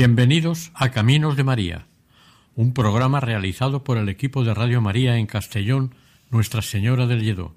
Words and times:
Bienvenidos 0.00 0.70
a 0.74 0.92
Caminos 0.92 1.36
de 1.36 1.42
María, 1.42 1.88
un 2.54 2.72
programa 2.72 3.18
realizado 3.18 3.82
por 3.82 3.98
el 3.98 4.08
equipo 4.08 4.44
de 4.44 4.54
Radio 4.54 4.80
María 4.80 5.16
en 5.16 5.26
Castellón, 5.26 5.96
Nuestra 6.30 6.62
Señora 6.62 7.08
del 7.08 7.24
Lledó. 7.24 7.56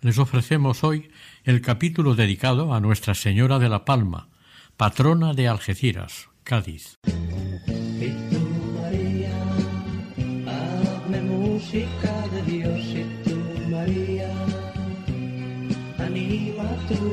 Les 0.00 0.18
ofrecemos 0.18 0.82
hoy 0.82 1.12
el 1.44 1.60
capítulo 1.60 2.16
dedicado 2.16 2.74
a 2.74 2.80
Nuestra 2.80 3.14
Señora 3.14 3.60
de 3.60 3.68
la 3.68 3.84
Palma, 3.84 4.30
patrona 4.76 5.32
de 5.32 5.46
Algeciras, 5.46 6.28
Cádiz. 6.42 6.98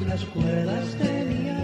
Las 0.08 0.26
cuerdas 0.26 0.98
de 0.98 1.26
mi 1.26 1.61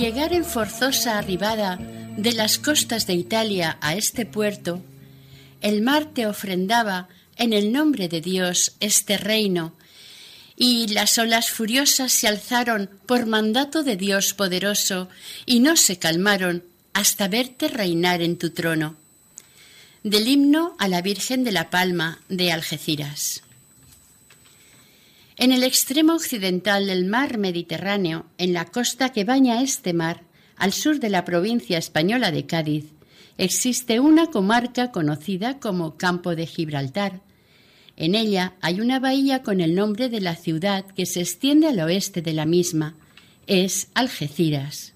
llegar 0.00 0.32
en 0.32 0.46
forzosa 0.46 1.18
arribada 1.18 1.76
de 2.16 2.32
las 2.32 2.58
costas 2.58 3.06
de 3.06 3.12
Italia 3.12 3.76
a 3.82 3.94
este 3.96 4.24
puerto, 4.24 4.82
el 5.60 5.82
mar 5.82 6.06
te 6.14 6.26
ofrendaba 6.26 7.08
en 7.36 7.52
el 7.52 7.70
nombre 7.70 8.08
de 8.08 8.22
Dios 8.22 8.76
este 8.80 9.18
reino, 9.18 9.74
y 10.56 10.88
las 10.88 11.18
olas 11.18 11.50
furiosas 11.50 12.12
se 12.12 12.28
alzaron 12.28 12.88
por 13.04 13.26
mandato 13.26 13.82
de 13.82 13.96
Dios 13.96 14.32
poderoso 14.32 15.10
y 15.44 15.60
no 15.60 15.76
se 15.76 15.98
calmaron 15.98 16.64
hasta 16.94 17.28
verte 17.28 17.68
reinar 17.68 18.22
en 18.22 18.38
tu 18.38 18.50
trono. 18.50 18.96
Del 20.02 20.28
himno 20.28 20.76
a 20.78 20.88
la 20.88 21.02
Virgen 21.02 21.44
de 21.44 21.52
la 21.52 21.68
Palma 21.68 22.20
de 22.30 22.52
Algeciras. 22.52 23.42
En 25.40 25.52
el 25.52 25.62
extremo 25.62 26.12
occidental 26.12 26.86
del 26.86 27.06
mar 27.06 27.38
Mediterráneo, 27.38 28.26
en 28.36 28.52
la 28.52 28.66
costa 28.66 29.08
que 29.08 29.24
baña 29.24 29.62
este 29.62 29.94
mar, 29.94 30.22
al 30.56 30.74
sur 30.74 31.00
de 31.00 31.08
la 31.08 31.24
provincia 31.24 31.78
española 31.78 32.30
de 32.30 32.44
Cádiz, 32.44 32.84
existe 33.38 34.00
una 34.00 34.26
comarca 34.26 34.90
conocida 34.92 35.58
como 35.58 35.96
Campo 35.96 36.36
de 36.36 36.44
Gibraltar. 36.44 37.22
En 37.96 38.14
ella 38.14 38.52
hay 38.60 38.82
una 38.82 39.00
bahía 39.00 39.42
con 39.42 39.62
el 39.62 39.74
nombre 39.74 40.10
de 40.10 40.20
la 40.20 40.36
ciudad 40.36 40.84
que 40.84 41.06
se 41.06 41.20
extiende 41.22 41.68
al 41.68 41.80
oeste 41.80 42.20
de 42.20 42.34
la 42.34 42.44
misma. 42.44 42.94
Es 43.46 43.88
Algeciras. 43.94 44.92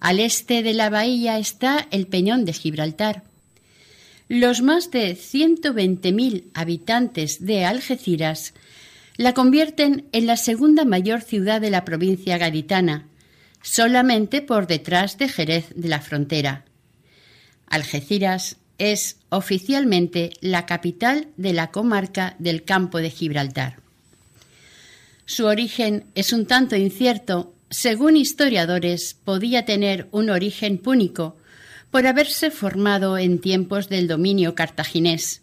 Al 0.00 0.20
este 0.20 0.62
de 0.62 0.74
la 0.74 0.90
bahía 0.90 1.38
está 1.38 1.88
el 1.90 2.08
Peñón 2.08 2.44
de 2.44 2.52
Gibraltar. 2.52 3.22
Los 4.28 4.60
más 4.60 4.90
de 4.90 5.16
120.000 5.16 6.44
habitantes 6.52 7.46
de 7.46 7.64
Algeciras 7.64 8.52
la 9.16 9.34
convierten 9.34 10.08
en 10.12 10.26
la 10.26 10.36
segunda 10.36 10.84
mayor 10.84 11.22
ciudad 11.22 11.60
de 11.60 11.70
la 11.70 11.84
provincia 11.84 12.38
gaditana, 12.38 13.06
solamente 13.62 14.42
por 14.42 14.66
detrás 14.66 15.18
de 15.18 15.28
Jerez 15.28 15.66
de 15.74 15.88
la 15.88 16.00
Frontera. 16.00 16.64
Algeciras 17.66 18.56
es 18.78 19.16
oficialmente 19.30 20.30
la 20.40 20.66
capital 20.66 21.28
de 21.36 21.52
la 21.52 21.70
comarca 21.70 22.36
del 22.38 22.64
Campo 22.64 22.98
de 22.98 23.10
Gibraltar. 23.10 23.76
Su 25.24 25.46
origen 25.46 26.04
es 26.14 26.32
un 26.32 26.46
tanto 26.46 26.76
incierto. 26.76 27.52
Según 27.68 28.16
historiadores, 28.16 29.16
podía 29.24 29.64
tener 29.64 30.06
un 30.12 30.30
origen 30.30 30.78
púnico 30.78 31.36
por 31.90 32.06
haberse 32.06 32.50
formado 32.50 33.18
en 33.18 33.40
tiempos 33.40 33.88
del 33.88 34.06
dominio 34.06 34.54
cartaginés. 34.54 35.42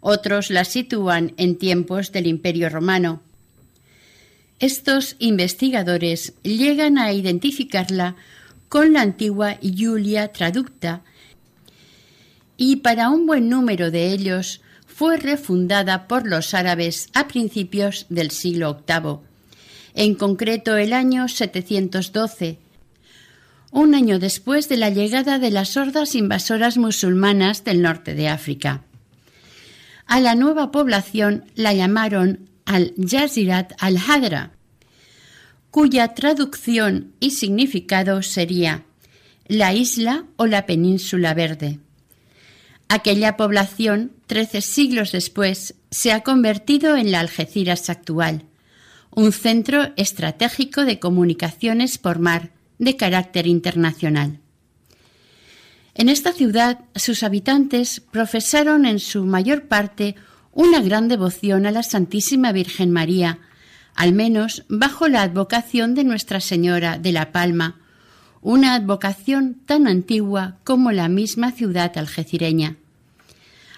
Otros 0.00 0.50
la 0.50 0.64
sitúan 0.64 1.34
en 1.36 1.56
tiempos 1.56 2.12
del 2.12 2.26
Imperio 2.26 2.68
romano. 2.68 3.22
Estos 4.60 5.16
investigadores 5.18 6.34
llegan 6.42 6.98
a 6.98 7.12
identificarla 7.12 8.16
con 8.68 8.92
la 8.92 9.02
antigua 9.02 9.58
Julia 9.62 10.28
Traducta 10.28 11.02
y 12.56 12.76
para 12.76 13.08
un 13.08 13.26
buen 13.26 13.48
número 13.48 13.90
de 13.90 14.12
ellos 14.12 14.60
fue 14.86 15.16
refundada 15.16 16.08
por 16.08 16.26
los 16.26 16.54
árabes 16.54 17.08
a 17.14 17.28
principios 17.28 18.06
del 18.08 18.32
siglo 18.32 18.82
VIII, 18.86 19.18
en 19.94 20.16
concreto 20.16 20.76
el 20.76 20.92
año 20.92 21.28
712, 21.28 22.58
un 23.70 23.94
año 23.94 24.18
después 24.18 24.68
de 24.68 24.76
la 24.76 24.90
llegada 24.90 25.38
de 25.38 25.52
las 25.52 25.76
hordas 25.76 26.16
invasoras 26.16 26.76
musulmanas 26.78 27.62
del 27.62 27.80
norte 27.80 28.14
de 28.14 28.28
África. 28.28 28.82
A 30.08 30.20
la 30.20 30.34
nueva 30.34 30.70
población 30.70 31.44
la 31.54 31.74
llamaron 31.74 32.48
al-Jazirat 32.64 33.74
al-Hadra, 33.78 34.52
cuya 35.70 36.14
traducción 36.14 37.12
y 37.20 37.32
significado 37.32 38.22
sería 38.22 38.86
la 39.48 39.74
isla 39.74 40.24
o 40.36 40.46
la 40.46 40.64
península 40.64 41.34
verde. 41.34 41.78
Aquella 42.88 43.36
población, 43.36 44.12
trece 44.26 44.62
siglos 44.62 45.12
después, 45.12 45.74
se 45.90 46.12
ha 46.12 46.22
convertido 46.22 46.96
en 46.96 47.12
la 47.12 47.20
Algeciras 47.20 47.90
actual, 47.90 48.44
un 49.10 49.30
centro 49.30 49.92
estratégico 49.96 50.86
de 50.86 50.98
comunicaciones 50.98 51.98
por 51.98 52.18
mar 52.18 52.52
de 52.78 52.96
carácter 52.96 53.46
internacional. 53.46 54.40
En 55.98 56.08
esta 56.08 56.32
ciudad, 56.32 56.78
sus 56.94 57.24
habitantes 57.24 58.00
profesaron 58.12 58.86
en 58.86 59.00
su 59.00 59.24
mayor 59.24 59.66
parte 59.66 60.14
una 60.52 60.80
gran 60.80 61.08
devoción 61.08 61.66
a 61.66 61.72
la 61.72 61.82
Santísima 61.82 62.52
Virgen 62.52 62.92
María, 62.92 63.40
al 63.96 64.12
menos 64.12 64.64
bajo 64.68 65.08
la 65.08 65.22
advocación 65.22 65.96
de 65.96 66.04
Nuestra 66.04 66.40
Señora 66.40 66.98
de 66.98 67.10
la 67.10 67.32
Palma, 67.32 67.80
una 68.42 68.74
advocación 68.74 69.56
tan 69.66 69.88
antigua 69.88 70.58
como 70.62 70.92
la 70.92 71.08
misma 71.08 71.50
ciudad 71.50 71.98
algecireña. 71.98 72.76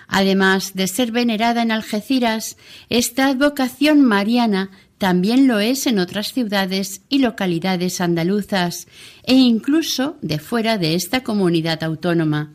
Además 0.06 0.74
de 0.74 0.88
ser 0.88 1.12
venerada 1.12 1.62
en 1.62 1.72
Algeciras, 1.72 2.58
esta 2.90 3.28
advocación 3.28 4.02
mariana 4.02 4.70
también 5.00 5.46
lo 5.46 5.60
es 5.60 5.86
en 5.86 5.98
otras 5.98 6.34
ciudades 6.34 7.00
y 7.08 7.20
localidades 7.20 8.02
andaluzas 8.02 8.86
e 9.22 9.32
incluso 9.32 10.18
de 10.20 10.38
fuera 10.38 10.76
de 10.76 10.94
esta 10.94 11.22
comunidad 11.22 11.82
autónoma. 11.82 12.52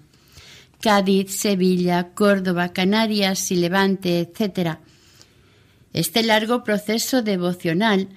Cádiz, 0.80 1.39
Sevilla, 1.39 2.09
Córdoba, 2.13 2.71
Canarias 2.71 3.50
y 3.50 3.56
Levante, 3.56 4.19
etc. 4.19 4.77
Este 5.92 6.21
largo 6.21 6.63
proceso 6.63 7.24
devocional 7.24 8.09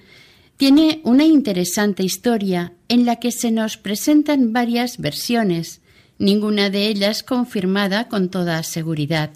tiene 0.57 1.01
una 1.05 1.23
interesante 1.23 2.03
historia 2.03 2.73
en 2.87 3.07
la 3.07 3.15
que 3.15 3.31
se 3.31 3.49
nos 3.49 3.77
presentan 3.77 4.53
varias 4.53 4.99
versiones, 4.99 5.81
ninguna 6.19 6.69
de 6.69 6.85
ellas 6.85 7.23
confirmada 7.23 8.07
con 8.07 8.29
toda 8.29 8.61
seguridad. 8.61 9.31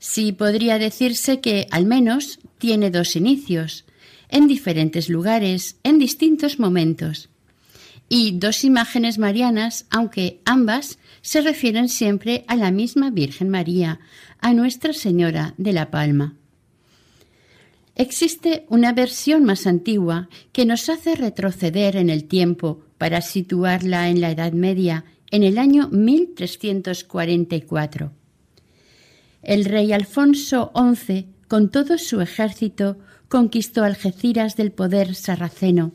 Sí 0.00 0.32
podría 0.32 0.78
decirse 0.78 1.40
que 1.40 1.68
al 1.70 1.84
menos 1.84 2.40
tiene 2.56 2.90
dos 2.90 3.16
inicios, 3.16 3.84
en 4.30 4.48
diferentes 4.48 5.10
lugares, 5.10 5.76
en 5.82 5.98
distintos 5.98 6.58
momentos, 6.58 7.28
y 8.08 8.32
dos 8.32 8.64
imágenes 8.64 9.18
marianas, 9.18 9.84
aunque 9.90 10.40
ambas 10.46 10.98
se 11.20 11.42
refieren 11.42 11.90
siempre 11.90 12.46
a 12.48 12.56
la 12.56 12.70
misma 12.70 13.10
Virgen 13.10 13.50
María, 13.50 14.00
a 14.40 14.54
Nuestra 14.54 14.94
Señora 14.94 15.52
de 15.58 15.74
la 15.74 15.90
Palma. 15.90 16.34
Existe 17.94 18.64
una 18.70 18.94
versión 18.94 19.44
más 19.44 19.66
antigua 19.66 20.30
que 20.52 20.64
nos 20.64 20.88
hace 20.88 21.14
retroceder 21.14 21.96
en 21.96 22.08
el 22.08 22.24
tiempo 22.24 22.80
para 22.96 23.20
situarla 23.20 24.08
en 24.08 24.22
la 24.22 24.30
Edad 24.30 24.52
Media, 24.52 25.04
en 25.30 25.42
el 25.42 25.58
año 25.58 25.90
1344. 25.90 28.12
El 29.42 29.64
rey 29.64 29.92
Alfonso 29.92 30.70
XI, 30.74 31.26
con 31.48 31.70
todo 31.70 31.96
su 31.98 32.20
ejército, 32.20 32.98
conquistó 33.28 33.84
Algeciras 33.84 34.56
del 34.56 34.70
poder 34.70 35.14
sarraceno. 35.14 35.92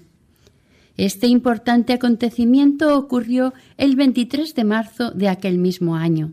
Este 0.97 1.27
importante 1.27 1.93
acontecimiento 1.93 2.97
ocurrió 2.97 3.53
el 3.77 3.95
23 3.95 4.55
de 4.55 4.63
marzo 4.63 5.11
de 5.11 5.29
aquel 5.29 5.57
mismo 5.57 5.95
año. 5.95 6.31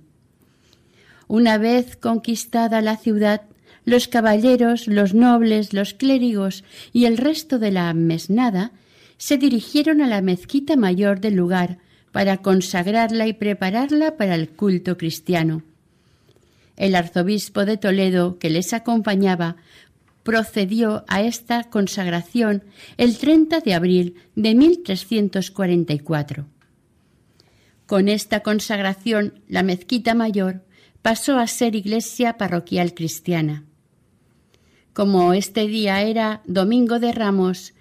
Una 1.27 1.59
vez 1.59 1.97
conquistada 1.97 2.81
la 2.81 2.97
ciudad, 2.97 3.43
los 3.85 4.07
caballeros, 4.07 4.87
los 4.87 5.13
nobles, 5.13 5.73
los 5.73 5.95
clérigos 5.95 6.63
y 6.93 7.07
el 7.07 7.17
resto 7.17 7.59
de 7.59 7.73
la 7.73 7.93
mesnada 7.95 8.71
se 9.19 9.39
dirigieron 9.39 10.01
a 10.01 10.07
la 10.07 10.23
mezquita 10.23 10.77
mayor 10.77 11.21
del 11.21 11.35
lugar 11.35 11.79
para 12.13 12.39
consagrarla 12.39 13.27
y 13.27 13.33
prepararla 13.33 14.17
para 14.17 14.35
el 14.35 14.51
culto 14.51 14.97
cristiano. 14.97 15.63
El 16.77 16.95
arzobispo 16.95 17.65
de 17.65 17.77
Toledo, 17.77 18.39
que 18.39 18.51
les 18.51 18.73
acompañaba, 18.73 19.57
procedió 20.23 21.05
a 21.09 21.23
esta 21.23 21.65
consagración 21.65 22.65
el 22.97 23.19
30 23.19 23.61
de 23.61 23.75
abril 23.75 24.15
de 24.35 24.55
1344. 24.55 26.47
Con 27.87 28.09
esta 28.09 28.41
consagración, 28.41 29.41
la 29.49 29.63
mezquita 29.63 30.15
mayor 30.15 30.65
pasó 31.03 31.39
a 31.39 31.47
ser 31.47 31.75
iglesia 31.75 32.39
parroquial 32.39 32.95
cristiana. 32.95 33.65
Como 34.93 35.33
este 35.33 35.67
día 35.67 36.03
era 36.03 36.43
Domingo 36.47 36.99
de 36.99 37.13
Ramos, 37.13 37.75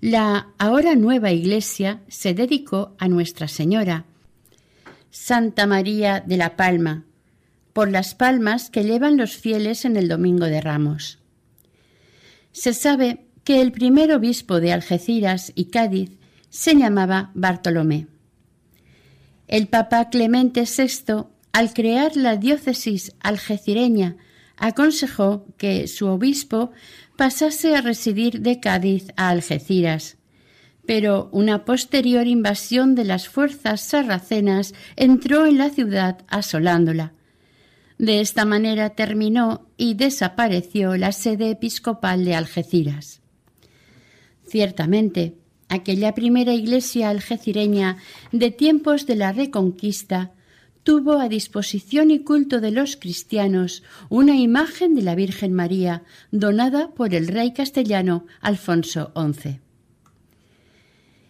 la 0.00 0.48
ahora 0.58 0.94
nueva 0.96 1.30
iglesia 1.30 2.00
se 2.08 2.34
dedicó 2.34 2.96
a 2.98 3.08
Nuestra 3.08 3.46
Señora, 3.46 4.04
Santa 5.10 5.66
María 5.66 6.20
de 6.20 6.36
la 6.36 6.56
Palma, 6.56 7.04
por 7.72 7.90
las 7.90 8.14
palmas 8.14 8.70
que 8.70 8.84
llevan 8.84 9.16
los 9.16 9.36
fieles 9.36 9.84
en 9.84 9.96
el 9.96 10.08
Domingo 10.08 10.46
de 10.46 10.60
Ramos. 10.60 11.18
Se 12.52 12.74
sabe 12.74 13.26
que 13.44 13.60
el 13.60 13.72
primer 13.72 14.12
obispo 14.12 14.60
de 14.60 14.72
Algeciras 14.72 15.52
y 15.54 15.66
Cádiz 15.66 16.10
se 16.50 16.74
llamaba 16.74 17.30
Bartolomé. 17.34 18.06
El 19.48 19.68
Papa 19.68 20.10
Clemente 20.10 20.64
VI, 20.64 21.24
al 21.52 21.72
crear 21.72 22.16
la 22.16 22.36
diócesis 22.36 23.14
algecireña, 23.20 24.16
aconsejó 24.56 25.46
que 25.56 25.88
su 25.88 26.06
obispo 26.06 26.70
pasase 27.16 27.74
a 27.74 27.80
residir 27.80 28.40
de 28.40 28.60
Cádiz 28.60 29.08
a 29.16 29.30
Algeciras. 29.30 30.18
Pero 30.86 31.28
una 31.32 31.64
posterior 31.64 32.26
invasión 32.26 32.94
de 32.94 33.04
las 33.04 33.28
fuerzas 33.28 33.80
sarracenas 33.80 34.74
entró 34.96 35.46
en 35.46 35.58
la 35.58 35.70
ciudad 35.70 36.18
asolándola. 36.28 37.12
De 38.02 38.20
esta 38.20 38.44
manera 38.44 38.96
terminó 38.96 39.68
y 39.76 39.94
desapareció 39.94 40.96
la 40.96 41.12
sede 41.12 41.50
episcopal 41.50 42.24
de 42.24 42.34
Algeciras. 42.34 43.20
Ciertamente, 44.44 45.36
aquella 45.68 46.12
primera 46.12 46.52
iglesia 46.52 47.10
algecireña 47.10 47.98
de 48.32 48.50
tiempos 48.50 49.06
de 49.06 49.14
la 49.14 49.30
Reconquista 49.30 50.32
tuvo 50.82 51.20
a 51.20 51.28
disposición 51.28 52.10
y 52.10 52.24
culto 52.24 52.60
de 52.60 52.72
los 52.72 52.96
cristianos 52.96 53.84
una 54.08 54.34
imagen 54.34 54.96
de 54.96 55.02
la 55.02 55.14
Virgen 55.14 55.52
María 55.52 56.02
donada 56.32 56.90
por 56.94 57.14
el 57.14 57.28
rey 57.28 57.52
castellano 57.52 58.26
Alfonso 58.40 59.12
XI. 59.14 59.60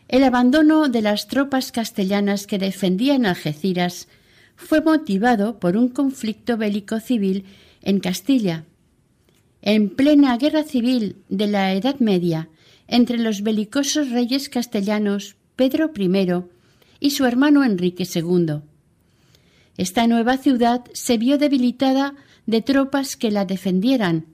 El 0.09 0.25
abandono 0.25 0.89
de 0.89 1.03
las 1.03 1.29
tropas 1.29 1.71
castellanas 1.71 2.47
que 2.47 2.57
defendían 2.57 3.27
Algeciras 3.27 4.09
fue 4.57 4.81
motivado 4.81 5.59
por 5.59 5.77
un 5.77 5.89
conflicto 5.89 6.57
bélico 6.57 7.01
civil 7.01 7.45
en 7.83 8.01
Castilla. 8.01 8.65
En 9.61 9.91
plena 9.91 10.37
guerra 10.39 10.65
civil 10.65 11.17
de 11.29 11.47
la 11.47 11.73
Edad 11.73 12.01
Media 12.01 12.49
entre 12.89 13.19
los 13.19 13.43
belicosos 13.43 14.11
reyes 14.11 14.49
castellanos 14.49 15.37
Pedro 15.57 15.91
I 15.97 16.45
y 17.01 17.11
su 17.11 17.25
hermano 17.25 17.65
Enrique 17.65 18.07
II. 18.13 18.61
Esta 19.77 20.07
nueva 20.07 20.37
ciudad 20.37 20.85
se 20.93 21.17
vio 21.17 21.39
debilitada 21.39 22.15
de 22.47 22.61
tropas 22.61 23.17
que 23.17 23.31
la 23.31 23.45
defendieran, 23.45 24.27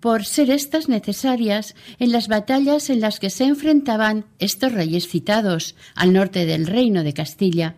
por 0.00 0.24
ser 0.24 0.50
éstas 0.50 0.88
necesarias 0.88 1.74
en 1.98 2.12
las 2.12 2.28
batallas 2.28 2.90
en 2.90 3.00
las 3.00 3.20
que 3.20 3.30
se 3.30 3.44
enfrentaban 3.44 4.26
estos 4.38 4.72
reyes 4.72 5.08
citados 5.08 5.76
al 5.94 6.12
norte 6.12 6.44
del 6.44 6.66
reino 6.66 7.04
de 7.04 7.14
Castilla. 7.14 7.76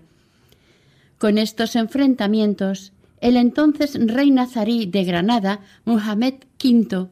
Con 1.18 1.38
estos 1.38 1.76
enfrentamientos, 1.76 2.92
el 3.20 3.36
entonces 3.36 3.94
rey 3.94 4.30
nazarí 4.30 4.86
de 4.86 5.04
Granada, 5.04 5.60
Muhammad 5.84 6.34
V, 6.62 7.08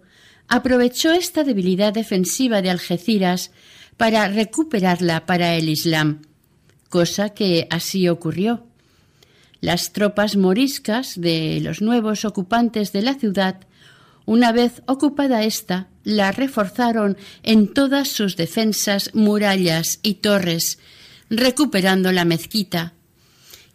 aprovechó 0.48 1.12
esta 1.12 1.44
debilidad 1.44 1.92
defensiva 1.92 2.60
de 2.62 2.70
Algeciras 2.70 3.50
para 3.96 4.28
recuperarla 4.28 5.26
para 5.26 5.54
el 5.54 5.68
Islam, 5.68 6.22
cosa 6.88 7.30
que 7.30 7.66
así 7.70 8.08
ocurrió. 8.08 8.66
Las 9.60 9.92
tropas 9.92 10.36
moriscas 10.36 11.18
de 11.20 11.60
los 11.62 11.80
nuevos 11.80 12.24
ocupantes 12.24 12.92
de 12.92 13.02
la 13.02 13.14
ciudad, 13.14 13.60
una 14.26 14.52
vez 14.52 14.82
ocupada 14.86 15.44
ésta, 15.44 15.88
la 16.02 16.32
reforzaron 16.32 17.16
en 17.42 17.72
todas 17.72 18.08
sus 18.08 18.36
defensas, 18.36 19.10
murallas 19.14 20.00
y 20.02 20.14
torres, 20.14 20.78
recuperando 21.30 22.12
la 22.12 22.24
mezquita, 22.24 22.93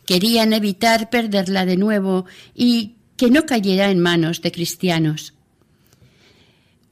Querían 0.09 0.53
evitar 0.53 1.11
perderla 1.11 1.67
de 1.67 1.77
nuevo 1.77 2.25
y 2.55 2.95
que 3.15 3.29
no 3.29 3.45
cayera 3.45 3.91
en 3.91 3.99
manos 3.99 4.41
de 4.41 4.51
cristianos. 4.51 5.35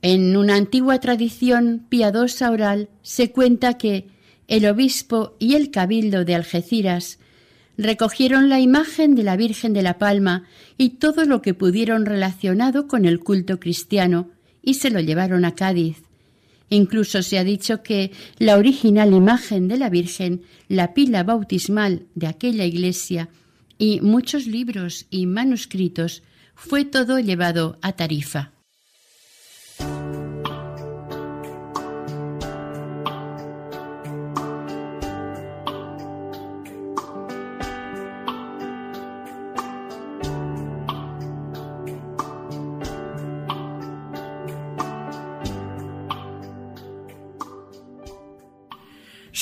En 0.03 0.37
una 0.37 0.53
antigua 0.53 0.99
tradición 0.99 1.83
piadosa 1.89 2.51
oral 2.51 2.89
se 3.01 3.31
cuenta 3.31 3.79
que 3.79 4.05
el 4.47 4.67
obispo 4.67 5.35
y 5.39 5.55
el 5.55 5.71
cabildo 5.71 6.25
de 6.25 6.35
Algeciras 6.35 7.17
recogieron 7.75 8.49
la 8.49 8.59
imagen 8.59 9.15
de 9.15 9.23
la 9.23 9.35
Virgen 9.35 9.73
de 9.73 9.81
la 9.81 9.97
Palma 9.97 10.43
y 10.77 10.89
todo 10.89 11.25
lo 11.25 11.41
que 11.41 11.55
pudieron 11.55 12.05
relacionado 12.05 12.87
con 12.87 13.05
el 13.05 13.19
culto 13.19 13.59
cristiano 13.59 14.29
y 14.61 14.75
se 14.75 14.91
lo 14.91 14.99
llevaron 14.99 15.43
a 15.43 15.55
Cádiz. 15.55 16.06
Incluso 16.69 17.21
se 17.23 17.37
ha 17.37 17.43
dicho 17.43 17.81
que 17.81 18.11
la 18.39 18.57
original 18.57 19.13
imagen 19.13 19.67
de 19.67 19.77
la 19.77 19.89
Virgen, 19.89 20.41
la 20.67 20.93
pila 20.93 21.23
bautismal 21.23 22.05
de 22.15 22.27
aquella 22.27 22.65
iglesia 22.65 23.29
y 23.77 24.01
muchos 24.01 24.47
libros 24.47 25.05
y 25.09 25.25
manuscritos 25.27 26.23
fue 26.55 26.83
todo 26.83 27.19
llevado 27.19 27.77
a 27.81 27.93
Tarifa. 27.93 28.51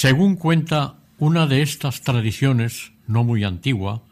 Según 0.06 0.36
cuenta 0.36 1.00
una 1.18 1.48
de 1.48 1.64
estas 1.64 2.02
tradiciones, 2.02 2.92
no 3.08 3.24
muy 3.24 3.44
antigua, 3.44 4.04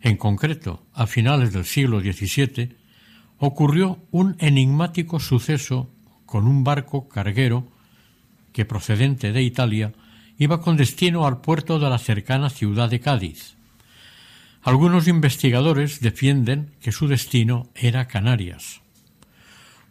en 0.00 0.16
concreto 0.16 0.82
a 0.94 1.06
finales 1.06 1.52
del 1.52 1.66
siglo 1.66 2.00
XVII, 2.00 2.74
ocurrió 3.36 3.98
un 4.12 4.36
enigmático 4.38 5.20
suceso 5.20 5.90
con 6.24 6.46
un 6.46 6.64
barco 6.64 7.06
carguero 7.10 7.68
que, 8.54 8.64
procedente 8.64 9.30
de 9.30 9.42
Italia, 9.42 9.92
iba 10.38 10.62
con 10.62 10.78
destino 10.78 11.26
al 11.26 11.42
puerto 11.42 11.78
de 11.78 11.90
la 11.90 11.98
cercana 11.98 12.48
ciudad 12.48 12.88
de 12.88 13.00
Cádiz. 13.00 13.56
Algunos 14.62 15.06
investigadores 15.06 16.00
defienden 16.00 16.70
que 16.80 16.92
su 16.92 17.08
destino 17.08 17.68
era 17.74 18.08
Canarias. 18.08 18.80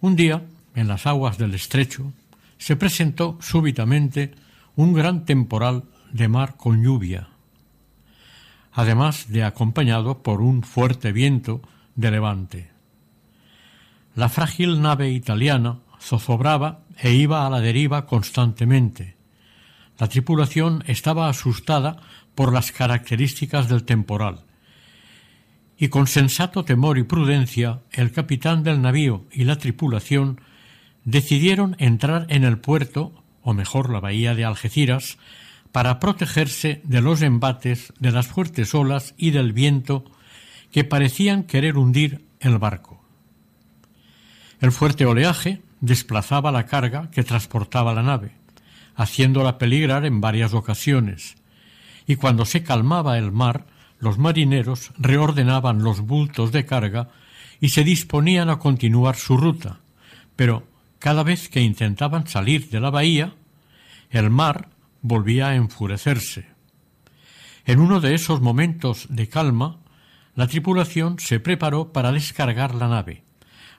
Un 0.01 0.15
día, 0.15 0.41
en 0.74 0.88
las 0.88 1.05
aguas 1.05 1.38
del 1.38 1.53
estrecho, 1.53 2.13
se 2.57 2.75
presentó 2.75 3.38
súbitamente 3.41 4.33
un 4.79 4.93
gran 4.93 5.25
temporal 5.25 5.83
de 6.13 6.29
mar 6.29 6.55
con 6.55 6.81
lluvia, 6.81 7.27
además 8.71 9.27
de 9.27 9.43
acompañado 9.43 10.24
por 10.24 10.39
un 10.39 10.63
fuerte 10.63 11.12
viento 11.12 11.62
de 11.95 12.12
levante. 12.12 12.71
La 14.15 14.29
frágil 14.29 14.81
nave 14.81 15.12
italiana 15.12 15.79
zozobraba 16.00 16.86
e 16.95 17.12
iba 17.12 17.45
a 17.45 17.50
la 17.50 17.59
deriva 17.59 18.05
constantemente. 18.05 19.17
La 19.98 20.07
tripulación 20.07 20.81
estaba 20.88 21.27
asustada 21.27 21.98
por 22.33 22.53
las 22.53 22.71
características 22.71 23.67
del 23.67 23.83
temporal, 23.83 24.45
y 25.77 25.89
con 25.89 26.07
sensato 26.07 26.63
temor 26.63 26.98
y 26.98 27.03
prudencia 27.03 27.81
el 27.91 28.13
capitán 28.13 28.63
del 28.63 28.81
navío 28.81 29.25
y 29.29 29.43
la 29.43 29.57
tripulación 29.57 30.39
decidieron 31.03 31.75
entrar 31.79 32.27
en 32.29 32.45
el 32.45 32.59
puerto, 32.59 33.18
o 33.41 33.53
mejor 33.53 33.89
la 33.89 34.00
bahía 34.00 34.36
de 34.36 34.46
Algeciras, 34.46 35.17
para 35.72 36.00
protegerse 36.00 36.81
de 36.84 37.01
los 37.01 37.22
embates 37.22 37.93
de 38.00 38.12
las 38.12 38.27
fuertes 38.27 38.74
olas 38.74 39.13
y 39.17 39.31
del 39.31 39.53
viento 39.53 40.05
que 40.72 40.84
parecían 40.84 41.43
querer 41.43 41.77
hundir 41.77 42.25
el 42.39 42.58
barco. 42.58 43.03
El 44.60 44.72
fuerte 44.72 45.05
oleaje 45.05 45.62
desplazaba 45.79 46.51
la 46.51 46.65
carga 46.65 47.10
que 47.12 47.24
transportaba 47.24 47.93
la 47.93 48.03
nave, 48.03 48.31
haciéndola 48.96 49.58
peligrar 49.58 50.05
en 50.05 50.22
varias 50.22 50.53
ocasiones, 50.53 51.36
y 52.05 52.15
cuando 52.15 52.46
se 52.46 52.63
calmaba 52.63 53.17
el 53.17 53.31
mar, 53.31 53.67
los 54.00 54.17
marineros 54.17 54.91
reordenaban 54.98 55.84
los 55.84 56.01
bultos 56.01 56.51
de 56.51 56.65
carga 56.65 57.10
y 57.60 57.69
se 57.69 57.84
disponían 57.84 58.50
a 58.50 58.60
continuar 58.60 59.15
su 59.15 59.38
ruta, 59.38 59.79
pero 60.36 60.67
cada 60.99 61.23
vez 61.23 61.49
que 61.49 61.61
intentaban 61.61 62.27
salir 62.27 62.69
de 62.69 62.79
la 62.79 62.89
bahía, 62.89 63.33
el 64.09 64.29
mar 64.29 64.69
volvía 65.01 65.49
a 65.49 65.55
enfurecerse. 65.55 66.47
En 67.65 67.79
uno 67.79 67.99
de 68.01 68.15
esos 68.15 68.41
momentos 68.41 69.07
de 69.09 69.27
calma, 69.27 69.79
la 70.35 70.47
tripulación 70.47 71.19
se 71.19 71.39
preparó 71.39 71.91
para 71.91 72.11
descargar 72.11 72.75
la 72.75 72.87
nave, 72.87 73.23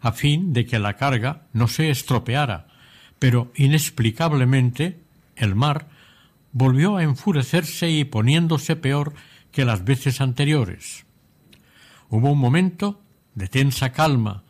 a 0.00 0.12
fin 0.12 0.52
de 0.52 0.66
que 0.66 0.78
la 0.78 0.96
carga 0.96 1.46
no 1.52 1.68
se 1.68 1.90
estropeara, 1.90 2.68
pero 3.18 3.52
inexplicablemente 3.54 5.00
el 5.36 5.54
mar 5.54 5.88
volvió 6.52 6.96
a 6.96 7.02
enfurecerse 7.02 7.90
y 7.90 8.04
poniéndose 8.04 8.76
peor 8.76 9.14
que 9.52 9.64
las 9.64 9.84
veces 9.84 10.20
anteriores. 10.20 11.04
Hubo 12.08 12.32
un 12.32 12.38
momento 12.38 13.00
de 13.34 13.48
tensa 13.48 13.92
calma 13.92 14.42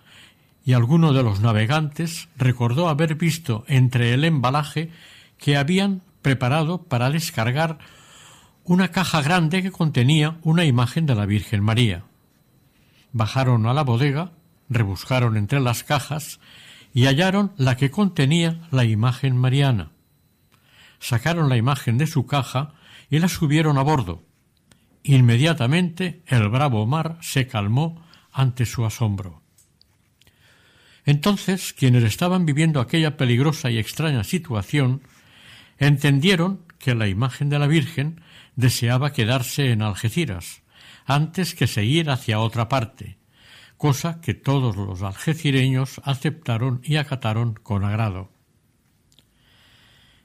y 0.70 0.72
alguno 0.72 1.12
de 1.12 1.24
los 1.24 1.40
navegantes 1.40 2.28
recordó 2.36 2.88
haber 2.88 3.16
visto 3.16 3.64
entre 3.66 4.14
el 4.14 4.22
embalaje 4.22 4.92
que 5.36 5.56
habían 5.56 6.02
preparado 6.22 6.84
para 6.84 7.10
descargar 7.10 7.78
una 8.62 8.92
caja 8.92 9.20
grande 9.20 9.64
que 9.64 9.72
contenía 9.72 10.38
una 10.42 10.64
imagen 10.64 11.06
de 11.06 11.16
la 11.16 11.26
Virgen 11.26 11.60
María. 11.60 12.04
Bajaron 13.10 13.66
a 13.66 13.74
la 13.74 13.82
bodega, 13.82 14.30
rebuscaron 14.68 15.36
entre 15.36 15.58
las 15.58 15.82
cajas 15.82 16.38
y 16.94 17.06
hallaron 17.06 17.50
la 17.56 17.76
que 17.76 17.90
contenía 17.90 18.60
la 18.70 18.84
imagen 18.84 19.36
mariana. 19.36 19.90
Sacaron 21.00 21.48
la 21.48 21.56
imagen 21.56 21.98
de 21.98 22.06
su 22.06 22.26
caja 22.26 22.74
y 23.10 23.18
la 23.18 23.26
subieron 23.26 23.76
a 23.76 23.82
bordo. 23.82 24.22
Inmediatamente 25.02 26.22
el 26.28 26.48
bravo 26.48 26.86
mar 26.86 27.18
se 27.22 27.48
calmó 27.48 28.06
ante 28.30 28.66
su 28.66 28.84
asombro. 28.86 29.42
Entonces 31.10 31.72
quienes 31.72 32.04
estaban 32.04 32.46
viviendo 32.46 32.78
aquella 32.78 33.16
peligrosa 33.16 33.68
y 33.68 33.78
extraña 33.78 34.22
situación 34.22 35.02
entendieron 35.76 36.60
que 36.78 36.94
la 36.94 37.08
imagen 37.08 37.48
de 37.48 37.58
la 37.58 37.66
Virgen 37.66 38.20
deseaba 38.54 39.12
quedarse 39.12 39.72
en 39.72 39.82
Algeciras 39.82 40.62
antes 41.06 41.56
que 41.56 41.66
seguir 41.66 42.10
hacia 42.10 42.38
otra 42.38 42.68
parte, 42.68 43.18
cosa 43.76 44.20
que 44.20 44.34
todos 44.34 44.76
los 44.76 45.02
algecireños 45.02 46.00
aceptaron 46.04 46.80
y 46.84 46.94
acataron 46.94 47.54
con 47.54 47.82
agrado. 47.82 48.30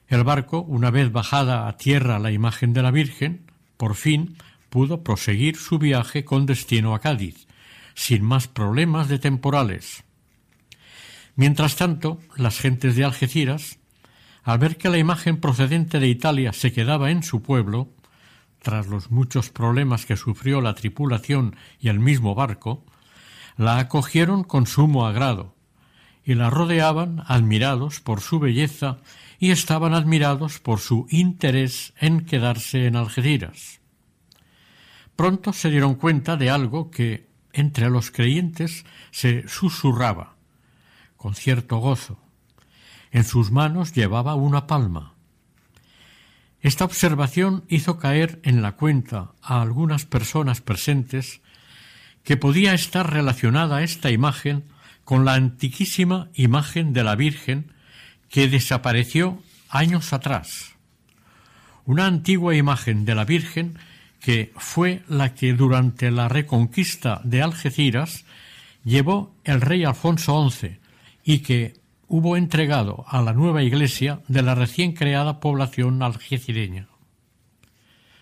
El 0.07 0.23
barco, 0.23 0.61
una 0.61 0.91
vez 0.91 1.11
bajada 1.11 1.67
a 1.67 1.77
tierra 1.77 2.19
la 2.19 2.31
imagen 2.31 2.73
de 2.73 2.83
la 2.83 2.91
Virgen, 2.91 3.51
por 3.77 3.95
fin 3.95 4.37
pudo 4.69 5.03
proseguir 5.03 5.55
su 5.55 5.79
viaje 5.79 6.25
con 6.25 6.45
destino 6.45 6.93
a 6.93 6.99
Cádiz, 6.99 7.47
sin 7.95 8.23
más 8.23 8.47
problemas 8.47 9.09
de 9.09 9.17
temporales. 9.17 10.04
Mientras 11.35 11.75
tanto, 11.75 12.19
las 12.35 12.59
gentes 12.59 12.95
de 12.95 13.03
Algeciras, 13.03 13.79
al 14.43 14.59
ver 14.59 14.77
que 14.77 14.89
la 14.89 14.97
imagen 14.97 15.37
procedente 15.37 15.99
de 15.99 16.07
Italia 16.07 16.53
se 16.53 16.71
quedaba 16.71 17.11
en 17.11 17.23
su 17.23 17.41
pueblo, 17.41 17.89
tras 18.61 18.87
los 18.87 19.11
muchos 19.11 19.49
problemas 19.49 20.05
que 20.05 20.17
sufrió 20.17 20.61
la 20.61 20.75
tripulación 20.75 21.55
y 21.79 21.89
el 21.89 21.99
mismo 21.99 22.35
barco, 22.35 22.85
la 23.57 23.79
acogieron 23.79 24.43
con 24.43 24.65
sumo 24.65 25.05
agrado, 25.05 25.55
y 26.23 26.33
la 26.33 26.49
rodeaban 26.49 27.23
admirados 27.27 27.99
por 27.99 28.21
su 28.21 28.39
belleza 28.39 28.97
y 29.37 29.51
estaban 29.51 29.93
admirados 29.93 30.59
por 30.59 30.79
su 30.79 31.05
interés 31.09 31.93
en 31.99 32.25
quedarse 32.25 32.87
en 32.87 32.95
Algeciras. 32.95 33.79
Pronto 35.15 35.53
se 35.53 35.69
dieron 35.69 35.95
cuenta 35.95 36.35
de 36.35 36.49
algo 36.49 36.89
que 36.89 37.29
entre 37.53 37.89
los 37.89 38.11
creyentes 38.11 38.85
se 39.11 39.47
susurraba, 39.47 40.34
con 41.17 41.35
cierto 41.35 41.77
gozo. 41.77 42.19
En 43.11 43.23
sus 43.23 43.51
manos 43.51 43.93
llevaba 43.93 44.35
una 44.35 44.67
palma. 44.67 45.13
Esta 46.61 46.83
observación 46.83 47.63
hizo 47.67 47.99
caer 47.99 48.39
en 48.43 48.61
la 48.61 48.73
cuenta 48.73 49.33
a 49.41 49.61
algunas 49.61 50.05
personas 50.05 50.61
presentes 50.61 51.41
que 52.23 52.37
podía 52.37 52.73
estar 52.73 53.13
relacionada 53.13 53.83
esta 53.83 54.09
imagen 54.09 54.65
con 55.03 55.25
la 55.25 55.35
antiquísima 55.35 56.29
imagen 56.33 56.91
de 56.91 57.03
la 57.03 57.15
Virgen 57.15 57.71
que 58.29 58.49
desapareció 58.49 59.41
años 59.69 60.11
atrás. 60.11 60.73
Una 61.85 62.07
antigua 62.07 62.55
imagen 62.55 63.05
de 63.05 63.13
la 63.13 63.25
Virgen 63.25 63.77
que 64.19 64.51
fue 64.57 65.03
la 65.07 65.35
que 65.35 65.53
durante 65.53 66.09
la 66.09 66.27
reconquista 66.27 67.21
de 67.23 67.43
Algeciras 67.43 68.25
llevó 68.83 69.35
el 69.43 69.61
rey 69.61 69.83
Alfonso 69.83 70.49
XI 70.49 70.79
y 71.25 71.39
que 71.39 71.73
hubo 72.07 72.37
entregado 72.37 73.03
a 73.07 73.21
la 73.21 73.33
nueva 73.33 73.63
iglesia 73.63 74.21
de 74.27 74.43
la 74.43 74.53
recién 74.53 74.93
creada 74.93 75.39
población 75.39 76.03
algecireña. 76.03 76.87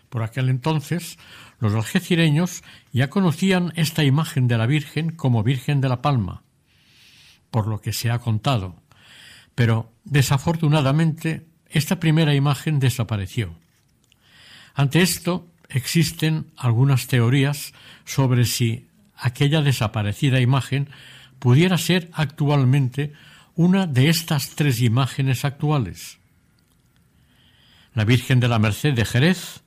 Por 0.10 0.24
aquel 0.24 0.50
entonces, 0.50 1.20
los 1.60 1.74
algecireños 1.74 2.64
ya 2.94 3.10
conocían 3.10 3.74
esta 3.76 4.04
imagen 4.04 4.48
de 4.48 4.58
la 4.58 4.68
Virgen 4.68 5.12
como 5.12 5.44
Virgen 5.44 5.82
de 5.82 5.90
la 5.90 6.02
Palma, 6.02 6.44
por 7.52 7.68
lo 7.68 7.82
que 7.82 7.92
se 7.92 8.10
ha 8.10 8.20
contado, 8.20 8.82
pero 9.54 9.92
desafortunadamente 10.06 11.46
esta 11.68 12.00
primera 12.00 12.36
imagen 12.36 12.80
desapareció. 12.80 13.56
Ante 14.76 15.02
esto, 15.02 15.48
existen 15.68 16.52
algunas 16.56 17.08
teorías 17.08 17.74
sobre 18.06 18.46
si 18.46 18.88
aquella 19.16 19.62
desaparecida 19.62 20.40
imagen 20.40 20.90
pudiera 21.44 21.78
ser 21.78 22.10
actualmente 22.14 23.12
una 23.54 23.86
de 23.86 24.08
estas 24.08 24.52
tres 24.56 24.80
imágenes 24.80 25.44
actuales. 25.44 26.20
La 27.94 28.06
Virgen 28.06 28.40
de 28.40 28.48
la 28.48 28.60
Merced 28.60 28.94
de 28.94 29.04
Jerez, 29.04 29.62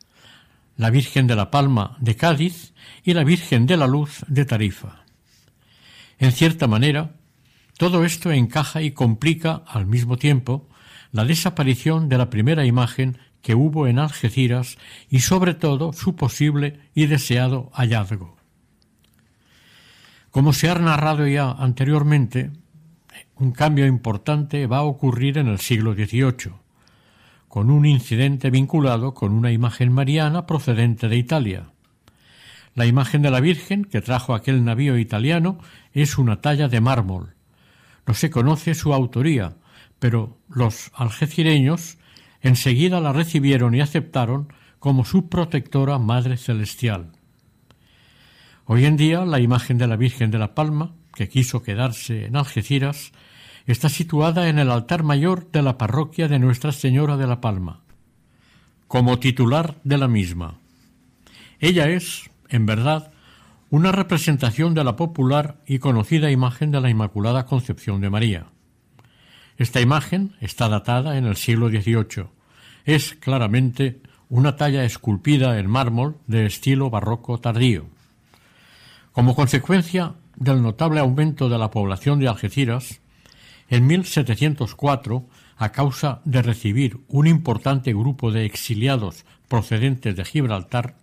la 0.78 0.88
Virgen 0.88 1.26
de 1.26 1.36
la 1.36 1.50
Palma 1.50 1.98
de 2.00 2.16
Cádiz 2.16 2.72
y 3.04 3.12
la 3.12 3.24
Virgen 3.24 3.66
de 3.66 3.76
la 3.76 3.86
Luz 3.86 4.24
de 4.26 4.46
Tarifa. 4.46 5.04
En 6.18 6.32
cierta 6.32 6.66
manera, 6.66 7.10
todo 7.76 8.06
esto 8.06 8.32
encaja 8.32 8.80
y 8.80 8.92
complica 8.92 9.62
al 9.66 9.84
mismo 9.84 10.16
tiempo 10.16 10.70
la 11.12 11.26
desaparición 11.26 12.08
de 12.08 12.16
la 12.16 12.30
primera 12.30 12.64
imagen 12.64 13.18
que 13.42 13.54
hubo 13.54 13.86
en 13.86 13.98
Algeciras 13.98 14.78
y 15.10 15.20
sobre 15.20 15.52
todo 15.52 15.92
su 15.92 16.16
posible 16.16 16.80
y 16.94 17.04
deseado 17.04 17.68
hallazgo. 17.74 18.35
Como 20.36 20.52
se 20.52 20.68
ha 20.68 20.74
narrado 20.74 21.26
ya 21.26 21.50
anteriormente, 21.50 22.50
un 23.36 23.52
cambio 23.52 23.86
importante 23.86 24.66
va 24.66 24.80
a 24.80 24.82
ocurrir 24.82 25.38
en 25.38 25.48
el 25.48 25.60
siglo 25.60 25.94
XVIII, 25.94 26.52
con 27.48 27.70
un 27.70 27.86
incidente 27.86 28.50
vinculado 28.50 29.14
con 29.14 29.32
una 29.32 29.50
imagen 29.50 29.90
mariana 29.90 30.44
procedente 30.44 31.08
de 31.08 31.16
Italia. 31.16 31.70
La 32.74 32.84
imagen 32.84 33.22
de 33.22 33.30
la 33.30 33.40
Virgen 33.40 33.86
que 33.86 34.02
trajo 34.02 34.34
aquel 34.34 34.62
navío 34.62 34.98
italiano 34.98 35.58
es 35.94 36.18
una 36.18 36.42
talla 36.42 36.68
de 36.68 36.82
mármol. 36.82 37.34
No 38.06 38.12
se 38.12 38.28
conoce 38.28 38.74
su 38.74 38.92
autoría, 38.92 39.56
pero 39.98 40.36
los 40.50 40.90
algecireños 40.96 41.96
enseguida 42.42 43.00
la 43.00 43.14
recibieron 43.14 43.74
y 43.74 43.80
aceptaron 43.80 44.52
como 44.80 45.06
su 45.06 45.30
protectora 45.30 45.98
Madre 45.98 46.36
Celestial. 46.36 47.15
Hoy 48.68 48.84
en 48.84 48.96
día 48.96 49.24
la 49.24 49.38
imagen 49.38 49.78
de 49.78 49.86
la 49.86 49.94
Virgen 49.94 50.32
de 50.32 50.38
la 50.38 50.56
Palma, 50.56 50.90
que 51.14 51.28
quiso 51.28 51.62
quedarse 51.62 52.26
en 52.26 52.34
Algeciras, 52.34 53.12
está 53.64 53.88
situada 53.88 54.48
en 54.48 54.58
el 54.58 54.72
altar 54.72 55.04
mayor 55.04 55.48
de 55.52 55.62
la 55.62 55.78
parroquia 55.78 56.26
de 56.26 56.40
Nuestra 56.40 56.72
Señora 56.72 57.16
de 57.16 57.28
la 57.28 57.40
Palma, 57.40 57.82
como 58.88 59.20
titular 59.20 59.76
de 59.84 59.98
la 59.98 60.08
misma. 60.08 60.58
Ella 61.60 61.88
es, 61.88 62.28
en 62.48 62.66
verdad, 62.66 63.12
una 63.70 63.92
representación 63.92 64.74
de 64.74 64.82
la 64.82 64.96
popular 64.96 65.62
y 65.64 65.78
conocida 65.78 66.32
imagen 66.32 66.72
de 66.72 66.80
la 66.80 66.90
Inmaculada 66.90 67.46
Concepción 67.46 68.00
de 68.00 68.10
María. 68.10 68.46
Esta 69.58 69.80
imagen 69.80 70.34
está 70.40 70.68
datada 70.68 71.18
en 71.18 71.26
el 71.26 71.36
siglo 71.36 71.68
XVIII. 71.68 72.26
Es 72.84 73.14
claramente 73.14 74.00
una 74.28 74.56
talla 74.56 74.84
esculpida 74.84 75.56
en 75.60 75.70
mármol 75.70 76.16
de 76.26 76.46
estilo 76.46 76.90
barroco 76.90 77.38
tardío. 77.38 77.94
Como 79.16 79.34
consecuencia 79.34 80.12
del 80.36 80.60
notable 80.60 81.00
aumento 81.00 81.48
de 81.48 81.56
la 81.56 81.70
población 81.70 82.20
de 82.20 82.28
Algeciras, 82.28 83.00
En 83.70 83.86
1704, 83.86 85.26
a 85.56 85.72
causa 85.72 86.20
de 86.26 86.42
recibir 86.42 86.98
un 87.08 87.26
importante 87.26 87.94
grupo 87.94 88.30
de 88.30 88.44
exiliados 88.44 89.24
procedentes 89.48 90.16
de 90.16 90.24
Gibraltar, 90.26 90.98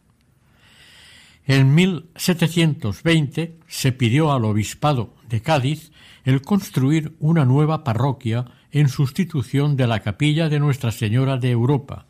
en 1.47 1.73
1720 1.73 3.57
se 3.67 3.91
pidió 3.93 4.31
al 4.31 4.45
obispado 4.45 5.15
de 5.27 5.41
Cádiz 5.41 5.91
el 6.23 6.43
construir 6.43 7.15
una 7.19 7.45
nueva 7.45 7.83
parroquia 7.83 8.45
en 8.71 8.89
sustitución 8.89 9.75
de 9.75 9.87
la 9.87 10.01
capilla 10.01 10.49
de 10.49 10.59
Nuestra 10.59 10.91
Señora 10.91 11.37
de 11.37 11.49
Europa, 11.49 12.05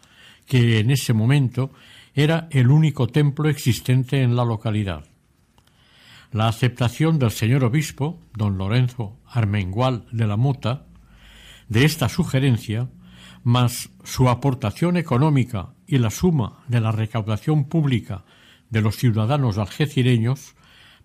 que 0.47 0.79
en 0.79 0.91
ese 0.91 1.13
momento 1.13 1.71
era 2.13 2.49
el 2.51 2.71
único 2.71 3.07
templo 3.07 3.47
existente 3.47 4.21
en 4.21 4.35
la 4.35 4.43
localidad. 4.43 5.12
La 6.33 6.47
aceptación 6.47 7.19
del 7.19 7.29
señor 7.29 7.63
obispo, 7.63 8.19
don 8.33 8.57
Lorenzo 8.57 9.19
Armengual 9.27 10.07
de 10.11 10.25
la 10.25 10.35
Mota, 10.35 10.87
de 11.69 11.85
esta 11.85 12.09
sugerencia, 12.09 12.89
más 13.43 13.91
su 14.03 14.27
aportación 14.29 14.97
económica 14.97 15.75
y 15.85 15.99
la 15.99 16.09
suma 16.09 16.63
de 16.67 16.81
la 16.81 16.91
recaudación 16.91 17.65
pública 17.65 18.25
de 18.71 18.81
los 18.81 18.95
ciudadanos 18.97 19.59
algecireños, 19.59 20.55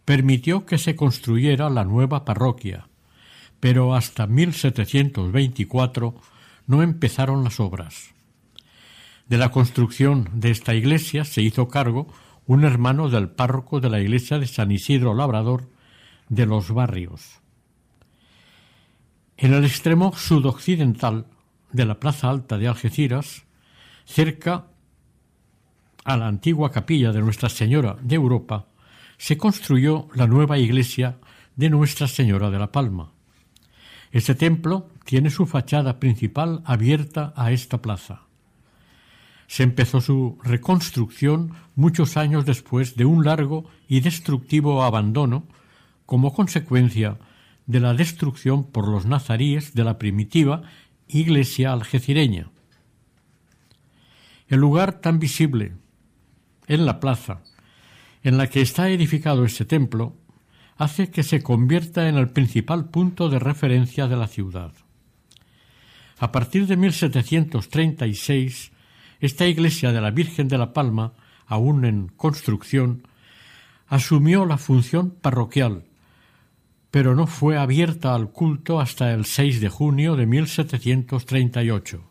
permitió 0.07 0.65
que 0.65 0.79
se 0.79 0.97
construyera 0.97 1.69
la 1.69 1.85
nueva 1.85 2.25
parroquia, 2.25 2.89
pero 3.61 3.95
hasta 3.95 4.27
1724 4.27 6.15
no 6.67 6.83
empezaron 6.83 7.45
las 7.45 7.61
obras. 7.61 8.15
De 9.29 9.37
la 9.37 9.51
construcción 9.51 10.31
de 10.33 10.53
esta 10.53 10.75
iglesia 10.75 11.27
se 11.27 11.43
hizo 11.43 11.69
cargo 11.69 12.09
un 12.49 12.65
hermano 12.65 13.11
del 13.11 13.29
párroco 13.29 13.79
de 13.79 13.91
la 13.91 14.01
iglesia 14.01 14.39
de 14.39 14.47
San 14.47 14.73
Isidro 14.73 15.15
Labrador 15.15 15.69
de 16.31 16.47
los 16.47 16.73
Barrios. 16.73 17.43
En 19.37 19.53
el 19.53 19.67
extremo 19.67 20.15
sudoccidental 20.17 21.27
de 21.73 21.85
la 21.85 22.01
Plaza 22.01 22.31
Alta 22.31 22.57
de 22.57 22.67
Algeciras, 22.67 23.45
cerca 24.07 24.69
a 26.05 26.17
la 26.17 26.27
antigua 26.27 26.73
capilla 26.73 27.13
de 27.13 27.21
Nuestra 27.21 27.51
Señora 27.51 27.99
de 28.01 28.15
Europa, 28.15 28.69
se 29.19 29.37
construyó 29.37 30.09
la 30.15 30.27
nueva 30.27 30.57
iglesia 30.57 31.19
de 31.55 31.69
Nuestra 31.69 32.09
Señora 32.09 32.49
de 32.49 32.59
la 32.59 32.73
Palma. 32.73 33.13
Este 34.11 34.35
templo 34.35 34.89
tiene 35.05 35.29
su 35.29 35.45
fachada 35.45 36.01
principal 36.01 36.63
abierta 36.65 37.35
a 37.37 37.53
esta 37.53 37.83
plaza. 37.83 38.28
Se 39.49 39.65
empezó 39.65 40.01
su 40.01 40.39
reconstrucción 40.45 41.55
muchos 41.75 42.17
años 42.17 42.45
después 42.45 42.95
de 42.95 43.05
un 43.07 43.25
largo 43.25 43.65
y 43.89 43.99
destructivo 44.01 44.85
abandono 44.85 45.49
como 46.07 46.33
consecuencia 46.33 47.19
de 47.67 47.81
la 47.81 47.95
destrucción 47.95 48.65
por 48.65 48.87
los 48.87 49.07
nazaríes 49.07 49.75
de 49.75 49.85
la 49.85 49.99
primitiva 49.99 50.63
iglesia 51.09 51.73
algecireña. 51.73 52.51
El 54.49 54.61
lugar 54.61 55.01
tan 55.01 55.19
visible 55.19 55.73
en 56.67 56.87
la 56.87 57.01
plaza 57.01 57.43
en 58.23 58.37
la 58.37 58.49
que 58.49 58.61
está 58.61 58.89
edificado 58.91 59.45
este 59.45 59.65
templo 59.65 60.17
hace 60.77 61.11
que 61.11 61.23
se 61.23 61.43
convierta 61.43 62.09
en 62.09 62.17
el 62.17 62.31
principal 62.31 62.91
punto 62.91 63.29
de 63.29 63.39
referencia 63.39 64.07
de 64.09 64.17
la 64.17 64.29
ciudad. 64.29 64.73
A 66.19 66.33
partir 66.33 66.67
de 66.67 66.77
1736, 66.77 68.73
esta 69.21 69.47
iglesia 69.47 69.93
de 69.93 70.01
la 70.01 70.11
Virgen 70.11 70.49
de 70.49 70.59
la 70.59 70.73
Palma, 70.73 71.13
aún 71.47 71.85
en 71.85 72.09
construcción, 72.09 73.07
asumió 73.87 74.45
la 74.45 74.59
función 74.59 75.11
parroquial, 75.11 75.85
pero 76.91 77.15
no 77.15 77.27
fue 77.27 77.59
abierta 77.59 78.15
al 78.15 78.31
culto 78.31 78.81
hasta 78.81 79.13
el 79.13 79.25
6 79.25 79.61
de 79.61 79.69
junio 79.69 80.17
de 80.17 80.27
1738. 80.27 82.05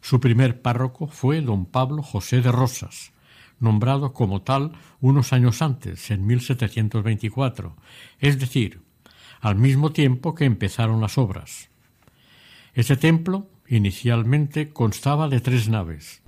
Su 0.00 0.20
primer 0.20 0.62
párroco 0.62 1.08
fue 1.08 1.40
don 1.40 1.66
Pablo 1.66 2.02
José 2.02 2.40
de 2.40 2.52
Rosas, 2.52 3.12
nombrado 3.58 4.12
como 4.12 4.42
tal 4.42 4.72
unos 5.00 5.32
años 5.32 5.62
antes, 5.62 6.10
en 6.10 6.26
1724, 6.26 7.76
es 8.20 8.38
decir, 8.38 8.82
al 9.40 9.56
mismo 9.56 9.90
tiempo 9.90 10.34
que 10.34 10.44
empezaron 10.44 11.00
las 11.00 11.18
obras. 11.18 11.70
Ese 12.74 12.96
templo 12.96 13.48
inicialmente 13.68 14.70
constaba 14.70 15.28
de 15.28 15.40
tres 15.40 15.68
naves. 15.68 16.22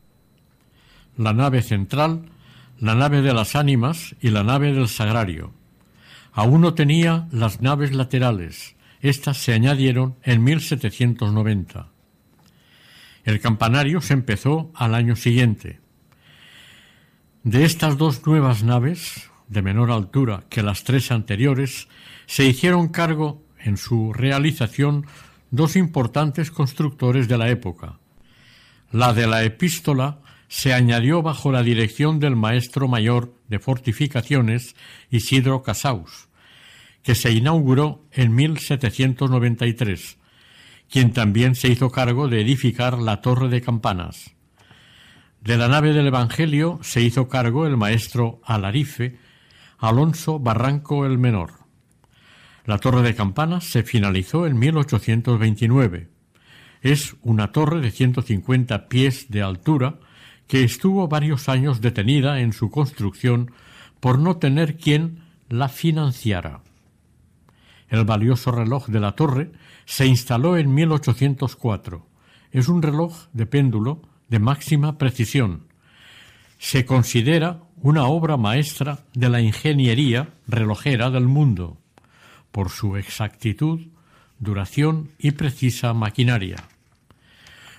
La 1.16 1.32
nave 1.32 1.62
central, 1.62 2.30
la 2.78 2.94
nave 2.94 3.22
de 3.22 3.34
las 3.34 3.56
ánimas 3.56 4.14
y 4.20 4.30
la 4.30 4.44
nave 4.44 4.72
del 4.72 4.88
sagrario. 4.88 5.52
Aún 6.32 6.60
no 6.60 6.74
tenía 6.74 7.28
las 7.32 7.60
naves 7.60 7.92
laterales. 7.92 8.76
Estas 9.00 9.38
se 9.38 9.52
añadieron 9.52 10.16
en 10.22 10.44
1790. 10.44 11.88
El 13.24 13.40
campanario 13.40 14.00
se 14.00 14.14
empezó 14.14 14.70
al 14.74 14.94
año 14.94 15.16
siguiente. 15.16 15.80
De 17.42 17.64
estas 17.64 17.96
dos 17.96 18.26
nuevas 18.26 18.62
naves, 18.62 19.30
de 19.48 19.62
menor 19.62 19.90
altura 19.90 20.44
que 20.48 20.62
las 20.62 20.84
tres 20.84 21.10
anteriores, 21.10 21.88
se 22.26 22.44
hicieron 22.44 22.88
cargo 22.88 23.42
en 23.58 23.76
su 23.76 24.12
realización 24.12 25.06
dos 25.50 25.76
importantes 25.76 26.50
constructores 26.50 27.28
de 27.28 27.38
la 27.38 27.48
época. 27.48 27.98
La 28.92 29.12
de 29.12 29.26
la 29.26 29.44
epístola 29.44 30.20
se 30.48 30.74
añadió 30.74 31.22
bajo 31.22 31.52
la 31.52 31.62
dirección 31.62 32.18
del 32.18 32.34
maestro 32.34 32.88
mayor 32.88 33.34
de 33.48 33.60
fortificaciones 33.60 34.74
Isidro 35.10 35.62
Casaus, 35.62 36.28
que 37.02 37.14
se 37.14 37.30
inauguró 37.30 38.04
en 38.10 38.34
1793, 38.34 40.18
quien 40.90 41.12
también 41.12 41.54
se 41.54 41.68
hizo 41.68 41.90
cargo 41.90 42.28
de 42.28 42.40
edificar 42.40 42.98
la 42.98 43.20
torre 43.20 43.48
de 43.48 43.60
campanas. 43.60 44.34
De 45.40 45.56
la 45.56 45.68
nave 45.68 45.92
del 45.92 46.08
Evangelio 46.08 46.80
se 46.82 47.00
hizo 47.00 47.28
cargo 47.28 47.66
el 47.66 47.76
maestro 47.76 48.40
Alarife, 48.44 49.18
Alonso 49.78 50.38
Barranco 50.38 51.06
el 51.06 51.16
Menor. 51.16 51.59
La 52.64 52.78
torre 52.78 53.02
de 53.02 53.14
campanas 53.14 53.64
se 53.64 53.82
finalizó 53.82 54.46
en 54.46 54.58
1829. 54.58 56.08
Es 56.82 57.16
una 57.22 57.52
torre 57.52 57.80
de 57.80 57.90
150 57.90 58.88
pies 58.88 59.30
de 59.30 59.42
altura 59.42 59.98
que 60.46 60.64
estuvo 60.64 61.06
varios 61.08 61.48
años 61.48 61.80
detenida 61.80 62.40
en 62.40 62.52
su 62.52 62.70
construcción 62.70 63.52
por 64.00 64.18
no 64.18 64.38
tener 64.38 64.76
quien 64.76 65.24
la 65.48 65.68
financiara. 65.68 66.62
El 67.88 68.04
valioso 68.04 68.52
reloj 68.52 68.86
de 68.86 69.00
la 69.00 69.12
torre 69.12 69.52
se 69.84 70.06
instaló 70.06 70.56
en 70.56 70.72
1804. 70.72 72.06
Es 72.52 72.68
un 72.68 72.82
reloj 72.82 73.26
de 73.32 73.46
péndulo 73.46 74.02
de 74.28 74.38
máxima 74.38 74.96
precisión. 74.96 75.66
Se 76.58 76.84
considera 76.84 77.62
una 77.82 78.06
obra 78.06 78.36
maestra 78.36 79.00
de 79.14 79.28
la 79.28 79.40
ingeniería 79.40 80.34
relojera 80.46 81.10
del 81.10 81.26
mundo, 81.26 81.79
por 82.52 82.70
su 82.70 82.96
exactitud, 82.96 83.80
duración 84.38 85.10
y 85.18 85.32
precisa 85.32 85.94
maquinaria. 85.94 86.56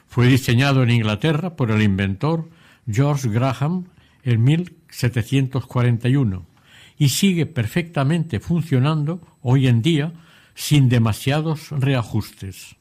Fue 0.07 0.27
diseñado 0.27 0.83
en 0.83 0.91
Inglaterra 0.91 1.55
por 1.55 1.71
el 1.71 1.81
inventor 1.81 2.49
George 2.89 3.29
Graham 3.29 3.85
en 4.23 4.43
1741 4.43 6.45
y 6.97 7.09
sigue 7.09 7.45
perfectamente 7.45 8.39
funcionando 8.39 9.21
hoy 9.41 9.67
en 9.67 9.81
día 9.81 10.13
sin 10.53 10.89
demasiados 10.89 11.69
reajustes. 11.71 12.75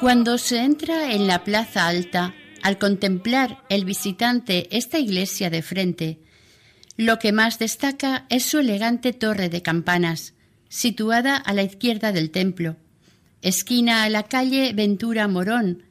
Cuando 0.00 0.38
se 0.38 0.62
entra 0.62 1.12
en 1.12 1.26
la 1.26 1.44
plaza 1.44 1.86
alta, 1.86 2.34
al 2.62 2.78
contemplar 2.78 3.62
el 3.68 3.84
visitante 3.84 4.74
esta 4.74 4.98
iglesia 4.98 5.50
de 5.50 5.60
frente, 5.60 6.20
lo 6.96 7.18
que 7.18 7.32
más 7.32 7.58
destaca 7.58 8.24
es 8.30 8.46
su 8.46 8.60
elegante 8.60 9.12
torre 9.12 9.50
de 9.50 9.60
campanas, 9.60 10.32
situada 10.70 11.36
a 11.36 11.52
la 11.52 11.64
izquierda 11.64 12.12
del 12.12 12.30
templo, 12.30 12.76
esquina 13.42 14.04
a 14.04 14.08
la 14.08 14.22
calle 14.22 14.72
Ventura 14.72 15.28
Morón. 15.28 15.82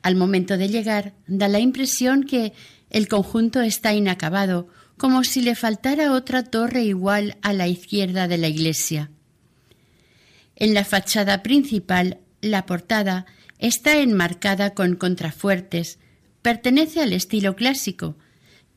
Al 0.00 0.16
momento 0.16 0.56
de 0.56 0.70
llegar, 0.70 1.12
da 1.26 1.48
la 1.48 1.60
impresión 1.60 2.24
que 2.24 2.54
el 2.88 3.06
conjunto 3.06 3.60
está 3.60 3.92
inacabado, 3.92 4.68
como 4.96 5.24
si 5.24 5.42
le 5.42 5.56
faltara 5.56 6.14
otra 6.14 6.42
torre 6.42 6.84
igual 6.84 7.36
a 7.42 7.52
la 7.52 7.68
izquierda 7.68 8.28
de 8.28 8.38
la 8.38 8.48
iglesia. 8.48 9.10
En 10.56 10.72
la 10.72 10.84
fachada 10.84 11.42
principal 11.42 12.18
la 12.40 12.66
portada 12.66 13.26
Está 13.60 13.98
enmarcada 13.98 14.72
con 14.72 14.96
contrafuertes, 14.96 15.98
pertenece 16.40 17.02
al 17.02 17.12
estilo 17.12 17.56
clásico, 17.56 18.16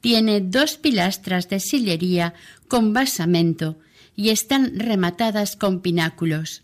tiene 0.02 0.42
dos 0.42 0.76
pilastras 0.76 1.48
de 1.48 1.62
sillería 1.62 2.34
con 2.68 2.92
basamento 2.92 3.80
y 4.14 4.30
están 4.30 4.78
rematadas 4.78 5.56
con 5.56 5.80
pináculos. 5.80 6.64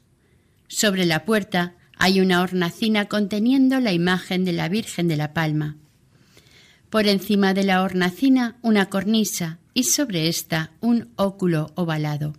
Sobre 0.67 1.05
la 1.05 1.23
puerta 1.23 1.75
hay 1.97 2.19
una 2.19 2.41
hornacina 2.41 3.05
conteniendo 3.05 3.79
la 3.79 3.93
imagen 3.93 4.43
de 4.43 4.51
la 4.51 4.67
Virgen 4.67 5.07
de 5.07 5.15
la 5.15 5.33
Palma. 5.33 5.77
Por 6.89 7.07
encima 7.07 7.53
de 7.53 7.63
la 7.63 7.83
hornacina 7.83 8.57
una 8.61 8.89
cornisa 8.89 9.59
y 9.73 9.83
sobre 9.83 10.27
esta 10.27 10.71
un 10.81 11.13
óculo 11.15 11.71
ovalado. 11.75 12.33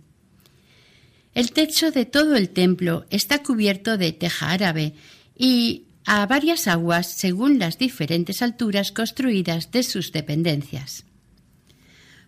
El 1.33 1.53
techo 1.53 1.91
de 1.91 2.05
todo 2.05 2.35
el 2.35 2.49
templo 2.49 3.05
está 3.09 3.41
cubierto 3.41 3.97
de 3.97 4.11
teja 4.11 4.51
árabe 4.51 4.93
y 5.37 5.85
a 6.05 6.25
varias 6.25 6.67
aguas 6.67 7.07
según 7.07 7.57
las 7.57 7.77
diferentes 7.77 8.41
alturas 8.41 8.91
construidas 8.91 9.71
de 9.71 9.83
sus 9.83 10.11
dependencias. 10.11 11.05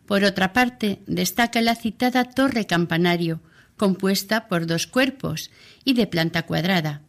Por 0.05 0.23
otra 0.23 0.53
parte, 0.53 0.99
destaca 1.05 1.61
la 1.61 1.75
citada 1.75 2.23
torre 2.25 2.65
campanario, 2.65 3.41
compuesta 3.77 4.47
por 4.47 4.67
dos 4.67 4.87
cuerpos 4.87 5.51
y 5.83 5.93
de 5.93 6.07
planta 6.07 6.43
cuadrada. 6.43 7.01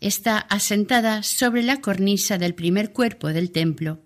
Está 0.00 0.38
asentada 0.38 1.22
sobre 1.22 1.62
la 1.62 1.80
cornisa 1.80 2.38
del 2.38 2.54
primer 2.54 2.92
cuerpo 2.92 3.28
del 3.28 3.52
templo. 3.52 4.00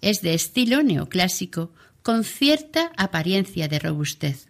Es 0.00 0.22
de 0.22 0.34
estilo 0.34 0.82
neoclásico, 0.82 1.72
con 2.02 2.22
cierta 2.22 2.92
apariencia 2.96 3.66
de 3.66 3.78
robustez. 3.78 4.48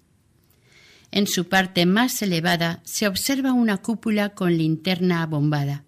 En 1.14 1.28
su 1.28 1.44
parte 1.44 1.86
más 1.86 2.20
elevada 2.22 2.80
se 2.82 3.06
observa 3.06 3.52
una 3.52 3.76
cúpula 3.76 4.30
con 4.30 4.58
linterna 4.58 5.22
abombada. 5.22 5.84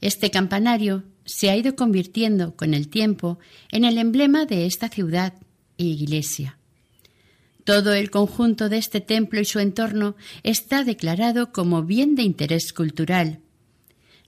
Este 0.00 0.30
campanario 0.30 1.04
se 1.26 1.50
ha 1.50 1.56
ido 1.58 1.76
convirtiendo 1.76 2.56
con 2.56 2.72
el 2.72 2.88
tiempo 2.88 3.38
en 3.70 3.84
el 3.84 3.98
emblema 3.98 4.46
de 4.46 4.64
esta 4.64 4.88
ciudad 4.88 5.34
e 5.76 5.84
iglesia. 5.84 6.56
Todo 7.64 7.92
el 7.92 8.10
conjunto 8.10 8.70
de 8.70 8.78
este 8.78 9.02
templo 9.02 9.40
y 9.40 9.44
su 9.44 9.58
entorno 9.58 10.16
está 10.42 10.84
declarado 10.84 11.52
como 11.52 11.82
bien 11.82 12.14
de 12.14 12.22
interés 12.22 12.72
cultural. 12.72 13.40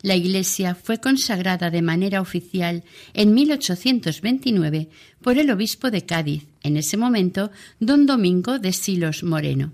La 0.03 0.17
iglesia 0.17 0.75
fue 0.75 0.99
consagrada 0.99 1.71
de 1.71 1.83
manera 1.83 2.21
oficial 2.21 2.85
en 3.13 3.35
1829 3.35 4.89
por 5.21 5.37
el 5.39 5.51
obispo 5.51 5.91
de 5.91 6.07
Cádiz, 6.07 6.47
en 6.63 6.77
ese 6.77 6.97
momento 6.97 7.51
don 7.81 8.07
Domingo 8.07 8.59
de 8.59 8.73
Silos 8.73 9.23
Moreno. 9.23 9.73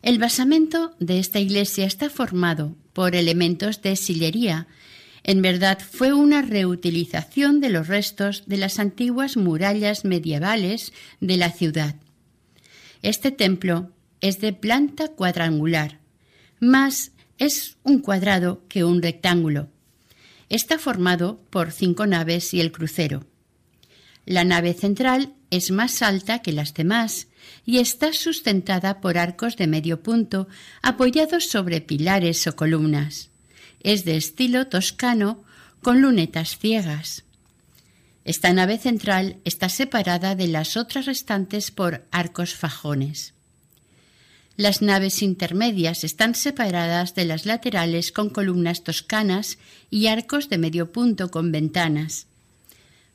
El 0.00 0.18
basamento 0.18 0.94
de 1.00 1.18
esta 1.18 1.38
iglesia 1.38 1.86
está 1.86 2.10
formado 2.10 2.76
por 2.92 3.14
elementos 3.14 3.80
de 3.80 3.96
sillería. 3.96 4.68
En 5.22 5.40
verdad 5.40 5.78
fue 5.78 6.12
una 6.12 6.42
reutilización 6.42 7.60
de 7.60 7.70
los 7.70 7.88
restos 7.88 8.44
de 8.46 8.58
las 8.58 8.78
antiguas 8.78 9.38
murallas 9.38 10.04
medievales 10.04 10.92
de 11.20 11.36
la 11.38 11.50
ciudad. 11.50 11.96
Este 13.00 13.30
templo 13.30 13.90
es 14.20 14.40
de 14.40 14.52
planta 14.52 15.08
cuadrangular, 15.08 16.00
más 16.60 17.12
es 17.38 17.76
un 17.82 18.00
cuadrado 18.00 18.62
que 18.68 18.84
un 18.84 19.02
rectángulo. 19.02 19.68
Está 20.48 20.78
formado 20.78 21.40
por 21.50 21.72
cinco 21.72 22.06
naves 22.06 22.54
y 22.54 22.60
el 22.60 22.72
crucero. 22.72 23.26
La 24.26 24.44
nave 24.44 24.74
central 24.74 25.34
es 25.50 25.70
más 25.70 26.02
alta 26.02 26.40
que 26.40 26.52
las 26.52 26.74
demás 26.74 27.28
y 27.66 27.78
está 27.78 28.12
sustentada 28.12 29.00
por 29.00 29.18
arcos 29.18 29.56
de 29.56 29.66
medio 29.66 30.02
punto 30.02 30.48
apoyados 30.82 31.46
sobre 31.46 31.80
pilares 31.80 32.46
o 32.46 32.56
columnas. 32.56 33.30
Es 33.80 34.04
de 34.04 34.16
estilo 34.16 34.66
toscano 34.68 35.44
con 35.82 36.00
lunetas 36.00 36.58
ciegas. 36.58 37.24
Esta 38.24 38.52
nave 38.54 38.78
central 38.78 39.36
está 39.44 39.68
separada 39.68 40.34
de 40.34 40.48
las 40.48 40.78
otras 40.78 41.04
restantes 41.04 41.70
por 41.70 42.06
arcos 42.10 42.54
fajones. 42.54 43.33
Las 44.56 44.82
naves 44.82 45.22
intermedias 45.22 46.04
están 46.04 46.36
separadas 46.36 47.16
de 47.16 47.24
las 47.24 47.44
laterales 47.44 48.12
con 48.12 48.30
columnas 48.30 48.84
toscanas 48.84 49.58
y 49.90 50.06
arcos 50.06 50.48
de 50.48 50.58
medio 50.58 50.92
punto 50.92 51.30
con 51.30 51.50
ventanas. 51.50 52.28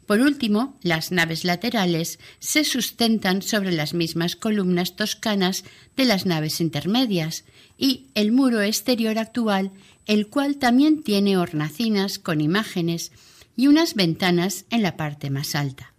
Por 0.06 0.19
último, 0.19 0.78
las 0.82 1.12
naves 1.12 1.45
laterales 1.45 2.19
se 2.39 2.65
sustentan 2.65 3.41
sobre 3.41 3.71
las 3.71 3.93
mismas 3.93 4.36
columnas 4.36 4.97
toscanas 4.97 5.63
de 5.95 6.06
las 6.06 6.25
naves 6.25 6.60
intermedias 6.60 7.45
y 7.78 8.08
el 8.15 8.34
muro 8.34 8.62
exterior 8.62 9.17
actual, 9.17 9.71
el 10.08 10.28
cual 10.28 10.58
también 10.58 11.04
tiene 11.04 11.38
hornacinas 11.38 12.19
con 12.19 12.41
imágenes 12.41 13.13
y 13.56 13.67
unas 13.67 13.93
ventanas 13.93 14.65
en 14.71 14.82
la 14.82 14.97
parte 14.97 15.30
más 15.30 15.56
alta. 15.56 15.93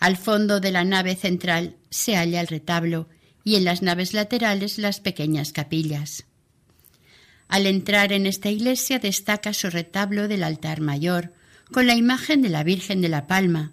Al 0.00 0.16
fondo 0.16 0.60
de 0.60 0.72
la 0.72 0.84
nave 0.84 1.14
central 1.14 1.76
se 1.88 2.16
halla 2.16 2.40
el 2.40 2.48
retablo 2.48 3.08
y 3.44 3.56
en 3.56 3.64
las 3.64 3.82
naves 3.82 4.14
laterales 4.14 4.78
las 4.78 5.00
pequeñas 5.00 5.52
capillas. 5.52 6.24
Al 7.48 7.66
entrar 7.66 8.12
en 8.12 8.26
esta 8.26 8.50
iglesia 8.50 8.98
destaca 8.98 9.52
su 9.52 9.68
retablo 9.68 10.28
del 10.28 10.42
altar 10.42 10.80
mayor, 10.80 11.32
con 11.70 11.86
la 11.86 11.94
imagen 11.94 12.42
de 12.42 12.48
la 12.48 12.64
Virgen 12.64 13.00
de 13.00 13.08
la 13.08 13.26
Palma. 13.26 13.72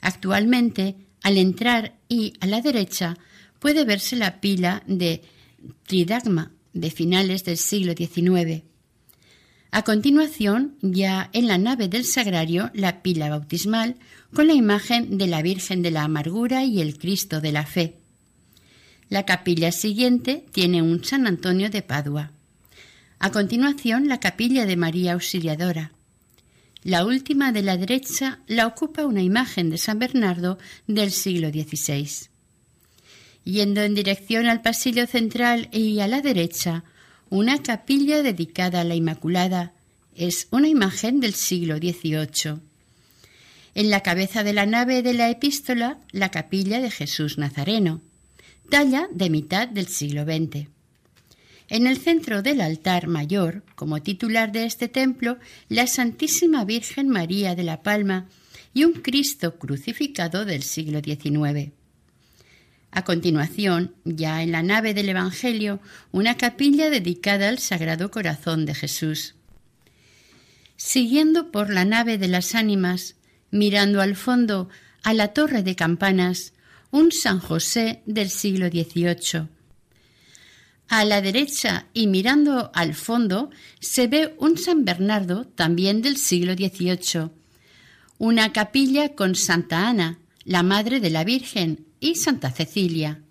Actualmente, 0.00 0.96
al 1.22 1.36
entrar 1.38 1.94
y 2.08 2.34
a 2.40 2.46
la 2.46 2.60
derecha 2.60 3.16
puede 3.58 3.84
verse 3.84 4.16
la 4.16 4.40
pila 4.40 4.82
de 4.86 5.22
Tridagma 5.86 6.52
de 6.72 6.90
finales 6.90 7.44
del 7.44 7.56
siglo 7.56 7.94
XIX. 7.96 8.62
A 9.70 9.82
continuación, 9.82 10.76
ya 10.80 11.28
en 11.32 11.46
la 11.46 11.58
nave 11.58 11.88
del 11.88 12.04
sagrario, 12.04 12.70
la 12.72 13.02
pila 13.02 13.28
bautismal 13.28 13.96
con 14.32 14.46
la 14.46 14.54
imagen 14.54 15.18
de 15.18 15.26
la 15.26 15.42
Virgen 15.42 15.82
de 15.82 15.90
la 15.90 16.04
Amargura 16.04 16.64
y 16.64 16.80
el 16.80 16.96
Cristo 16.96 17.40
de 17.40 17.52
la 17.52 17.66
Fe. 17.66 17.96
La 19.10 19.24
capilla 19.24 19.72
siguiente 19.72 20.44
tiene 20.52 20.82
un 20.82 21.02
San 21.02 21.26
Antonio 21.26 21.70
de 21.70 21.80
Padua. 21.80 22.30
A 23.18 23.32
continuación, 23.32 24.06
la 24.06 24.20
capilla 24.20 24.66
de 24.66 24.76
María 24.76 25.14
Auxiliadora. 25.14 25.92
La 26.82 27.06
última 27.06 27.50
de 27.50 27.62
la 27.62 27.78
derecha 27.78 28.40
la 28.46 28.66
ocupa 28.66 29.06
una 29.06 29.22
imagen 29.22 29.70
de 29.70 29.78
San 29.78 29.98
Bernardo 29.98 30.58
del 30.86 31.10
siglo 31.10 31.48
XVI. 31.48 32.28
Yendo 33.44 33.80
en 33.80 33.94
dirección 33.94 34.44
al 34.44 34.60
pasillo 34.60 35.06
central 35.06 35.70
y 35.72 36.00
a 36.00 36.06
la 36.06 36.20
derecha, 36.20 36.84
una 37.30 37.62
capilla 37.62 38.22
dedicada 38.22 38.82
a 38.82 38.84
la 38.84 38.94
Inmaculada. 38.94 39.72
Es 40.16 40.48
una 40.50 40.68
imagen 40.68 41.20
del 41.20 41.32
siglo 41.32 41.78
XVIII. 41.78 42.60
En 43.74 43.90
la 43.90 44.02
cabeza 44.02 44.44
de 44.44 44.52
la 44.52 44.66
nave 44.66 45.02
de 45.02 45.14
la 45.14 45.30
epístola, 45.30 45.98
la 46.12 46.30
capilla 46.30 46.80
de 46.80 46.90
Jesús 46.90 47.38
Nazareno, 47.38 48.02
talla 48.68 49.08
de 49.10 49.30
mitad 49.30 49.68
del 49.68 49.88
siglo 49.88 50.24
XX. 50.24 50.68
En 51.68 51.86
el 51.86 51.98
centro 51.98 52.42
del 52.42 52.60
altar 52.60 53.08
mayor, 53.08 53.62
como 53.74 54.02
titular 54.02 54.52
de 54.52 54.64
este 54.64 54.88
templo, 54.88 55.38
la 55.68 55.86
Santísima 55.86 56.64
Virgen 56.64 57.08
María 57.08 57.54
de 57.54 57.62
la 57.62 57.82
Palma 57.82 58.26
y 58.72 58.84
un 58.84 58.94
Cristo 58.94 59.58
crucificado 59.58 60.44
del 60.44 60.62
siglo 60.62 61.00
XIX. 61.00 61.72
A 62.90 63.04
continuación, 63.04 63.94
ya 64.04 64.42
en 64.42 64.52
la 64.52 64.62
nave 64.62 64.94
del 64.94 65.10
Evangelio, 65.10 65.80
una 66.10 66.36
capilla 66.36 66.88
dedicada 66.88 67.48
al 67.48 67.58
Sagrado 67.58 68.10
Corazón 68.10 68.64
de 68.64 68.74
Jesús. 68.74 69.34
Siguiendo 70.76 71.50
por 71.50 71.70
la 71.70 71.84
nave 71.84 72.16
de 72.16 72.28
las 72.28 72.54
ánimas, 72.54 73.16
mirando 73.50 74.00
al 74.00 74.16
fondo 74.16 74.70
a 75.02 75.12
la 75.12 75.28
torre 75.34 75.62
de 75.62 75.76
campanas, 75.76 76.54
un 76.90 77.12
San 77.12 77.40
José 77.40 78.02
del 78.06 78.30
siglo 78.30 78.68
XVIII 78.68 79.48
a 80.88 81.04
la 81.04 81.20
derecha 81.20 81.86
y 81.92 82.06
mirando 82.06 82.70
al 82.74 82.94
fondo 82.94 83.50
se 83.78 84.06
ve 84.06 84.34
un 84.38 84.56
San 84.56 84.84
Bernardo, 84.84 85.44
también 85.44 86.00
del 86.02 86.16
siglo 86.16 86.54
XVIII, 86.54 87.30
una 88.16 88.52
capilla 88.52 89.10
con 89.10 89.34
Santa 89.34 89.86
Ana, 89.88 90.18
la 90.44 90.62
Madre 90.62 91.00
de 91.00 91.10
la 91.10 91.24
Virgen, 91.24 91.84
y 92.00 92.14
Santa 92.14 92.52
Cecilia. 92.52 93.22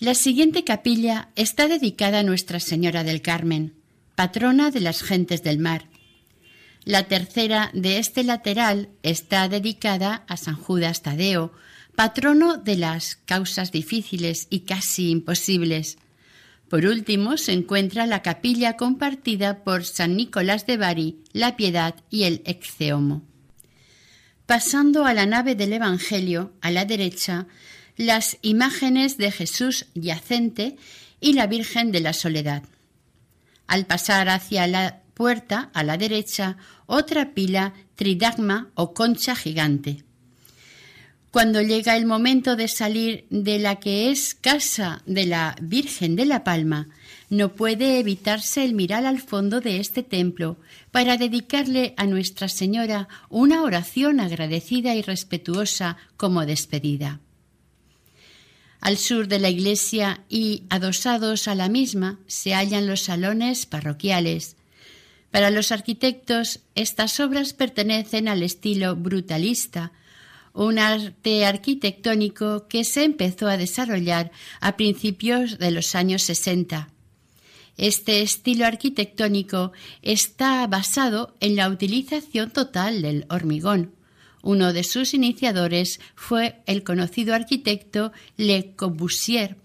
La 0.00 0.14
siguiente 0.14 0.64
capilla 0.64 1.30
está 1.36 1.68
dedicada 1.68 2.18
a 2.18 2.22
Nuestra 2.24 2.58
Señora 2.58 3.04
del 3.04 3.22
Carmen, 3.22 3.74
patrona 4.16 4.70
de 4.70 4.80
las 4.80 5.02
gentes 5.02 5.42
del 5.44 5.58
mar. 5.58 5.86
La 6.84 7.04
tercera 7.04 7.70
de 7.72 7.98
este 7.98 8.24
lateral 8.24 8.88
está 9.02 9.48
dedicada 9.48 10.24
a 10.28 10.36
San 10.36 10.56
Judas 10.56 11.02
Tadeo, 11.02 11.52
patrono 11.96 12.58
de 12.58 12.76
las 12.76 13.16
causas 13.16 13.72
difíciles 13.72 14.46
y 14.50 14.60
casi 14.60 15.10
imposibles. 15.10 15.96
Por 16.68 16.84
último, 16.84 17.38
se 17.38 17.52
encuentra 17.52 18.06
la 18.06 18.22
capilla 18.22 18.76
compartida 18.76 19.64
por 19.64 19.84
San 19.84 20.16
Nicolás 20.16 20.66
de 20.66 20.76
Bari, 20.76 21.16
la 21.32 21.56
Piedad 21.56 21.94
y 22.10 22.24
el 22.24 22.42
Exceomo. 22.44 23.22
Pasando 24.44 25.06
a 25.06 25.14
la 25.14 25.26
nave 25.26 25.54
del 25.54 25.72
Evangelio, 25.72 26.52
a 26.60 26.70
la 26.70 26.84
derecha, 26.84 27.46
las 27.96 28.36
imágenes 28.42 29.16
de 29.16 29.32
Jesús 29.32 29.86
yacente 29.94 30.76
y 31.18 31.32
la 31.32 31.46
Virgen 31.46 31.92
de 31.92 32.00
la 32.00 32.12
Soledad. 32.12 32.62
Al 33.66 33.86
pasar 33.86 34.28
hacia 34.28 34.66
la 34.66 35.02
puerta, 35.14 35.70
a 35.72 35.82
la 35.82 35.96
derecha, 35.96 36.58
otra 36.84 37.32
pila 37.32 37.72
tridagma 37.94 38.70
o 38.74 38.92
concha 38.92 39.34
gigante. 39.34 40.05
Cuando 41.36 41.60
llega 41.60 41.98
el 41.98 42.06
momento 42.06 42.56
de 42.56 42.66
salir 42.66 43.26
de 43.28 43.58
la 43.58 43.76
que 43.76 44.10
es 44.10 44.34
casa 44.34 45.02
de 45.04 45.26
la 45.26 45.54
Virgen 45.60 46.16
de 46.16 46.24
la 46.24 46.44
Palma, 46.44 46.88
no 47.28 47.52
puede 47.52 47.98
evitarse 47.98 48.64
el 48.64 48.72
mirar 48.72 49.04
al 49.04 49.20
fondo 49.20 49.60
de 49.60 49.78
este 49.78 50.02
templo 50.02 50.56
para 50.92 51.18
dedicarle 51.18 51.92
a 51.98 52.06
Nuestra 52.06 52.48
Señora 52.48 53.08
una 53.28 53.64
oración 53.64 54.18
agradecida 54.18 54.94
y 54.94 55.02
respetuosa 55.02 55.98
como 56.16 56.46
despedida. 56.46 57.20
Al 58.80 58.96
sur 58.96 59.28
de 59.28 59.38
la 59.38 59.50
iglesia 59.50 60.22
y 60.30 60.62
adosados 60.70 61.48
a 61.48 61.54
la 61.54 61.68
misma 61.68 62.18
se 62.26 62.54
hallan 62.54 62.86
los 62.86 63.02
salones 63.02 63.66
parroquiales. 63.66 64.56
Para 65.30 65.50
los 65.50 65.70
arquitectos, 65.70 66.60
estas 66.74 67.20
obras 67.20 67.52
pertenecen 67.52 68.26
al 68.26 68.42
estilo 68.42 68.96
brutalista, 68.96 69.92
un 70.56 70.78
arte 70.78 71.44
arquitectónico 71.44 72.66
que 72.66 72.82
se 72.82 73.04
empezó 73.04 73.46
a 73.46 73.58
desarrollar 73.58 74.32
a 74.60 74.76
principios 74.76 75.58
de 75.58 75.70
los 75.70 75.94
años 75.94 76.22
60. 76.22 76.88
Este 77.76 78.22
estilo 78.22 78.64
arquitectónico 78.64 79.72
está 80.00 80.66
basado 80.66 81.36
en 81.40 81.56
la 81.56 81.68
utilización 81.68 82.50
total 82.50 83.02
del 83.02 83.26
hormigón. 83.28 83.92
Uno 84.42 84.72
de 84.72 84.82
sus 84.82 85.12
iniciadores 85.12 86.00
fue 86.14 86.62
el 86.66 86.82
conocido 86.84 87.34
arquitecto 87.34 88.12
Le 88.38 88.74
Corbusier. 88.76 89.56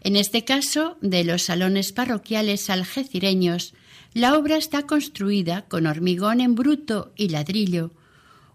En 0.00 0.14
este 0.14 0.44
caso, 0.44 0.96
de 1.00 1.24
los 1.24 1.42
salones 1.42 1.92
parroquiales 1.92 2.70
algecireños, 2.70 3.74
la 4.14 4.36
obra 4.36 4.56
está 4.56 4.86
construida 4.86 5.62
con 5.62 5.86
hormigón 5.86 6.40
en 6.40 6.54
bruto 6.54 7.12
y 7.16 7.30
ladrillo, 7.30 7.92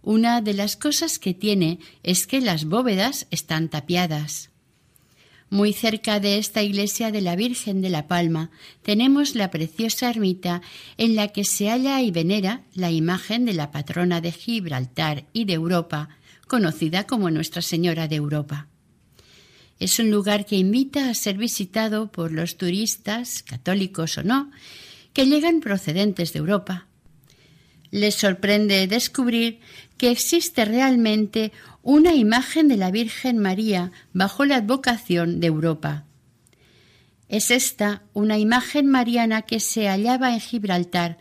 una 0.02 0.42
de 0.42 0.54
las 0.54 0.76
cosas 0.78 1.20
que 1.20 1.34
tiene 1.34 1.80
es 2.04 2.28
que 2.28 2.42
las 2.42 2.66
bóvedas 2.66 3.28
están 3.32 3.70
tapiadas. 3.70 4.50
Muy 5.50 5.72
cerca 5.72 6.20
de 6.20 6.38
esta 6.38 6.62
iglesia 6.62 7.10
de 7.10 7.22
la 7.22 7.38
Virgen 7.38 7.82
de 7.82 7.90
la 7.90 8.08
Palma 8.08 8.52
tenemos 8.82 9.34
la 9.34 9.50
preciosa 9.50 10.10
ermita 10.10 10.62
en 10.98 11.16
la 11.16 11.30
que 11.30 11.46
se 11.46 11.70
halla 11.70 12.02
y 12.02 12.12
venera 12.12 12.64
la 12.74 12.92
imagen 12.92 13.46
de 13.46 13.54
la 13.54 13.72
patrona 13.72 14.20
de 14.20 14.34
Gibraltar 14.34 15.26
y 15.32 15.46
de 15.46 15.54
Europa, 15.54 16.10
conocida 16.48 17.08
como 17.08 17.32
Nuestra 17.32 17.62
Señora 17.62 18.10
de 18.10 18.18
Europa. 18.18 18.68
Es 19.80 20.00
un 20.00 20.12
lugar 20.12 20.46
que 20.46 20.58
invita 20.58 21.10
a 21.10 21.14
ser 21.14 21.38
visitado 21.38 22.12
por 22.12 22.32
los 22.32 22.58
turistas, 22.58 23.44
católicos 23.44 24.18
o 24.18 24.24
no, 24.24 24.52
que 25.14 25.28
llegan 25.28 25.62
procedentes 25.62 26.34
de 26.34 26.40
Europa. 26.40 26.88
Les 27.98 28.14
sorprende 28.14 28.86
descubrir 28.86 29.60
que 29.98 30.12
existe 30.12 30.66
realmente 30.66 31.52
una 31.82 32.14
imagen 32.14 32.68
de 32.68 32.78
la 32.78 32.92
Virgen 32.92 33.40
María 33.40 33.92
bajo 34.14 34.46
la 34.46 34.58
advocación 34.58 35.40
de 35.40 35.48
Europa. 35.48 36.06
Es 37.28 37.50
esta 37.50 38.04
una 38.14 38.38
imagen 38.38 38.86
mariana 38.86 39.42
que 39.42 39.60
se 39.60 39.88
hallaba 39.88 40.32
en 40.32 40.42
Gibraltar, 40.42 41.18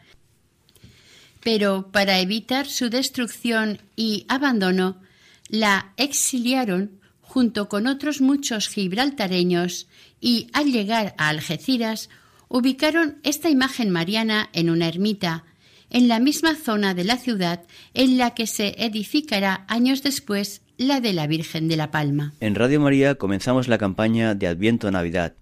pero 1.43 1.91
para 1.93 2.21
evitar 2.21 2.67
su 2.67 2.91
destrucción 2.91 3.81
y 3.97 4.27
abandono, 4.29 5.01
la 5.49 5.95
exiliaron 5.97 7.01
junto 7.23 7.71
con 7.71 7.87
otros 7.87 8.21
muchos 8.21 8.69
gibraltareños 8.69 9.87
y 10.21 10.49
al 10.53 10.71
llegar 10.71 11.15
a 11.17 11.29
Algeciras 11.29 12.11
ubicaron 12.49 13.19
esta 13.23 13.49
imagen 13.49 13.89
mariana 13.89 14.51
en 14.53 14.69
una 14.69 14.89
ermita 14.89 15.45
en 15.91 16.09
la 16.09 16.21
misma 16.21 16.55
zona 16.55 16.95
de 16.95 17.05
la 17.05 17.17
ciudad 17.17 17.65
en 17.95 18.19
la 18.19 18.35
que 18.35 18.47
se 18.47 18.75
edificará 18.79 19.65
años 19.69 20.03
después 20.03 20.63
la 20.79 21.01
de 21.01 21.13
la 21.13 21.27
Virgen 21.27 21.69
de 21.69 21.77
la 21.77 21.91
Palma. 21.91 22.35
En 22.41 22.55
Radio 22.55 22.81
María 22.81 23.15
comenzamos 23.15 23.69
la 23.69 23.79
campaña 23.79 24.35
de 24.35 24.47
Adviento 24.47 24.91
Navidad. 24.91 25.35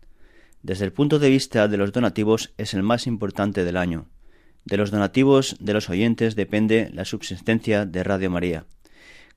Desde 0.63 0.85
el 0.85 0.93
punto 0.93 1.19
de 1.19 1.31
vista 1.31 1.69
de 1.69 1.77
los 1.77 1.93
donativos 1.93 2.53
es 2.57 2.75
el 2.75 2.83
más 2.83 3.07
importante 3.07 3.65
del 3.65 3.77
año. 3.77 4.07
De 4.65 4.77
los 4.77 4.91
donativos 4.91 5.57
de 5.61 5.75
los 5.75 5.91
oyentes 5.91 6.37
depende 6.37 6.91
la 6.93 7.05
subsistencia 7.05 7.85
de 7.85 8.03
Radio 8.03 8.31
María. 8.31 8.67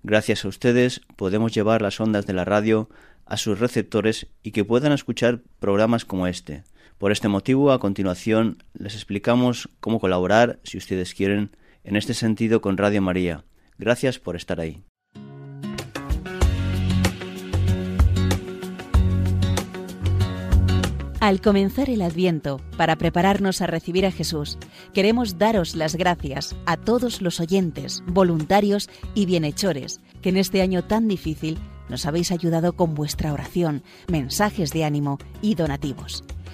Gracias 0.03 0.45
a 0.45 0.47
ustedes 0.47 1.01
podemos 1.15 1.53
llevar 1.53 1.81
las 1.81 1.99
ondas 1.99 2.25
de 2.25 2.33
la 2.33 2.45
radio 2.45 2.89
a 3.25 3.35
sus 3.35 3.59
receptores 3.59 4.27
y 4.41 4.51
que 4.51 4.63
puedan 4.63 4.93
escuchar 4.93 5.41
programas 5.59 6.05
como 6.05 6.27
este. 6.27 6.63
Por 6.97 7.11
este 7.11 7.27
motivo, 7.27 7.71
a 7.71 7.79
continuación, 7.79 8.63
les 8.73 8.95
explicamos 8.95 9.69
cómo 9.79 9.99
colaborar, 9.99 10.59
si 10.63 10.79
ustedes 10.79 11.13
quieren, 11.13 11.51
en 11.83 11.95
este 11.95 12.15
sentido 12.15 12.59
con 12.59 12.75
Radio 12.75 13.03
María. 13.03 13.45
Gracias 13.77 14.17
por 14.17 14.35
estar 14.35 14.59
ahí. 14.59 14.83
Al 21.19 21.41
comenzar 21.41 21.89
el 21.89 22.01
Adviento, 22.01 22.61
para 22.77 22.95
prepararnos 22.95 23.61
a 23.61 23.67
recibir 23.67 24.05
a 24.05 24.11
Jesús, 24.11 24.57
queremos 24.93 25.37
daros 25.37 25.75
las 25.75 25.95
gracias 25.95 26.55
a 26.65 26.77
todos 26.77 27.21
los 27.21 27.39
oyentes, 27.39 28.03
voluntarios 28.07 28.89
y 29.13 29.25
bienhechores 29.27 29.99
que 30.21 30.29
en 30.29 30.37
este 30.37 30.61
año 30.61 30.83
tan 30.83 31.07
difícil 31.07 31.59
nos 31.89 32.05
habéis 32.05 32.31
ayudado 32.31 32.73
con 32.73 32.95
vuestra 32.95 33.33
oración, 33.33 33.83
mensajes 34.07 34.71
de 34.71 34.83
ánimo 34.83 35.19
y 35.41 35.55
donativos. 35.55 36.23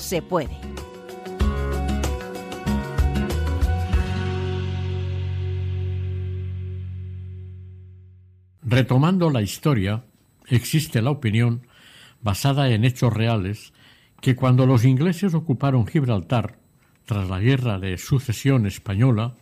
se 0.00 0.22
puede. 0.22 0.56
Retomando 8.62 9.30
la 9.30 9.42
historia, 9.42 10.04
existe 10.46 11.02
la 11.02 11.10
opinión, 11.10 11.66
basada 12.20 12.68
en 12.70 12.84
hechos 12.84 13.12
reales, 13.12 13.72
que 14.20 14.36
cuando 14.36 14.66
los 14.66 14.84
ingleses 14.84 15.34
ocuparon 15.34 15.86
Gibraltar, 15.86 16.58
tras 17.04 17.28
la 17.28 17.40
guerra 17.40 17.78
de 17.78 17.98
sucesión 17.98 18.66
española, 18.66 19.34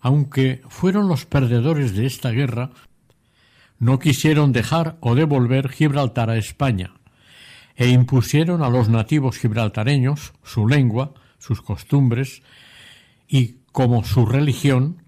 aunque 0.00 0.62
fueron 0.68 1.06
los 1.06 1.26
perdedores 1.26 1.94
de 1.94 2.06
esta 2.06 2.30
guerra, 2.30 2.70
no 3.78 3.98
quisieron 3.98 4.52
dejar 4.52 4.96
o 5.00 5.14
devolver 5.14 5.68
Gibraltar 5.68 6.30
a 6.30 6.36
España, 6.36 6.94
e 7.80 7.88
impusieron 7.88 8.62
a 8.62 8.68
los 8.68 8.90
nativos 8.90 9.38
gibraltareños 9.38 10.34
su 10.44 10.68
lengua, 10.68 11.14
sus 11.38 11.62
costumbres 11.62 12.42
y, 13.26 13.56
como 13.72 14.04
su 14.04 14.26
religión, 14.26 15.02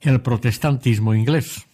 el 0.00 0.20
protestantismo 0.20 1.14
inglés. 1.14 1.64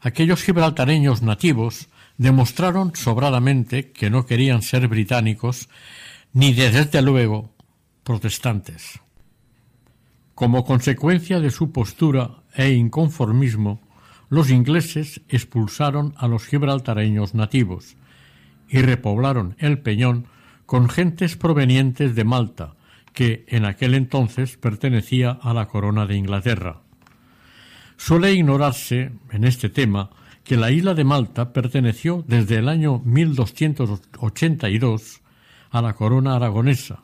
Aquellos 0.00 0.42
gibraltareños 0.42 1.22
nativos 1.22 1.88
demostraron 2.16 2.96
sobradamente 2.96 3.92
que 3.92 4.10
no 4.10 4.26
querían 4.26 4.62
ser 4.62 4.88
británicos 4.88 5.68
ni 6.32 6.52
desde 6.52 7.00
luego 7.00 7.54
protestantes. 8.02 8.98
Como 10.34 10.64
consecuencia 10.64 11.38
de 11.38 11.52
su 11.52 11.70
postura 11.70 12.42
e 12.56 12.70
inconformismo, 12.70 13.80
los 14.30 14.50
ingleses 14.50 15.20
expulsaron 15.28 16.14
a 16.16 16.26
los 16.26 16.44
gibraltareños 16.44 17.34
nativos, 17.34 17.96
y 18.68 18.82
repoblaron 18.82 19.56
el 19.58 19.78
peñón 19.78 20.26
con 20.66 20.88
gentes 20.88 21.36
provenientes 21.36 22.14
de 22.14 22.24
Malta, 22.24 22.74
que 23.12 23.44
en 23.48 23.64
aquel 23.64 23.94
entonces 23.94 24.56
pertenecía 24.56 25.30
a 25.30 25.54
la 25.54 25.66
corona 25.66 26.06
de 26.06 26.16
Inglaterra. 26.16 26.82
Suele 27.96 28.32
ignorarse 28.32 29.12
en 29.32 29.44
este 29.44 29.70
tema 29.70 30.10
que 30.44 30.56
la 30.56 30.70
isla 30.70 30.94
de 30.94 31.04
Malta 31.04 31.52
perteneció 31.52 32.24
desde 32.26 32.56
el 32.56 32.68
año 32.68 33.00
1282 33.04 35.20
a 35.70 35.82
la 35.82 35.94
corona 35.94 36.36
aragonesa, 36.36 37.02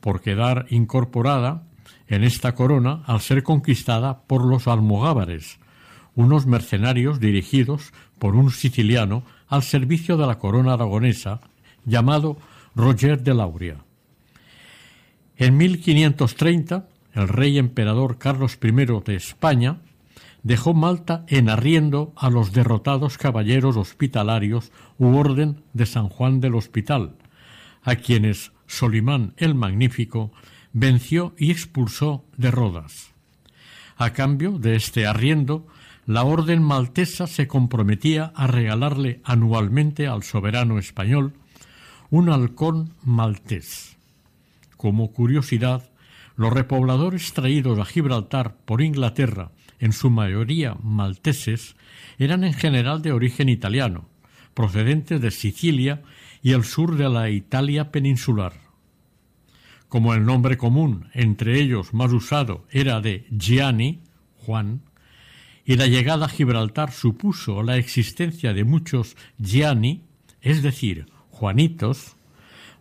por 0.00 0.20
quedar 0.20 0.66
incorporada 0.70 1.64
en 2.08 2.24
esta 2.24 2.54
corona 2.54 3.02
al 3.06 3.20
ser 3.20 3.42
conquistada 3.42 4.22
por 4.22 4.44
los 4.44 4.68
almogávares, 4.68 5.58
unos 6.14 6.46
mercenarios 6.46 7.20
dirigidos 7.20 7.92
por 8.18 8.34
un 8.34 8.50
siciliano 8.50 9.24
al 9.50 9.62
servicio 9.62 10.16
de 10.16 10.26
la 10.26 10.38
corona 10.38 10.72
aragonesa 10.72 11.40
llamado 11.84 12.38
Roger 12.74 13.22
de 13.22 13.34
Lauria. 13.34 13.76
En 15.36 15.56
1530, 15.56 16.88
el 17.14 17.28
rey 17.28 17.58
emperador 17.58 18.16
Carlos 18.16 18.58
I 18.62 18.70
de 19.04 19.16
España 19.16 19.78
dejó 20.42 20.72
Malta 20.72 21.24
en 21.26 21.48
arriendo 21.48 22.12
a 22.16 22.30
los 22.30 22.52
derrotados 22.52 23.18
caballeros 23.18 23.76
hospitalarios 23.76 24.70
u 24.98 25.16
orden 25.16 25.62
de 25.74 25.84
San 25.84 26.08
Juan 26.08 26.40
del 26.40 26.54
Hospital, 26.54 27.16
a 27.82 27.96
quienes 27.96 28.52
Solimán 28.66 29.34
el 29.36 29.54
Magnífico 29.54 30.30
venció 30.72 31.34
y 31.36 31.50
expulsó 31.50 32.24
de 32.36 32.52
Rodas. 32.52 33.12
A 33.96 34.12
cambio 34.12 34.58
de 34.58 34.76
este 34.76 35.06
arriendo, 35.06 35.66
la 36.10 36.24
orden 36.24 36.60
maltesa 36.60 37.28
se 37.28 37.46
comprometía 37.46 38.32
a 38.34 38.48
regalarle 38.48 39.20
anualmente 39.22 40.08
al 40.08 40.24
soberano 40.24 40.80
español 40.80 41.34
un 42.10 42.30
halcón 42.30 42.94
maltés. 43.04 43.96
Como 44.76 45.12
curiosidad, 45.12 45.88
los 46.34 46.52
repobladores 46.52 47.32
traídos 47.32 47.78
a 47.78 47.84
Gibraltar 47.84 48.56
por 48.64 48.82
Inglaterra, 48.82 49.52
en 49.78 49.92
su 49.92 50.10
mayoría 50.10 50.74
malteses, 50.82 51.76
eran 52.18 52.42
en 52.42 52.54
general 52.54 53.02
de 53.02 53.12
origen 53.12 53.48
italiano, 53.48 54.08
procedentes 54.52 55.20
de 55.20 55.30
Sicilia 55.30 56.02
y 56.42 56.54
el 56.54 56.64
sur 56.64 56.96
de 56.96 57.08
la 57.08 57.30
Italia 57.30 57.92
peninsular. 57.92 58.54
Como 59.88 60.12
el 60.12 60.26
nombre 60.26 60.56
común 60.56 61.08
entre 61.14 61.60
ellos 61.60 61.94
más 61.94 62.12
usado 62.12 62.66
era 62.68 63.00
de 63.00 63.28
Gianni, 63.30 64.00
Juan, 64.38 64.82
y 65.70 65.76
la 65.76 65.86
llegada 65.86 66.26
a 66.26 66.28
Gibraltar 66.28 66.90
supuso 66.90 67.62
la 67.62 67.76
existencia 67.76 68.52
de 68.52 68.64
muchos 68.64 69.16
Gianni, 69.38 70.02
es 70.42 70.64
decir, 70.64 71.06
Juanitos, 71.30 72.16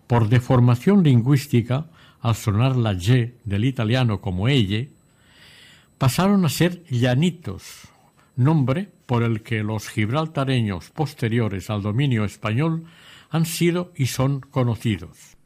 por 0.08 0.28
deformación 0.28 1.04
lingüística, 1.04 1.86
al 2.20 2.34
sonar 2.34 2.76
la 2.76 2.94
Y 2.94 3.36
del 3.46 3.66
italiano 3.66 4.22
como 4.22 4.48
elle, 4.48 4.90
pasaron 6.00 6.44
a 6.46 6.50
ser 6.50 6.84
llanitos, 6.86 7.90
nombre 8.36 8.90
por 9.06 9.22
el 9.22 9.44
que 9.44 9.62
los 9.62 9.88
gibraltareños 9.88 10.90
posteriores 10.90 11.70
al 11.70 11.84
dominio 11.84 12.26
español 12.26 12.86
han 13.30 13.46
sido 13.46 13.94
y 13.96 14.08
son 14.08 14.40
conocidos. 14.40 15.38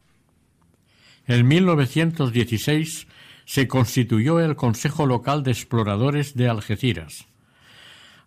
En 1.27 1.45
1916 1.45 3.06
se 3.43 3.67
constituyó 3.67 4.39
el 4.39 4.56
Consejo 4.56 5.06
Local 5.06 5.43
de 5.43 5.51
Exploradores 5.51 6.36
de 6.36 6.47
Algeciras. 6.47 7.27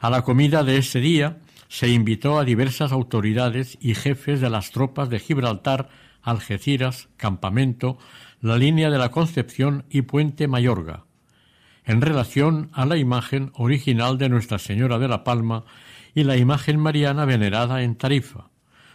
A 0.06 0.10
la 0.10 0.22
comida 0.22 0.62
de 0.62 0.76
ese 0.76 1.00
día 1.00 1.38
se 1.66 1.88
invitó 1.88 2.38
a 2.38 2.44
diversas 2.44 2.92
autoridades 2.92 3.76
y 3.80 3.96
jefes 3.96 4.40
de 4.40 4.48
las 4.48 4.70
tropas 4.70 5.10
de 5.10 5.18
Gibraltar, 5.18 5.88
Algeciras, 6.22 7.08
Campamento, 7.16 7.98
la 8.40 8.56
línea 8.56 8.88
de 8.88 8.98
la 8.98 9.10
Concepción 9.10 9.84
y 9.90 10.02
Puente 10.02 10.46
Mayorga, 10.46 11.06
en 11.84 12.02
relación 12.02 12.70
a 12.72 12.86
la 12.86 12.96
imagen 12.98 13.50
original 13.54 14.16
de 14.16 14.28
Nuestra 14.28 14.60
Señora 14.60 15.00
de 15.00 15.08
la 15.08 15.24
Palma 15.24 15.64
y 16.14 16.22
la 16.22 16.36
imagen 16.36 16.78
mariana 16.78 17.24
venerada 17.24 17.82
en 17.82 17.96
Tarifa, 17.96 18.50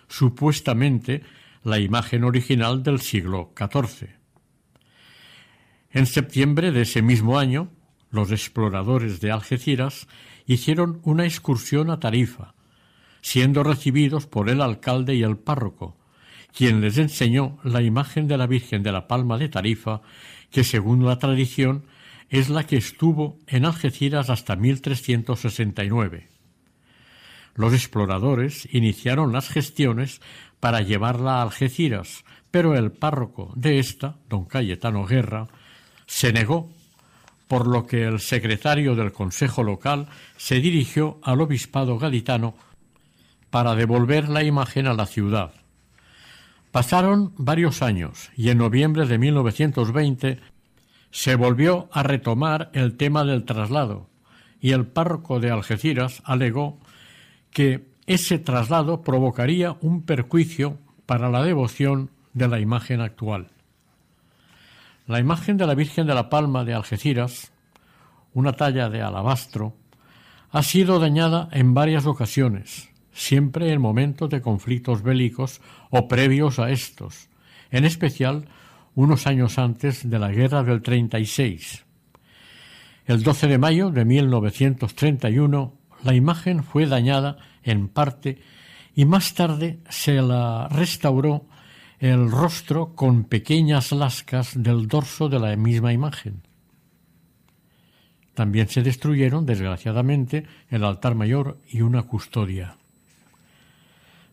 supuestamente 0.07 1.23
la 1.61 1.79
imagen 1.79 2.23
original 2.23 2.83
del 2.83 3.01
siglo 3.01 3.51
XIV. 3.57 4.11
En 5.91 6.05
septiembre 6.05 6.71
de 6.71 6.83
ese 6.83 7.01
mismo 7.01 7.37
año, 7.37 7.69
los 8.11 8.31
exploradores 8.31 9.19
de 9.19 9.31
Algeciras 9.31 10.07
hicieron 10.53 10.99
una 11.03 11.25
excursión 11.25 11.89
a 11.89 11.99
Tarifa, 11.99 12.53
siendo 13.21 13.63
recibidos 13.63 14.27
por 14.27 14.49
el 14.49 14.61
alcalde 14.61 15.15
y 15.15 15.23
el 15.23 15.37
párroco, 15.37 15.97
quien 16.53 16.81
les 16.81 16.97
enseñó 16.97 17.59
la 17.63 17.81
imagen 17.81 18.27
de 18.27 18.37
la 18.37 18.47
Virgen 18.47 18.83
de 18.83 18.91
la 18.91 19.07
Palma 19.07 19.37
de 19.37 19.49
Tarifa, 19.49 20.01
que 20.49 20.63
según 20.63 21.05
la 21.05 21.19
tradición 21.19 21.85
es 22.29 22.49
la 22.49 22.65
que 22.65 22.77
estuvo 22.77 23.37
en 23.47 23.65
Algeciras 23.65 24.29
hasta 24.29 24.55
1369. 24.55 26.27
Los 27.55 27.73
exploradores 27.73 28.67
iniciaron 28.73 29.33
las 29.33 29.49
gestiones 29.49 30.21
para 30.59 30.81
llevarla 30.81 31.39
a 31.39 31.41
Algeciras, 31.43 32.23
pero 32.49 32.75
el 32.75 32.91
párroco 32.91 33.53
de 33.55 33.79
esta, 33.79 34.17
don 34.29 34.45
Cayetano 34.45 35.05
Guerra, 35.05 35.47
se 36.05 36.33
negó, 36.33 36.71
por 37.51 37.67
lo 37.67 37.85
que 37.85 38.05
el 38.05 38.21
secretario 38.21 38.95
del 38.95 39.11
Consejo 39.11 39.61
Local 39.61 40.07
se 40.37 40.61
dirigió 40.61 41.19
al 41.21 41.41
obispado 41.41 41.99
gaditano 41.99 42.53
para 43.49 43.75
devolver 43.75 44.29
la 44.29 44.41
imagen 44.41 44.87
a 44.87 44.93
la 44.93 45.05
ciudad. 45.05 45.51
Pasaron 46.71 47.33
varios 47.35 47.81
años 47.81 48.29
y 48.37 48.51
en 48.51 48.57
noviembre 48.59 49.05
de 49.05 49.17
1920 49.17 50.39
se 51.09 51.35
volvió 51.35 51.89
a 51.91 52.03
retomar 52.03 52.69
el 52.71 52.95
tema 52.95 53.25
del 53.25 53.43
traslado 53.43 54.07
y 54.61 54.71
el 54.71 54.87
párroco 54.87 55.41
de 55.41 55.51
Algeciras 55.51 56.23
alegó 56.23 56.79
que 57.49 57.85
ese 58.07 58.39
traslado 58.39 59.01
provocaría 59.01 59.75
un 59.81 60.03
perjuicio 60.03 60.77
para 61.05 61.29
la 61.29 61.43
devoción 61.43 62.11
de 62.31 62.47
la 62.47 62.61
imagen 62.61 63.01
actual. 63.01 63.49
La 65.11 65.19
imagen 65.19 65.57
de 65.57 65.67
la 65.67 65.75
Virgen 65.75 66.07
de 66.07 66.15
la 66.15 66.29
Palma 66.29 66.63
de 66.63 66.73
Algeciras, 66.73 67.51
una 68.33 68.53
talla 68.53 68.89
de 68.89 69.01
alabastro, 69.01 69.75
ha 70.51 70.63
sido 70.63 70.99
dañada 70.99 71.49
en 71.51 71.73
varias 71.73 72.05
ocasiones, 72.05 72.89
siempre 73.11 73.73
en 73.73 73.81
momentos 73.81 74.29
de 74.29 74.39
conflictos 74.39 75.03
bélicos 75.03 75.59
o 75.89 76.07
previos 76.07 76.59
a 76.59 76.69
estos, 76.69 77.27
en 77.71 77.83
especial 77.83 78.45
unos 78.95 79.27
años 79.27 79.57
antes 79.57 80.09
de 80.09 80.17
la 80.17 80.31
Guerra 80.31 80.63
del 80.63 80.81
36. 80.81 81.85
El 83.05 83.21
12 83.21 83.47
de 83.49 83.57
mayo 83.57 83.89
de 83.89 84.05
1931 84.05 85.73
la 86.05 86.13
imagen 86.13 86.63
fue 86.63 86.85
dañada 86.85 87.35
en 87.63 87.89
parte 87.89 88.39
y 88.95 89.03
más 89.03 89.33
tarde 89.33 89.81
se 89.89 90.21
la 90.21 90.69
restauró 90.69 91.47
el 92.01 92.31
rostro 92.31 92.95
con 92.95 93.25
pequeñas 93.25 93.91
lascas 93.91 94.53
del 94.55 94.87
dorso 94.87 95.29
de 95.29 95.39
la 95.39 95.55
misma 95.55 95.93
imagen. 95.93 96.41
También 98.33 98.69
se 98.69 98.81
destruyeron, 98.81 99.45
desgraciadamente, 99.45 100.47
el 100.71 100.83
altar 100.83 101.13
mayor 101.13 101.59
y 101.69 101.81
una 101.81 102.01
custodia. 102.01 102.75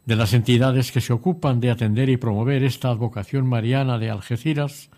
De 0.06 0.16
las 0.16 0.32
entidades 0.32 0.92
que 0.92 1.02
se 1.02 1.12
ocupan 1.12 1.60
de 1.60 1.70
atender 1.70 2.08
y 2.08 2.16
promover 2.16 2.64
esta 2.64 2.88
advocación 2.88 3.46
mariana 3.46 3.98
de 3.98 4.08
Algeciras, 4.08 4.88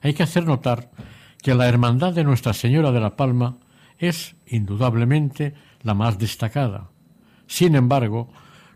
hay 0.00 0.14
que 0.14 0.22
hacer 0.22 0.46
notar 0.46 0.92
que 1.42 1.56
la 1.56 1.66
Hermandad 1.66 2.12
de 2.12 2.22
Nuestra 2.22 2.52
Señora 2.52 2.92
de 2.92 3.00
la 3.00 3.16
Palma 3.16 3.58
es, 3.98 4.36
indudablemente, 4.46 5.54
la 5.82 5.94
más 5.94 6.20
destacada. 6.20 6.88
Sin 7.48 7.74
embargo, 7.74 8.28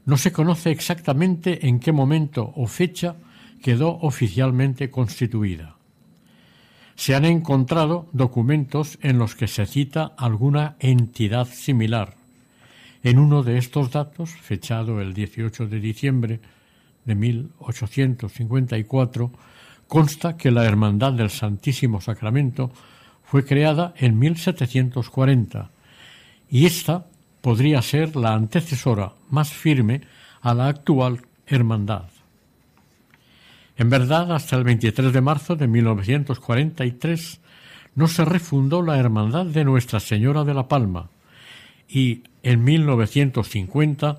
no 0.04 0.16
se 0.16 0.32
conoce 0.32 0.72
exactamente 0.72 1.68
en 1.68 1.78
qué 1.78 1.92
momento 1.92 2.52
o 2.56 2.66
fecha 2.66 3.14
quedó 3.62 3.98
oficialmente 4.00 4.90
constituida. 4.90 5.76
Se 6.94 7.14
han 7.14 7.24
encontrado 7.24 8.08
documentos 8.12 8.98
en 9.02 9.18
los 9.18 9.34
que 9.34 9.48
se 9.48 9.66
cita 9.66 10.12
alguna 10.16 10.76
entidad 10.80 11.46
similar, 11.46 12.14
en 13.02 13.18
uno 13.18 13.42
de 13.42 13.58
estos 13.58 13.92
datos, 13.92 14.30
fechado 14.30 15.00
el 15.00 15.14
18 15.14 15.68
de 15.68 15.78
diciembre 15.78 16.40
de 17.04 17.14
1854, 17.14 19.30
consta 19.86 20.36
que 20.36 20.50
la 20.50 20.64
Hermandad 20.64 21.12
del 21.12 21.30
Santísimo 21.30 22.00
Sacramento 22.00 22.72
fue 23.22 23.44
creada 23.44 23.94
en 23.96 24.18
1740 24.18 25.70
y 26.50 26.66
esta 26.66 27.06
podría 27.40 27.80
ser 27.82 28.16
la 28.16 28.34
antecesora 28.34 29.12
más 29.30 29.52
firme 29.52 30.00
a 30.40 30.54
la 30.54 30.66
actual 30.66 31.22
hermandad. 31.46 32.15
En 33.76 33.90
verdad, 33.90 34.32
hasta 34.32 34.56
el 34.56 34.64
23 34.64 35.12
de 35.12 35.20
marzo 35.20 35.54
de 35.54 35.68
1943 35.68 37.40
no 37.94 38.08
se 38.08 38.24
refundó 38.24 38.82
la 38.82 38.96
Hermandad 38.96 39.46
de 39.46 39.64
Nuestra 39.64 40.00
Señora 40.00 40.42
de 40.44 40.54
la 40.54 40.68
Palma 40.68 41.10
y 41.88 42.24
en 42.42 42.64
1950 42.64 44.18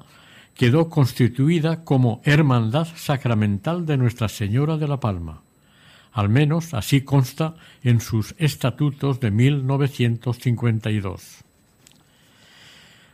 quedó 0.54 0.90
constituida 0.90 1.84
como 1.84 2.22
Hermandad 2.24 2.88
Sacramental 2.96 3.86
de 3.86 3.98
Nuestra 3.98 4.30
Señora 4.30 4.78
de 4.78 4.88
la 4.88 5.00
Palma, 5.00 5.42
Al 6.12 6.30
menos 6.30 6.74
así 6.74 7.02
consta 7.02 7.54
en 7.84 8.02
sus 8.02 8.34
estatutos 8.40 9.20
de 9.20 9.30
1952. 9.30 11.44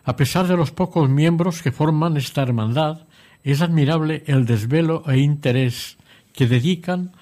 A 0.05 0.15
pesar 0.15 0.47
de 0.47 0.55
los 0.57 0.71
pocos 0.71 1.09
miembros 1.09 1.61
que 1.61 1.71
forman 1.71 2.17
esta 2.17 2.41
hermandad, 2.41 3.05
es 3.43 3.61
admirable 3.61 4.23
el 4.27 4.45
desvelo 4.45 5.03
e 5.07 5.19
interés 5.19 5.97
que 6.34 6.47
dedican 6.47 7.13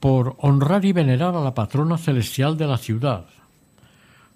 por 0.00 0.36
honrar 0.38 0.84
y 0.84 0.92
venerar 0.92 1.34
a 1.34 1.40
la 1.40 1.54
patrona 1.54 1.98
celestial 1.98 2.56
de 2.56 2.66
la 2.66 2.78
ciudad. 2.78 3.26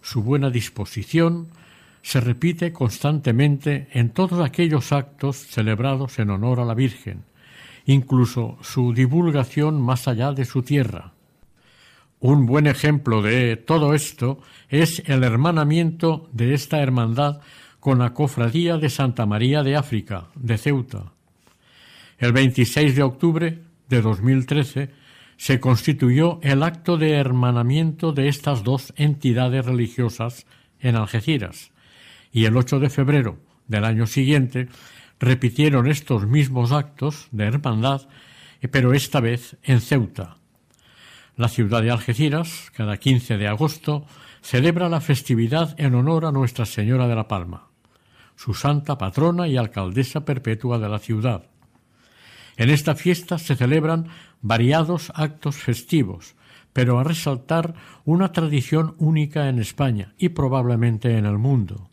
Su 0.02 0.22
buena 0.22 0.50
disposición 0.50 1.48
se 2.02 2.20
repite 2.20 2.72
constantemente 2.72 3.88
en 3.92 4.10
todos 4.10 4.44
aquellos 4.44 4.92
actos 4.92 5.36
celebrados 5.36 6.18
en 6.18 6.30
honor 6.30 6.60
a 6.60 6.64
la 6.64 6.74
Virgen, 6.74 7.24
incluso 7.86 8.58
su 8.60 8.92
divulgación 8.92 9.80
más 9.80 10.08
allá 10.08 10.32
de 10.32 10.44
su 10.44 10.62
tierra. 10.62 11.12
Un 12.18 12.46
buen 12.46 12.66
ejemplo 12.66 13.22
de 13.22 13.56
todo 13.56 13.94
esto 13.94 14.38
es 14.68 15.02
el 15.06 15.24
hermanamiento 15.24 16.28
de 16.32 16.54
esta 16.54 16.80
hermandad 16.80 17.40
con 17.80 17.98
la 17.98 18.14
Cofradía 18.14 18.78
de 18.78 18.90
Santa 18.90 19.26
María 19.26 19.62
de 19.62 19.76
África, 19.76 20.26
de 20.34 20.58
Ceuta. 20.58 21.12
El 22.18 22.32
26 22.32 22.94
de 22.94 23.02
octubre 23.02 23.58
de 23.92 24.00
2013 24.00 24.90
se 25.36 25.60
constituyó 25.60 26.40
el 26.42 26.62
acto 26.62 26.96
de 26.96 27.12
hermanamiento 27.12 28.12
de 28.12 28.28
estas 28.28 28.64
dos 28.64 28.94
entidades 28.96 29.66
religiosas 29.66 30.46
en 30.80 30.96
Algeciras, 30.96 31.72
y 32.32 32.46
el 32.46 32.56
8 32.56 32.80
de 32.80 32.88
febrero 32.88 33.38
del 33.68 33.84
año 33.84 34.06
siguiente 34.06 34.68
repitieron 35.20 35.88
estos 35.88 36.26
mismos 36.26 36.72
actos 36.72 37.28
de 37.32 37.44
hermandad, 37.44 38.08
pero 38.70 38.94
esta 38.94 39.20
vez 39.20 39.58
en 39.62 39.82
Ceuta. 39.82 40.38
La 41.36 41.48
ciudad 41.48 41.82
de 41.82 41.90
Algeciras, 41.90 42.72
cada 42.74 42.96
15 42.96 43.36
de 43.36 43.48
agosto, 43.48 44.06
celebra 44.40 44.88
la 44.88 45.02
festividad 45.02 45.74
en 45.78 45.94
honor 45.94 46.24
a 46.24 46.32
Nuestra 46.32 46.64
Señora 46.64 47.08
de 47.08 47.14
la 47.14 47.28
Palma, 47.28 47.68
su 48.36 48.54
santa 48.54 48.96
patrona 48.96 49.48
y 49.48 49.58
alcaldesa 49.58 50.24
perpetua 50.24 50.78
de 50.78 50.88
la 50.88 50.98
ciudad. 50.98 51.51
En 52.56 52.70
esta 52.70 52.94
fiesta 52.94 53.38
se 53.38 53.56
celebran 53.56 54.08
variados 54.40 55.12
actos 55.14 55.56
festivos, 55.56 56.34
pero 56.72 56.98
a 56.98 57.04
resaltar 57.04 57.74
una 58.04 58.32
tradición 58.32 58.94
única 58.98 59.48
en 59.48 59.58
España 59.58 60.14
y 60.18 60.30
probablemente 60.30 61.16
en 61.16 61.26
el 61.26 61.38
mundo, 61.38 61.90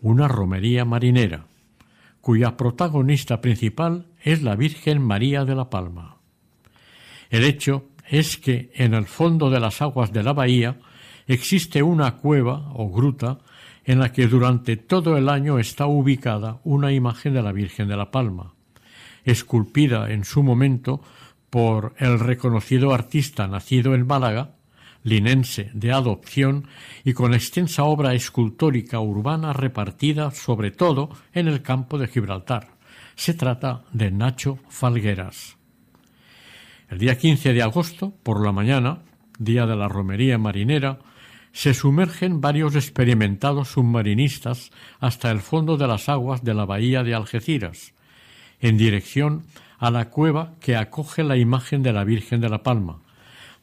una 0.00 0.28
romería 0.28 0.84
marinera 0.84 1.46
cuya 2.22 2.56
protagonista 2.56 3.40
principal 3.40 4.06
es 4.22 4.42
la 4.42 4.54
Virgen 4.54 5.02
María 5.02 5.44
de 5.44 5.56
la 5.56 5.68
Palma. 5.68 6.18
El 7.30 7.44
hecho 7.44 7.88
es 8.08 8.38
que 8.38 8.70
en 8.74 8.94
el 8.94 9.06
fondo 9.06 9.50
de 9.50 9.58
las 9.58 9.82
aguas 9.82 10.12
de 10.12 10.22
la 10.22 10.32
bahía 10.32 10.78
existe 11.26 11.82
una 11.82 12.16
cueva 12.16 12.70
o 12.74 12.90
gruta 12.90 13.40
en 13.84 13.98
la 13.98 14.12
que 14.12 14.28
durante 14.28 14.76
todo 14.76 15.18
el 15.18 15.28
año 15.28 15.58
está 15.58 15.86
ubicada 15.86 16.60
una 16.62 16.92
imagen 16.92 17.34
de 17.34 17.42
la 17.42 17.50
Virgen 17.50 17.88
de 17.88 17.96
la 17.96 18.12
Palma, 18.12 18.54
esculpida 19.24 20.10
en 20.10 20.24
su 20.24 20.42
momento 20.42 21.02
por 21.50 21.94
el 21.98 22.18
reconocido 22.18 22.94
artista 22.94 23.46
nacido 23.46 23.94
en 23.94 24.06
Málaga, 24.06 24.56
linense 25.04 25.70
de 25.74 25.92
adopción 25.92 26.66
y 27.04 27.12
con 27.12 27.34
extensa 27.34 27.84
obra 27.84 28.14
escultórica 28.14 29.00
urbana 29.00 29.52
repartida 29.52 30.30
sobre 30.30 30.70
todo 30.70 31.10
en 31.32 31.48
el 31.48 31.62
campo 31.62 31.98
de 31.98 32.08
Gibraltar. 32.08 32.68
Se 33.14 33.34
trata 33.34 33.84
de 33.92 34.10
Nacho 34.10 34.58
Falgueras. 34.68 35.56
El 36.88 36.98
día 36.98 37.16
15 37.16 37.52
de 37.52 37.62
agosto, 37.62 38.14
por 38.22 38.44
la 38.44 38.52
mañana, 38.52 39.02
día 39.38 39.66
de 39.66 39.76
la 39.76 39.88
romería 39.88 40.38
marinera, 40.38 40.98
se 41.52 41.74
sumergen 41.74 42.40
varios 42.40 42.74
experimentados 42.74 43.68
submarinistas 43.68 44.70
hasta 45.00 45.30
el 45.30 45.40
fondo 45.40 45.76
de 45.76 45.86
las 45.86 46.08
aguas 46.08 46.42
de 46.42 46.54
la 46.54 46.64
bahía 46.64 47.02
de 47.02 47.14
Algeciras, 47.14 47.91
en 48.62 48.78
dirección 48.78 49.44
a 49.78 49.90
la 49.90 50.08
cueva 50.08 50.54
que 50.60 50.76
acoge 50.76 51.24
la 51.24 51.36
imagen 51.36 51.82
de 51.82 51.92
la 51.92 52.04
Virgen 52.04 52.40
de 52.40 52.48
la 52.48 52.62
Palma, 52.62 53.00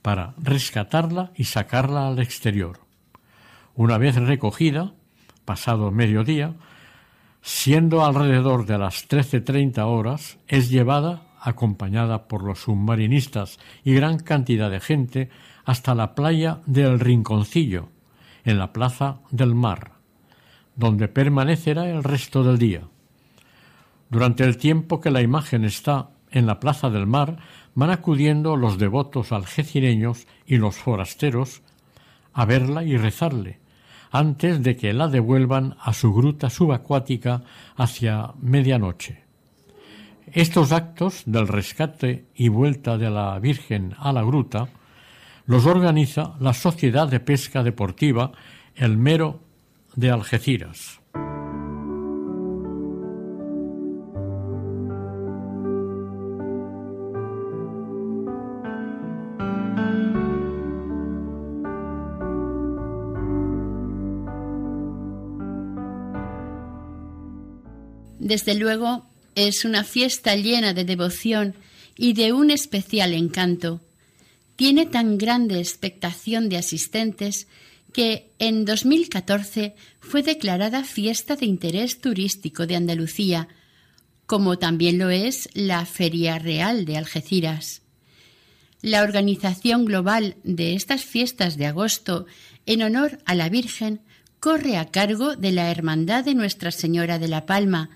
para 0.02 0.34
rescatarla 0.38 1.32
y 1.36 1.46
sacarla 1.46 2.08
al 2.08 2.20
exterior. 2.20 2.82
Una 3.76 3.98
vez 3.98 4.16
recogida, 4.16 4.94
pasado 5.46 5.92
mediodía, 5.92 6.54
siendo 7.42 8.06
alrededor 8.06 8.66
de 8.66 8.78
las 8.78 9.08
trece 9.08 9.42
treinta 9.42 9.88
horas, 9.88 10.38
es 10.48 10.70
llevada, 10.70 11.24
acompañada 11.42 12.28
por 12.28 12.44
los 12.44 12.60
submarinistas 12.60 13.60
y 13.86 13.94
gran 13.94 14.20
cantidad 14.20 14.70
de 14.70 14.82
gente, 14.82 15.30
hasta 15.64 15.96
la 15.96 16.16
playa 16.16 16.60
del 16.66 17.00
Rinconcillo, 17.00 17.90
en 18.44 18.58
la 18.58 18.74
plaza 18.74 19.20
del 19.32 19.56
mar, 19.56 19.94
donde 20.76 21.08
permanecerá 21.08 21.90
el 21.90 22.04
resto 22.04 22.44
del 22.44 22.58
día. 22.58 22.82
Durante 24.10 24.44
el 24.44 24.58
tiempo 24.58 25.00
que 25.00 25.12
la 25.12 25.22
imagen 25.22 25.66
está 25.66 26.10
en 26.32 26.46
la 26.46 26.60
plaza 26.60 26.90
del 26.90 27.06
mar, 27.06 27.38
van 27.76 27.92
acudiendo 27.92 28.56
los 28.56 28.78
devotos 28.78 29.32
algecireños 29.32 30.28
y 30.46 30.58
los 30.58 30.78
forasteros 30.78 31.62
a 32.34 32.46
verla 32.46 32.84
y 32.84 32.98
rezarle, 32.98 33.60
antes 34.12 34.64
de 34.64 34.76
que 34.76 34.94
la 34.94 35.08
devuelvan 35.08 35.76
a 35.80 35.94
su 35.94 36.14
gruta 36.14 36.50
subacuática 36.50 37.44
hacia 37.76 38.34
medianoche. 38.42 39.24
Estos 40.32 40.72
actos 40.72 41.24
del 41.26 41.48
rescate 41.48 42.26
y 42.36 42.50
vuelta 42.50 42.98
de 42.98 43.10
la 43.10 43.40
Virgen 43.40 43.96
a 43.98 44.14
la 44.14 44.24
gruta 44.24 44.70
los 45.46 45.66
organiza 45.66 46.36
la 46.40 46.54
Sociedad 46.54 47.08
de 47.08 47.20
Pesca 47.20 47.64
Deportiva 47.64 48.32
El 48.76 48.98
Mero 48.98 49.42
de 49.96 50.12
Algeciras. 50.12 51.02
Desde 68.30 68.54
luego, 68.54 69.08
es 69.34 69.66
una 69.66 69.84
fiesta 69.84 70.36
llena 70.36 70.76
de 70.76 70.86
devoción 70.86 71.56
y 71.98 72.14
de 72.14 72.32
un 72.32 72.52
especial 72.52 73.16
encanto. 73.16 73.82
Tiene 74.56 74.86
tan 74.86 75.18
grande 75.18 75.58
expectación 75.58 76.48
de 76.48 76.58
asistentes 76.58 77.48
que 77.92 78.30
en 78.38 78.66
2014 78.66 79.74
fue 80.00 80.22
declarada 80.22 80.84
fiesta 80.84 81.38
de 81.38 81.48
interés 81.48 82.02
turístico 82.02 82.68
de 82.68 82.76
Andalucía, 82.76 83.48
como 84.28 84.60
también 84.60 85.00
lo 85.00 85.10
es 85.10 85.50
la 85.56 85.84
Feria 85.88 86.38
Real 86.38 86.86
de 86.86 86.98
Algeciras. 86.98 87.82
La 88.84 89.02
organización 89.02 89.86
global 89.86 90.36
de 90.44 90.76
estas 90.76 91.04
fiestas 91.04 91.58
de 91.58 91.66
agosto 91.66 92.28
en 92.68 92.84
honor 92.84 93.18
a 93.26 93.34
la 93.34 93.50
Virgen 93.50 94.02
corre 94.40 94.78
a 94.78 94.92
cargo 94.92 95.36
de 95.36 95.52
la 95.52 95.72
Hermandad 95.72 96.24
de 96.24 96.36
Nuestra 96.36 96.70
Señora 96.70 97.18
de 97.18 97.28
la 97.28 97.48
Palma, 97.48 97.90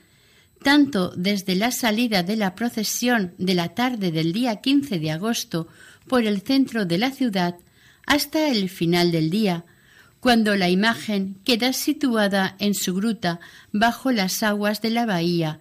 tanto 0.64 1.14
desde 1.16 1.56
la 1.56 1.72
salida 1.72 2.24
de 2.24 2.36
la 2.36 2.56
procesión 2.56 3.34
de 3.38 3.54
la 3.54 3.70
tarde 3.70 4.12
del 4.12 4.34
día 4.34 4.58
15 4.62 5.00
de 5.00 5.12
agosto 5.12 5.68
por 6.08 6.26
el 6.26 6.42
centro 6.42 6.86
de 6.86 6.98
la 6.98 7.12
ciudad 7.12 7.56
hasta 8.06 8.50
el 8.50 8.70
final 8.70 9.12
del 9.12 9.30
día, 9.30 9.66
cuando 10.20 10.56
la 10.56 10.70
imagen 10.70 11.36
queda 11.44 11.74
situada 11.74 12.56
en 12.60 12.74
su 12.74 12.96
gruta 12.96 13.40
bajo 13.72 14.12
las 14.12 14.42
aguas 14.42 14.82
de 14.82 14.90
la 14.90 15.06
bahía 15.06 15.60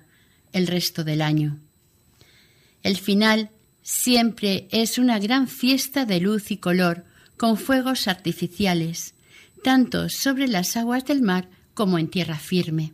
el 0.53 0.67
resto 0.67 1.05
del 1.05 1.23
año. 1.23 1.59
El 2.83 2.97
final 2.97 3.51
siempre 3.83 4.69
es 4.71 4.99
una 4.99 5.19
gran 5.19 5.49
fiesta 5.49 6.05
de 6.05 6.21
luz 6.21 6.51
y 6.51 6.57
color, 6.57 7.05
con 7.37 7.57
fuegos 7.57 8.07
artificiales, 8.07 9.15
tanto 9.65 10.09
sobre 10.09 10.47
las 10.47 10.77
aguas 10.77 11.05
del 11.05 11.23
mar 11.23 11.49
como 11.75 11.99
en 11.99 12.09
tierra 12.09 12.39
firme. 12.39 12.93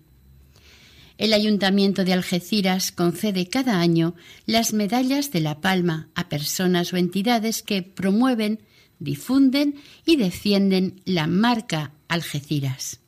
El 1.18 1.32
Ayuntamiento 1.32 2.04
de 2.04 2.12
Algeciras 2.12 2.92
concede 2.92 3.48
cada 3.48 3.80
año 3.80 4.14
las 4.46 4.72
medallas 4.72 5.32
de 5.32 5.40
la 5.40 5.60
Palma 5.60 6.08
a 6.14 6.28
personas 6.28 6.92
o 6.92 6.96
entidades 6.96 7.64
que 7.64 7.82
promueven, 7.82 8.60
difunden 9.00 9.74
y 10.06 10.14
defienden 10.14 11.02
la 11.04 11.26
marca 11.26 11.92
Algeciras. 12.06 13.00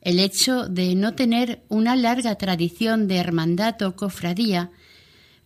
El 0.00 0.20
hecho 0.20 0.68
de 0.68 0.94
no 0.94 1.16
tener 1.16 1.64
una 1.68 1.96
larga 1.96 2.36
tradición 2.36 3.08
de 3.08 3.16
hermandad 3.16 3.82
o 3.82 3.96
cofradía 3.96 4.70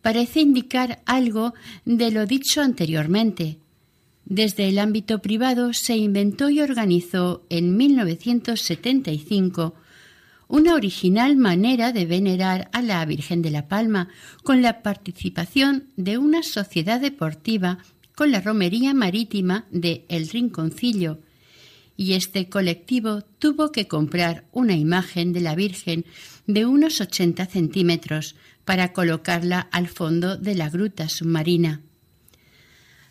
parece 0.03 0.41
indicar 0.41 1.01
algo 1.07 1.55
de 1.87 2.11
lo 2.11 2.26
dicho 2.26 2.61
anteriormente. 2.61 3.59
Desde 4.26 4.68
el 4.68 4.78
ámbito 4.78 5.20
privado 5.20 5.72
se 5.72 5.97
inventó 5.97 6.51
y 6.51 6.61
organizó 6.61 7.47
en 7.49 7.74
1975 7.78 9.74
una 10.53 10.74
original 10.74 11.34
manera 11.36 11.92
de 11.92 12.05
venerar 12.05 12.68
a 12.74 12.82
la 12.82 13.03
Virgen 13.07 13.40
de 13.40 13.50
la 13.50 13.68
Palma, 13.68 14.11
con 14.42 14.61
la 14.61 14.82
participación 14.82 15.88
de 15.96 16.18
una 16.18 16.42
sociedad 16.42 17.00
deportiva 17.00 17.78
con 18.14 18.30
la 18.30 18.42
romería 18.42 18.92
marítima 18.92 19.64
de 19.70 20.05
El 20.11 20.28
Rinconcillo, 20.28 21.20
y 21.96 22.12
este 22.12 22.50
colectivo 22.50 23.22
tuvo 23.38 23.72
que 23.72 23.88
comprar 23.88 24.44
una 24.53 24.74
imagen 24.74 25.32
de 25.32 25.40
la 25.40 25.55
Virgen 25.55 26.05
de 26.46 26.66
unos 26.66 27.00
80 27.00 27.46
centímetros 27.46 28.36
para 28.66 28.92
colocarla 28.92 29.61
al 29.72 29.88
fondo 29.88 30.36
de 30.36 30.55
la 30.55 30.68
gruta 30.68 31.09
submarina. 31.09 31.80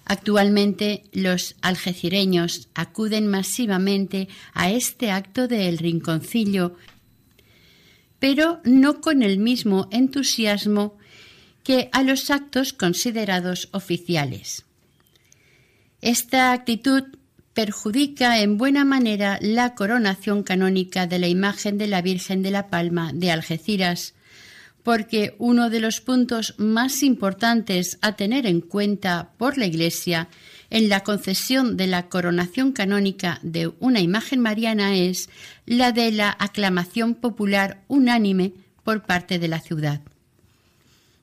Actualmente 0.06 1.06
los 1.12 1.56
algecireños 1.62 2.70
acuden 2.76 3.28
masivamente 3.28 4.28
a 4.54 4.70
este 4.70 5.10
acto 5.10 5.48
de 5.48 5.70
El 5.70 5.80
Rinconcillo, 5.80 6.76
pero 8.22 8.62
no 8.64 9.02
con 9.02 9.24
el 9.24 9.40
mismo 9.40 9.88
entusiasmo 9.90 10.96
que 11.64 11.90
a 11.92 12.04
los 12.04 12.30
actos 12.30 12.72
considerados 12.72 13.68
oficiales. 13.72 14.64
Esta 16.02 16.52
actitud 16.52 17.04
perjudica 17.56 18.40
en 18.40 18.60
buena 18.60 18.86
manera 18.86 19.40
la 19.42 19.74
coronación 19.74 20.44
canónica 20.44 21.08
de 21.08 21.18
la 21.18 21.30
imagen 21.30 21.80
de 21.80 21.88
la 21.88 22.04
Virgen 22.04 22.44
de 22.44 22.52
la 22.52 22.70
Palma 22.70 23.12
de 23.12 23.32
Algeciras, 23.32 24.14
porque 24.84 25.34
uno 25.40 25.72
de 25.72 25.80
los 25.80 26.00
puntos 26.00 26.54
más 26.60 27.02
importantes 27.02 27.98
a 28.02 28.16
tener 28.16 28.46
en 28.46 28.62
cuenta 28.62 29.32
por 29.40 29.58
la 29.58 29.66
Iglesia 29.66 30.30
en 30.72 30.88
la 30.88 31.02
concesión 31.02 31.76
de 31.76 31.86
la 31.86 32.08
coronación 32.08 32.72
canónica 32.72 33.40
de 33.44 33.72
una 33.80 34.00
imagen 34.00 34.40
mariana 34.40 34.96
es 34.96 35.30
la 35.66 35.92
de 35.92 36.12
la 36.12 36.36
aclamación 36.40 37.14
popular 37.14 37.84
unánime 37.90 38.54
por 38.84 39.04
parte 39.04 39.38
de 39.38 39.50
la 39.50 39.60
ciudad. 39.60 40.02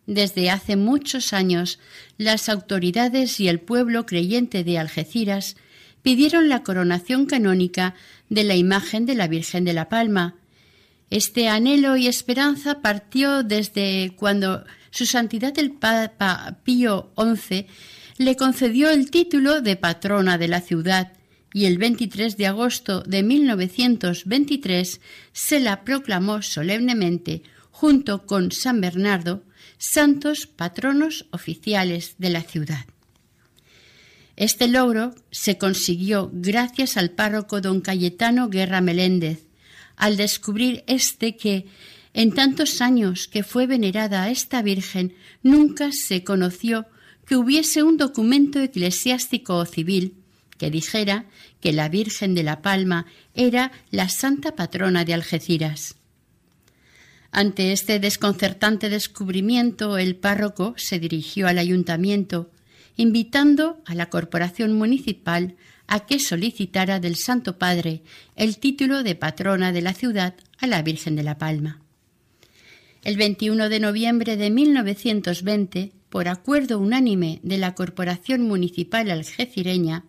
Desde 0.06 0.50
hace 0.50 0.76
muchos 0.76 1.32
años, 1.32 1.80
las 2.18 2.48
autoridades 2.50 3.40
y 3.40 3.48
el 3.48 3.58
pueblo 3.58 4.04
creyente 4.04 4.64
de 4.64 4.78
Algeciras 4.78 5.56
pidieron 6.02 6.50
la 6.50 6.62
coronación 6.62 7.24
canónica 7.24 7.94
de 8.28 8.44
la 8.44 8.54
imagen 8.54 9.06
de 9.06 9.14
la 9.14 9.28
Virgen 9.28 9.64
de 9.64 9.72
la 9.72 9.88
Palma. 9.88 10.34
Este 11.10 11.48
anhelo 11.48 11.96
y 11.96 12.06
esperanza 12.06 12.80
partió 12.80 13.42
desde 13.42 14.12
cuando 14.14 14.64
Su 14.90 15.06
Santidad 15.06 15.58
el 15.58 15.72
Papa 15.72 16.58
Pío 16.64 17.10
XI 17.16 17.66
le 18.18 18.36
concedió 18.36 18.90
el 18.90 19.10
título 19.10 19.62
de 19.62 19.76
patrona 19.76 20.38
de 20.38 20.48
la 20.48 20.60
ciudad 20.60 21.12
y 21.54 21.64
el 21.64 21.78
23 21.78 22.36
de 22.36 22.46
agosto 22.46 23.02
de 23.02 23.22
1923 23.22 25.00
se 25.32 25.60
la 25.60 25.84
proclamó 25.84 26.42
solemnemente 26.42 27.42
junto 27.70 28.26
con 28.26 28.52
San 28.52 28.80
Bernardo 28.80 29.44
santos 29.78 30.46
patronos 30.46 31.26
oficiales 31.30 32.16
de 32.18 32.30
la 32.30 32.42
ciudad. 32.42 32.86
Este 34.36 34.68
logro 34.68 35.14
se 35.30 35.58
consiguió 35.58 36.30
gracias 36.32 36.96
al 36.96 37.10
párroco 37.10 37.60
don 37.60 37.80
Cayetano 37.80 38.48
Guerra 38.48 38.80
Meléndez, 38.80 39.44
al 39.96 40.16
descubrir 40.16 40.84
este 40.86 41.36
que, 41.36 41.66
en 42.14 42.32
tantos 42.32 42.80
años 42.80 43.26
que 43.26 43.42
fue 43.42 43.66
venerada 43.66 44.30
esta 44.30 44.62
Virgen, 44.62 45.14
nunca 45.42 45.90
se 45.92 46.24
conoció 46.24 46.86
que 47.28 47.36
hubiese 47.36 47.82
un 47.82 47.98
documento 47.98 48.58
eclesiástico 48.58 49.56
o 49.56 49.66
civil 49.66 50.14
que 50.56 50.70
dijera 50.70 51.26
que 51.60 51.74
la 51.74 51.90
Virgen 51.90 52.34
de 52.34 52.42
la 52.42 52.62
Palma 52.62 53.04
era 53.34 53.70
la 53.90 54.08
santa 54.08 54.56
patrona 54.56 55.04
de 55.04 55.12
Algeciras. 55.12 55.96
Ante 57.30 57.72
este 57.72 58.00
desconcertante 58.00 58.88
descubrimiento, 58.88 59.98
el 59.98 60.16
párroco 60.16 60.72
se 60.78 60.98
dirigió 60.98 61.46
al 61.48 61.58
ayuntamiento, 61.58 62.50
invitando 62.96 63.82
a 63.84 63.94
la 63.94 64.08
corporación 64.08 64.72
municipal 64.72 65.54
a 65.86 66.06
que 66.06 66.20
solicitara 66.20 66.98
del 66.98 67.16
Santo 67.16 67.58
Padre 67.58 68.02
el 68.36 68.56
título 68.56 69.02
de 69.02 69.14
patrona 69.14 69.70
de 69.72 69.82
la 69.82 69.92
ciudad 69.92 70.34
a 70.58 70.66
la 70.66 70.80
Virgen 70.80 71.14
de 71.14 71.24
la 71.24 71.36
Palma. 71.36 71.82
El 73.04 73.18
21 73.18 73.68
de 73.68 73.80
noviembre 73.80 74.38
de 74.38 74.50
1920, 74.50 75.92
por 76.08 76.28
acuerdo 76.28 76.78
unánime 76.78 77.40
de 77.42 77.58
la 77.58 77.74
Corporación 77.74 78.42
Municipal 78.42 79.10
Algecireña, 79.10 80.04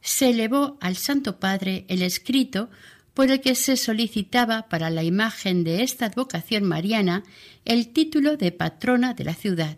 se 0.00 0.30
elevó 0.30 0.78
al 0.80 0.96
Santo 0.96 1.38
Padre 1.38 1.84
el 1.88 2.02
escrito 2.02 2.70
por 3.14 3.30
el 3.30 3.40
que 3.40 3.54
se 3.54 3.76
solicitaba 3.76 4.68
para 4.68 4.90
la 4.90 5.02
imagen 5.02 5.64
de 5.64 5.82
esta 5.82 6.06
advocación 6.06 6.64
mariana 6.64 7.22
el 7.64 7.88
título 7.88 8.36
de 8.36 8.52
patrona 8.52 9.14
de 9.14 9.24
la 9.24 9.34
ciudad. 9.34 9.76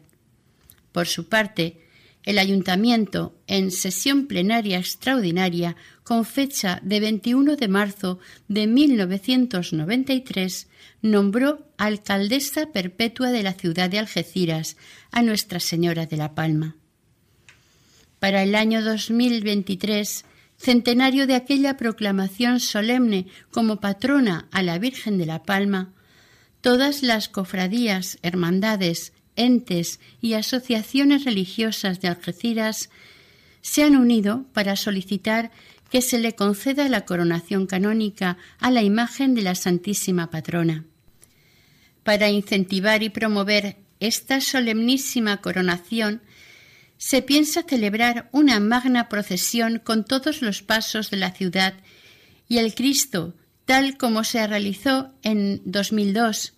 Por 0.92 1.06
su 1.06 1.28
parte, 1.28 1.81
el 2.24 2.38
ayuntamiento, 2.38 3.34
en 3.46 3.70
sesión 3.70 4.26
plenaria 4.26 4.78
extraordinaria 4.78 5.76
con 6.04 6.24
fecha 6.24 6.80
de 6.82 7.00
21 7.00 7.56
de 7.56 7.68
marzo 7.68 8.18
de 8.48 8.66
1993, 8.66 10.68
nombró 11.02 11.66
alcaldesa 11.78 12.66
perpetua 12.66 13.30
de 13.30 13.42
la 13.42 13.54
ciudad 13.54 13.90
de 13.90 13.98
Algeciras 13.98 14.76
a 15.10 15.22
Nuestra 15.22 15.58
Señora 15.58 16.06
de 16.06 16.16
la 16.16 16.34
Palma. 16.34 16.76
Para 18.20 18.44
el 18.44 18.54
año 18.54 18.84
2023, 18.84 20.24
centenario 20.56 21.26
de 21.26 21.34
aquella 21.34 21.76
proclamación 21.76 22.60
solemne 22.60 23.26
como 23.50 23.80
patrona 23.80 24.46
a 24.52 24.62
la 24.62 24.78
Virgen 24.78 25.18
de 25.18 25.26
la 25.26 25.42
Palma, 25.42 25.92
todas 26.60 27.02
las 27.02 27.28
cofradías, 27.28 28.18
hermandades, 28.22 29.12
entes 29.36 30.00
y 30.20 30.34
asociaciones 30.34 31.24
religiosas 31.24 32.00
de 32.00 32.08
Algeciras 32.08 32.90
se 33.60 33.84
han 33.84 33.96
unido 33.96 34.44
para 34.52 34.76
solicitar 34.76 35.50
que 35.90 36.02
se 36.02 36.18
le 36.18 36.34
conceda 36.34 36.88
la 36.88 37.04
coronación 37.04 37.66
canónica 37.66 38.38
a 38.58 38.70
la 38.70 38.82
imagen 38.82 39.34
de 39.34 39.42
la 39.42 39.54
Santísima 39.54 40.30
Patrona. 40.30 40.84
Para 42.02 42.30
incentivar 42.30 43.02
y 43.02 43.10
promover 43.10 43.76
esta 44.00 44.40
solemnísima 44.40 45.36
coronación, 45.42 46.22
se 46.96 47.20
piensa 47.20 47.62
celebrar 47.62 48.28
una 48.32 48.58
magna 48.58 49.08
procesión 49.08 49.80
con 49.84 50.04
todos 50.04 50.40
los 50.40 50.62
pasos 50.62 51.10
de 51.10 51.18
la 51.18 51.32
ciudad 51.32 51.74
y 52.48 52.58
el 52.58 52.74
Cristo, 52.74 53.34
tal 53.64 53.96
como 53.96 54.24
se 54.24 54.46
realizó 54.46 55.12
en 55.22 55.60
2002. 55.64 56.54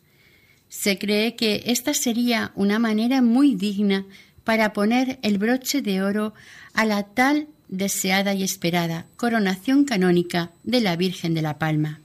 Se 0.77 0.99
cree 0.99 1.37
que 1.37 1.63
esta 1.67 1.95
sería 1.95 2.51
una 2.57 2.79
manera 2.79 3.23
muy 3.23 3.55
digna 3.55 4.05
para 4.43 4.73
poner 4.73 5.19
el 5.23 5.39
broche 5.39 5.81
de 5.81 6.03
oro 6.03 6.35
a 6.75 6.85
la 6.85 7.05
tal 7.05 7.47
deseada 7.69 8.35
y 8.35 8.43
esperada 8.43 9.07
coronación 9.17 9.85
canónica 9.85 10.51
de 10.65 10.81
la 10.81 10.97
Virgen 10.97 11.33
de 11.33 11.43
la 11.43 11.59
Palma. 11.59 12.01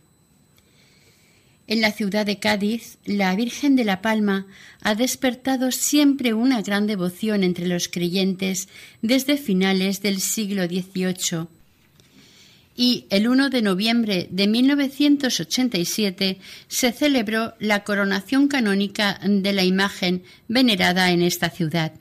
En 1.68 1.82
la 1.82 1.92
ciudad 1.92 2.28
de 2.28 2.38
Cádiz, 2.38 3.00
la 3.06 3.36
Virgen 3.36 3.76
de 3.76 3.86
la 3.86 4.02
Palma 4.02 4.46
ha 4.82 4.96
despertado 4.96 5.72
siempre 5.72 6.34
una 6.34 6.62
gran 6.62 6.86
devoción 6.86 7.44
entre 7.44 7.68
los 7.68 7.90
creyentes 7.90 8.70
desde 9.02 9.38
finales 9.38 10.02
del 10.02 10.22
siglo 10.22 10.66
XVIII. 10.68 11.48
Y 12.82 13.08
el 13.10 13.28
1 13.28 13.50
de 13.50 13.62
noviembre 13.62 14.30
de 14.32 14.48
1987 14.48 16.40
se 16.70 16.92
celebró 16.94 17.54
la 17.60 17.84
coronación 17.84 18.48
canónica 18.48 19.20
de 19.22 19.52
la 19.52 19.66
imagen 19.66 20.24
venerada 20.48 21.12
en 21.12 21.22
esta 21.22 21.50
ciudad. 21.50 21.92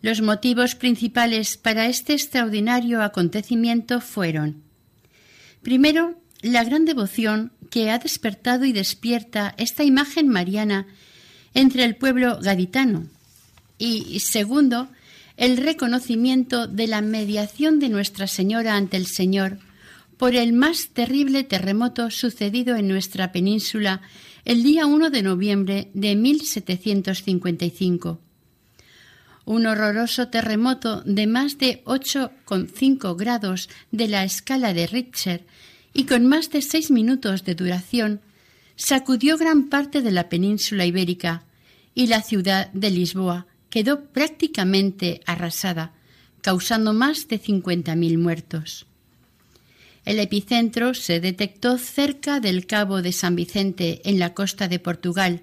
Los 0.00 0.22
motivos 0.22 0.76
principales 0.76 1.58
para 1.58 1.88
este 1.88 2.14
extraordinario 2.14 3.02
acontecimiento 3.02 4.00
fueron, 4.00 4.62
primero, 5.60 6.18
la 6.40 6.64
gran 6.64 6.86
devoción 6.86 7.52
que 7.68 7.90
ha 7.90 7.98
despertado 7.98 8.64
y 8.64 8.72
despierta 8.72 9.54
esta 9.58 9.84
imagen 9.84 10.28
mariana 10.28 10.86
entre 11.52 11.84
el 11.84 11.96
pueblo 11.96 12.38
gaditano. 12.40 13.08
Y 13.76 14.20
segundo, 14.20 14.88
el 15.40 15.56
reconocimiento 15.56 16.66
de 16.66 16.86
la 16.86 17.00
mediación 17.00 17.78
de 17.78 17.88
Nuestra 17.88 18.26
Señora 18.26 18.76
ante 18.76 18.98
el 18.98 19.06
Señor 19.06 19.56
por 20.18 20.34
el 20.34 20.52
más 20.52 20.88
terrible 20.88 21.44
terremoto 21.44 22.10
sucedido 22.10 22.76
en 22.76 22.88
nuestra 22.88 23.32
península 23.32 24.02
el 24.44 24.62
día 24.62 24.84
1 24.84 25.08
de 25.08 25.22
noviembre 25.22 25.88
de 25.94 26.14
1755. 26.14 28.20
Un 29.46 29.66
horroroso 29.66 30.28
terremoto 30.28 31.00
de 31.06 31.26
más 31.26 31.56
de 31.56 31.82
8,5 31.84 33.16
grados 33.16 33.70
de 33.92 34.08
la 34.08 34.24
escala 34.24 34.74
de 34.74 34.88
Richter 34.88 35.46
y 35.94 36.04
con 36.04 36.26
más 36.26 36.50
de 36.50 36.60
seis 36.60 36.90
minutos 36.90 37.44
de 37.44 37.54
duración, 37.54 38.20
sacudió 38.76 39.38
gran 39.38 39.70
parte 39.70 40.02
de 40.02 40.10
la 40.10 40.28
península 40.28 40.84
ibérica 40.84 41.44
y 41.94 42.08
la 42.08 42.20
ciudad 42.20 42.70
de 42.74 42.90
Lisboa 42.90 43.46
quedó 43.70 44.04
prácticamente 44.06 45.20
arrasada, 45.26 45.92
causando 46.42 46.92
más 46.92 47.28
de 47.28 47.40
50.000 47.40 48.18
muertos. 48.18 48.86
El 50.04 50.18
epicentro 50.18 50.94
se 50.94 51.20
detectó 51.20 51.78
cerca 51.78 52.40
del 52.40 52.66
Cabo 52.66 53.02
de 53.02 53.12
San 53.12 53.36
Vicente, 53.36 54.00
en 54.04 54.18
la 54.18 54.34
costa 54.34 54.66
de 54.66 54.78
Portugal, 54.78 55.42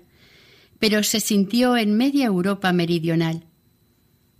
pero 0.79 1.03
se 1.03 1.19
sintió 1.19 1.77
en 1.77 1.95
media 1.95 2.25
Europa 2.25 2.71
meridional. 2.73 3.43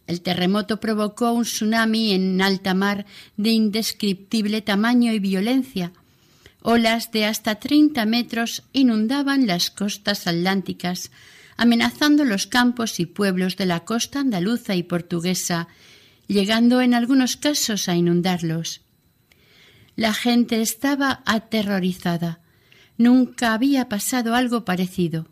El 0.07 0.21
terremoto 0.21 0.79
provocó 0.79 1.31
un 1.33 1.43
tsunami 1.43 2.13
en 2.13 2.41
alta 2.41 2.73
mar 2.73 3.05
de 3.35 3.49
indescriptible 3.51 4.61
tamaño 4.61 5.13
y 5.13 5.19
violencia. 5.19 5.91
Olas 6.61 7.11
de 7.11 7.25
hasta 7.25 7.55
30 7.55 8.05
metros 8.05 8.63
inundaban 8.73 9.47
las 9.47 9.69
costas 9.69 10.25
atlánticas, 10.27 11.11
amenazando 11.57 12.23
los 12.23 12.47
campos 12.47 12.99
y 12.99 13.05
pueblos 13.05 13.57
de 13.57 13.65
la 13.65 13.81
costa 13.81 14.19
andaluza 14.19 14.75
y 14.75 14.83
portuguesa, 14.83 15.67
llegando 16.27 16.81
en 16.81 16.93
algunos 16.93 17.35
casos 17.35 17.89
a 17.89 17.95
inundarlos. 17.95 18.81
La 19.95 20.13
gente 20.13 20.61
estaba 20.61 21.23
aterrorizada. 21.25 22.39
Nunca 22.97 23.53
había 23.53 23.89
pasado 23.89 24.35
algo 24.35 24.63
parecido. 24.63 25.27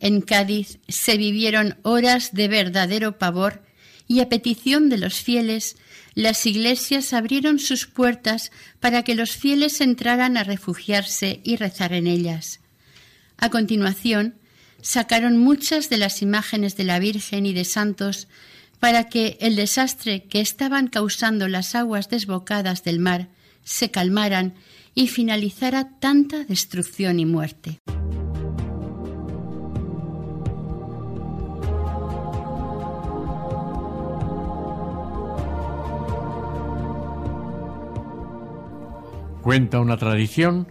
En 0.00 0.22
Cádiz 0.22 0.78
se 0.88 1.16
vivieron 1.16 1.76
horas 1.82 2.32
de 2.32 2.48
verdadero 2.48 3.18
pavor 3.18 3.62
y 4.06 4.20
a 4.20 4.28
petición 4.30 4.88
de 4.88 4.96
los 4.96 5.20
fieles, 5.20 5.76
las 6.14 6.46
iglesias 6.46 7.12
abrieron 7.12 7.58
sus 7.58 7.86
puertas 7.86 8.50
para 8.80 9.02
que 9.02 9.14
los 9.14 9.32
fieles 9.32 9.82
entraran 9.82 10.38
a 10.38 10.44
refugiarse 10.44 11.40
y 11.44 11.56
rezar 11.56 11.92
en 11.92 12.06
ellas. 12.06 12.60
A 13.36 13.50
continuación, 13.50 14.34
sacaron 14.80 15.38
muchas 15.38 15.90
de 15.90 15.98
las 15.98 16.22
imágenes 16.22 16.76
de 16.76 16.84
la 16.84 16.98
Virgen 16.98 17.46
y 17.46 17.52
de 17.52 17.64
santos 17.64 18.28
para 18.80 19.08
que 19.08 19.36
el 19.40 19.56
desastre 19.56 20.24
que 20.24 20.40
estaban 20.40 20.86
causando 20.86 21.48
las 21.48 21.74
aguas 21.74 22.08
desbocadas 22.08 22.84
del 22.84 23.00
mar 23.00 23.28
se 23.64 23.90
calmaran 23.90 24.54
y 24.94 25.08
finalizara 25.08 25.98
tanta 25.98 26.44
destrucción 26.44 27.20
y 27.20 27.26
muerte. 27.26 27.78
Cuenta 39.42 39.80
una 39.80 39.96
tradición 39.96 40.68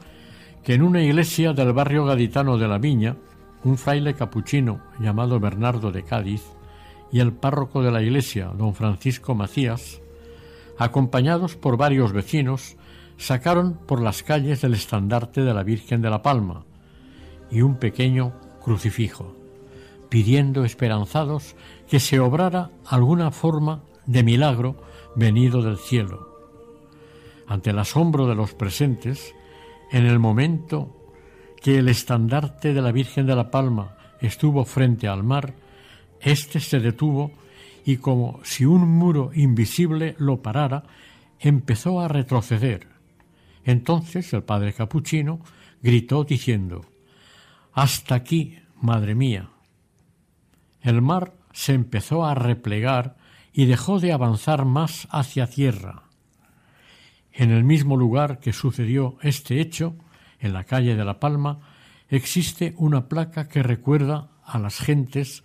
que 0.64 0.74
en 0.76 0.84
una 0.84 1.02
iglesia 1.02 1.54
del 1.54 1.74
barrio 1.74 2.06
gaditano 2.06 2.58
de 2.58 2.68
la 2.68 2.78
Viña, 2.78 3.16
un 3.64 3.78
fraile 3.78 4.14
capuchino 4.14 4.82
llamado 5.00 5.40
Bernardo 5.40 5.92
de 5.92 6.04
Cádiz 6.04 6.44
y 7.12 7.20
el 7.20 7.34
párroco 7.34 7.82
de 7.82 7.92
la 7.92 8.02
iglesia, 8.02 8.52
don 8.58 8.74
Francisco 8.74 9.36
Macías, 9.36 10.02
acompañados 10.78 11.56
por 11.56 11.78
varios 11.78 12.14
vecinos, 12.14 12.76
sacaron 13.18 13.80
por 13.88 14.02
las 14.02 14.24
calles 14.24 14.64
el 14.64 14.74
estandarte 14.74 15.42
de 15.42 15.54
la 15.54 15.64
Virgen 15.64 16.02
de 16.02 16.10
la 16.10 16.22
Palma 16.22 16.66
y 17.50 17.62
un 17.62 17.78
pequeño 17.78 18.34
crucifijo, 18.64 19.36
pidiendo 20.10 20.66
esperanzados 20.66 21.56
que 21.88 22.00
se 22.00 22.20
obrara 22.20 22.70
alguna 22.86 23.32
forma 23.32 23.84
de 24.06 24.24
milagro 24.24 24.76
venido 25.16 25.62
del 25.62 25.78
cielo. 25.78 26.28
Ante 27.48 27.70
el 27.72 27.80
asombro 27.80 28.28
de 28.28 28.36
los 28.36 28.54
presentes, 28.54 29.34
en 29.92 30.06
el 30.06 30.20
momento 30.20 30.97
que 31.62 31.80
el 31.80 31.90
estandarte 31.90 32.74
de 32.74 32.82
la 32.82 32.92
Virgen 32.92 33.26
de 33.26 33.36
la 33.36 33.52
Palma 33.52 33.98
estuvo 34.22 34.66
frente 34.66 35.08
al 35.08 35.24
mar, 35.24 35.54
éste 36.22 36.60
se 36.60 36.80
detuvo 36.80 37.32
y 37.86 37.98
como 37.98 38.40
si 38.44 38.66
un 38.66 38.88
muro 38.88 39.32
invisible 39.34 40.16
lo 40.18 40.42
parara, 40.42 40.84
empezó 41.40 42.02
a 42.02 42.08
retroceder. 42.08 42.88
Entonces 43.64 44.34
el 44.34 44.44
padre 44.44 44.74
capuchino 44.74 45.42
gritó 45.82 46.24
diciendo 46.24 46.86
Hasta 47.74 48.16
aquí, 48.16 48.60
madre 48.82 49.16
mía. 49.16 49.50
El 50.82 51.02
mar 51.02 51.34
se 51.52 51.74
empezó 51.74 52.26
a 52.26 52.36
replegar 52.36 53.18
y 53.52 53.66
dejó 53.66 54.00
de 54.00 54.14
avanzar 54.14 54.66
más 54.66 55.08
hacia 55.12 55.48
tierra. 55.48 56.04
En 57.34 57.52
el 57.52 57.64
mismo 57.64 57.98
lugar 57.98 58.40
que 58.40 58.54
sucedió 58.54 59.18
este 59.22 59.60
hecho, 59.62 59.96
en 60.48 60.54
la 60.54 60.64
calle 60.64 60.96
de 60.96 61.06
La 61.06 61.20
Palma, 61.20 61.60
existe 62.10 62.74
una 62.78 63.08
placa 63.08 63.48
que 63.48 63.62
recuerda 63.62 64.30
a 64.44 64.58
las 64.58 64.80
gentes 64.80 65.44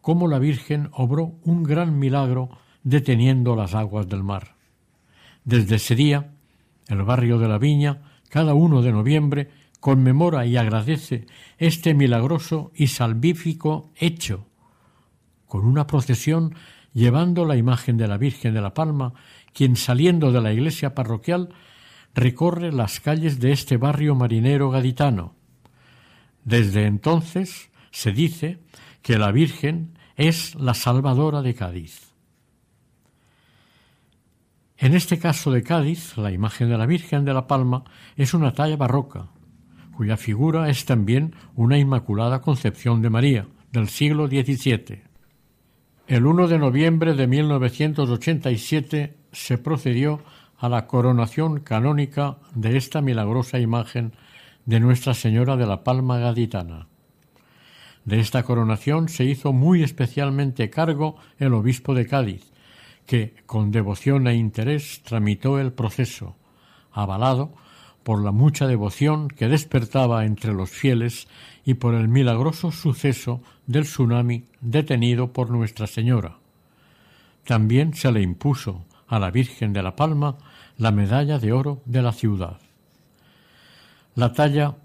cómo 0.00 0.28
la 0.28 0.38
Virgen 0.38 0.88
obró 0.92 1.34
un 1.44 1.64
gran 1.64 1.98
milagro 1.98 2.48
deteniendo 2.82 3.54
las 3.54 3.74
aguas 3.74 4.08
del 4.08 4.22
mar. 4.22 4.54
Desde 5.44 5.76
ese 5.76 5.94
día, 5.94 6.30
el 6.88 7.02
barrio 7.02 7.38
de 7.38 7.48
la 7.48 7.58
Viña, 7.58 8.02
cada 8.30 8.54
uno 8.54 8.80
de 8.80 8.92
noviembre, 8.92 9.50
conmemora 9.80 10.46
y 10.46 10.56
agradece 10.56 11.26
este 11.58 11.94
milagroso 11.94 12.72
y 12.74 12.88
salvífico 12.88 13.90
hecho, 13.96 14.46
con 15.46 15.66
una 15.66 15.86
procesión 15.86 16.54
llevando 16.92 17.44
la 17.44 17.56
imagen 17.56 17.96
de 17.96 18.08
la 18.08 18.16
Virgen 18.18 18.54
de 18.54 18.60
la 18.60 18.74
Palma, 18.74 19.14
quien 19.52 19.76
saliendo 19.76 20.32
de 20.32 20.40
la 20.40 20.52
iglesia 20.52 20.94
parroquial 20.94 21.50
recorre 22.18 22.72
las 22.72 23.00
calles 23.00 23.40
de 23.40 23.52
este 23.52 23.76
barrio 23.76 24.14
marinero 24.14 24.70
gaditano. 24.70 25.34
Desde 26.44 26.86
entonces 26.86 27.70
se 27.90 28.12
dice 28.12 28.58
que 29.02 29.18
la 29.18 29.30
Virgen 29.32 29.98
es 30.16 30.54
la 30.54 30.74
Salvadora 30.74 31.42
de 31.42 31.54
Cádiz. 31.54 32.12
En 34.76 34.94
este 34.94 35.18
caso 35.18 35.50
de 35.50 35.62
Cádiz, 35.62 36.16
la 36.16 36.30
imagen 36.30 36.68
de 36.68 36.78
la 36.78 36.86
Virgen 36.86 37.24
de 37.24 37.34
la 37.34 37.46
Palma 37.46 37.84
es 38.16 38.32
una 38.32 38.52
talla 38.52 38.76
barroca, 38.76 39.28
cuya 39.96 40.16
figura 40.16 40.70
es 40.70 40.84
también 40.84 41.34
una 41.56 41.78
Inmaculada 41.78 42.40
Concepción 42.40 43.02
de 43.02 43.10
María, 43.10 43.48
del 43.72 43.88
siglo 43.88 44.28
XVII. 44.28 45.02
El 46.06 46.26
1 46.26 46.48
de 46.48 46.58
noviembre 46.58 47.14
de 47.14 47.26
1987 47.26 49.18
se 49.32 49.58
procedió 49.58 50.22
a 50.58 50.68
la 50.68 50.86
coronación 50.86 51.60
canónica 51.60 52.38
de 52.54 52.76
esta 52.76 53.00
milagrosa 53.00 53.60
imagen 53.60 54.12
de 54.66 54.80
Nuestra 54.80 55.14
Señora 55.14 55.56
de 55.56 55.66
la 55.66 55.84
Palma 55.84 56.18
Gaditana. 56.18 56.88
De 58.04 58.18
esta 58.20 58.42
coronación 58.42 59.08
se 59.08 59.24
hizo 59.24 59.52
muy 59.52 59.82
especialmente 59.82 60.68
cargo 60.68 61.16
el 61.38 61.54
obispo 61.54 61.94
de 61.94 62.06
Cádiz, 62.06 62.50
que 63.06 63.34
con 63.46 63.70
devoción 63.70 64.26
e 64.26 64.34
interés 64.34 65.02
tramitó 65.04 65.58
el 65.58 65.72
proceso, 65.72 66.36
avalado 66.90 67.52
por 68.02 68.22
la 68.22 68.32
mucha 68.32 68.66
devoción 68.66 69.28
que 69.28 69.48
despertaba 69.48 70.24
entre 70.24 70.52
los 70.52 70.70
fieles 70.70 71.28
y 71.64 71.74
por 71.74 71.94
el 71.94 72.08
milagroso 72.08 72.72
suceso 72.72 73.42
del 73.66 73.84
tsunami 73.84 74.44
detenido 74.60 75.32
por 75.32 75.50
Nuestra 75.50 75.86
Señora. 75.86 76.38
También 77.44 77.94
se 77.94 78.10
le 78.10 78.22
impuso 78.22 78.84
a 79.08 79.18
la 79.18 79.30
Virgen 79.30 79.72
de 79.72 79.82
la 79.82 79.96
Palma 79.96 80.38
la 80.76 80.92
medalla 80.92 81.38
de 81.38 81.52
oro 81.52 81.82
de 81.86 82.02
la 82.02 82.12
ciudad. 82.12 82.58
La 84.14 84.32
talla 84.32 84.76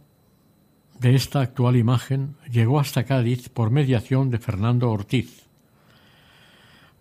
de 0.99 1.15
esta 1.15 1.41
actual 1.41 1.75
imagen 1.75 2.35
llegó 2.49 2.79
hasta 2.79 3.03
Cádiz 3.03 3.49
por 3.49 3.71
mediación 3.71 4.29
de 4.29 4.39
Fernando 4.39 4.89
Ortiz. 4.89 5.47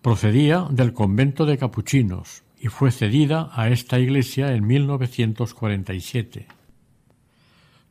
Procedía 0.03 0.67
del 0.71 0.93
convento 0.93 1.47
de 1.47 1.59
capuchinos 1.59 2.43
y 2.59 2.69
fue 2.69 2.91
cedida 2.91 3.51
a 3.53 3.69
esta 3.69 3.99
iglesia 3.99 4.53
en 4.55 4.67
1947. 4.67 6.47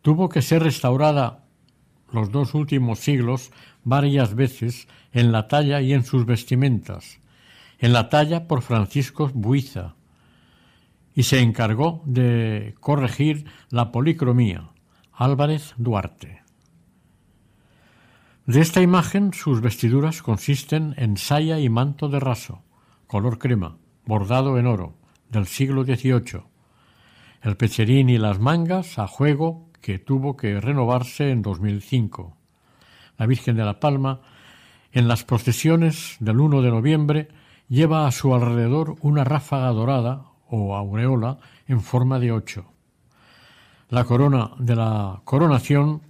Tuvo 0.01 0.29
que 0.29 0.41
ser 0.41 0.63
restaurada 0.63 1.45
los 2.11 2.31
dos 2.31 2.53
últimos 2.53 2.99
siglos 2.99 3.51
varias 3.83 4.35
veces 4.35 4.87
en 5.13 5.31
la 5.31 5.47
talla 5.47 5.81
y 5.81 5.93
en 5.93 6.03
sus 6.03 6.25
vestimentas, 6.25 7.19
en 7.81 7.93
la 7.93 8.09
talla 8.09 8.47
por 8.47 8.61
Francisco 8.61 9.29
Buiza, 9.33 9.95
y 11.13 11.23
se 11.23 11.39
encargó 11.39 12.03
de 12.05 12.75
corregir 12.79 13.45
la 13.69 13.91
policromía, 13.91 14.69
Álvarez 15.11 15.73
Duarte. 15.77 16.43
De 18.45 18.61
esta 18.61 18.81
imagen 18.81 19.33
sus 19.33 19.61
vestiduras 19.61 20.21
consisten 20.21 20.93
en 20.97 21.17
saya 21.17 21.59
y 21.59 21.69
manto 21.69 22.07
de 22.07 22.19
raso, 22.19 22.63
color 23.07 23.39
crema, 23.39 23.77
bordado 24.05 24.57
en 24.59 24.67
oro, 24.67 24.95
del 25.29 25.47
siglo 25.47 25.83
XVIII. 25.83 26.43
El 27.41 27.57
pecherín 27.57 28.09
y 28.09 28.19
las 28.19 28.39
mangas 28.39 28.99
a 28.99 29.07
juego 29.07 29.69
que 29.81 29.97
tuvo 29.97 30.37
que 30.37 30.61
renovarse 30.61 31.31
en 31.31 31.41
2005. 31.41 32.37
La 33.17 33.25
Virgen 33.25 33.55
de 33.55 33.65
la 33.65 33.79
Palma, 33.79 34.21
en 34.91 35.07
las 35.07 35.23
procesiones 35.23 36.17
del 36.19 36.39
1 36.39 36.61
de 36.61 36.69
noviembre, 36.69 37.27
lleva 37.71 38.05
a 38.05 38.11
su 38.11 38.35
alrededor 38.35 38.97
una 38.99 39.23
ráfaga 39.23 39.69
dorada 39.69 40.25
o 40.49 40.75
aureola 40.75 41.37
en 41.69 41.79
forma 41.79 42.19
de 42.19 42.33
ocho. 42.33 42.65
La 43.87 44.03
corona 44.03 44.51
de 44.59 44.75
la 44.75 45.21
coronación 45.23 46.01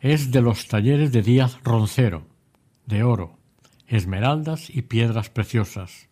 es 0.00 0.30
de 0.30 0.42
los 0.42 0.68
talleres 0.68 1.12
de 1.12 1.22
Díaz 1.22 1.58
Roncero, 1.64 2.24
de 2.84 3.04
oro, 3.04 3.38
esmeraldas 3.88 4.68
y 4.68 4.82
piedras 4.82 5.30
preciosas. 5.30 6.08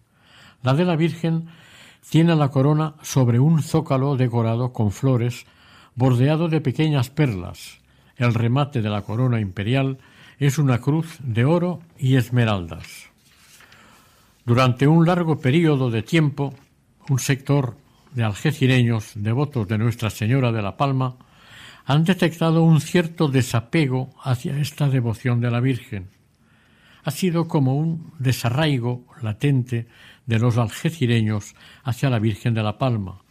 La 0.63 0.73
de 0.73 0.87
la 0.87 0.97
Virgen 0.97 1.49
tiene 2.09 2.35
la 2.35 2.49
corona 2.49 2.95
sobre 3.03 3.41
un 3.41 3.63
zócalo 3.63 4.17
decorado 4.17 4.73
con 4.73 4.93
flores, 4.93 5.45
bordeado 5.95 6.49
de 6.49 6.63
pequeñas 6.63 7.11
perlas. 7.11 7.83
El 8.17 8.33
remate 8.33 8.81
de 8.81 8.89
la 8.89 9.03
corona 9.03 9.41
imperial 9.41 9.99
es 10.39 10.57
una 10.57 10.79
cruz 10.79 11.19
de 11.21 11.45
oro 11.45 11.81
y 11.99 12.17
esmeraldas. 12.17 13.14
Durante 14.47 14.87
un 14.87 15.07
largo 15.07 15.41
periodo 15.41 15.91
de 15.91 16.03
tiempo, 16.03 16.53
un 17.09 17.19
sector 17.19 17.79
de 18.13 18.25
algecireños 18.25 19.13
devotos 19.15 19.67
de 19.67 19.79
Nuestra 19.79 20.11
Señora 20.11 20.53
de 20.53 20.61
la 20.61 20.77
Palma 20.77 21.17
han 21.87 22.05
detectado 22.05 22.63
un 22.63 22.83
cierto 22.83 23.29
desapego 23.29 24.15
hacia 24.23 24.59
esta 24.59 24.91
devoción 24.91 25.41
de 25.41 25.51
la 25.51 25.61
Virgen. 25.61 26.11
Ha 27.05 27.11
sido 27.11 27.49
como 27.49 27.75
un 27.75 28.13
desarraigo 28.19 29.07
latente 29.23 29.87
de 30.27 30.39
los 30.39 30.59
algecireños 30.59 31.55
hacia 31.83 32.11
la 32.11 32.19
Virgen 32.19 32.53
de 32.53 32.63
la 32.63 32.77
Palma, 32.77 33.23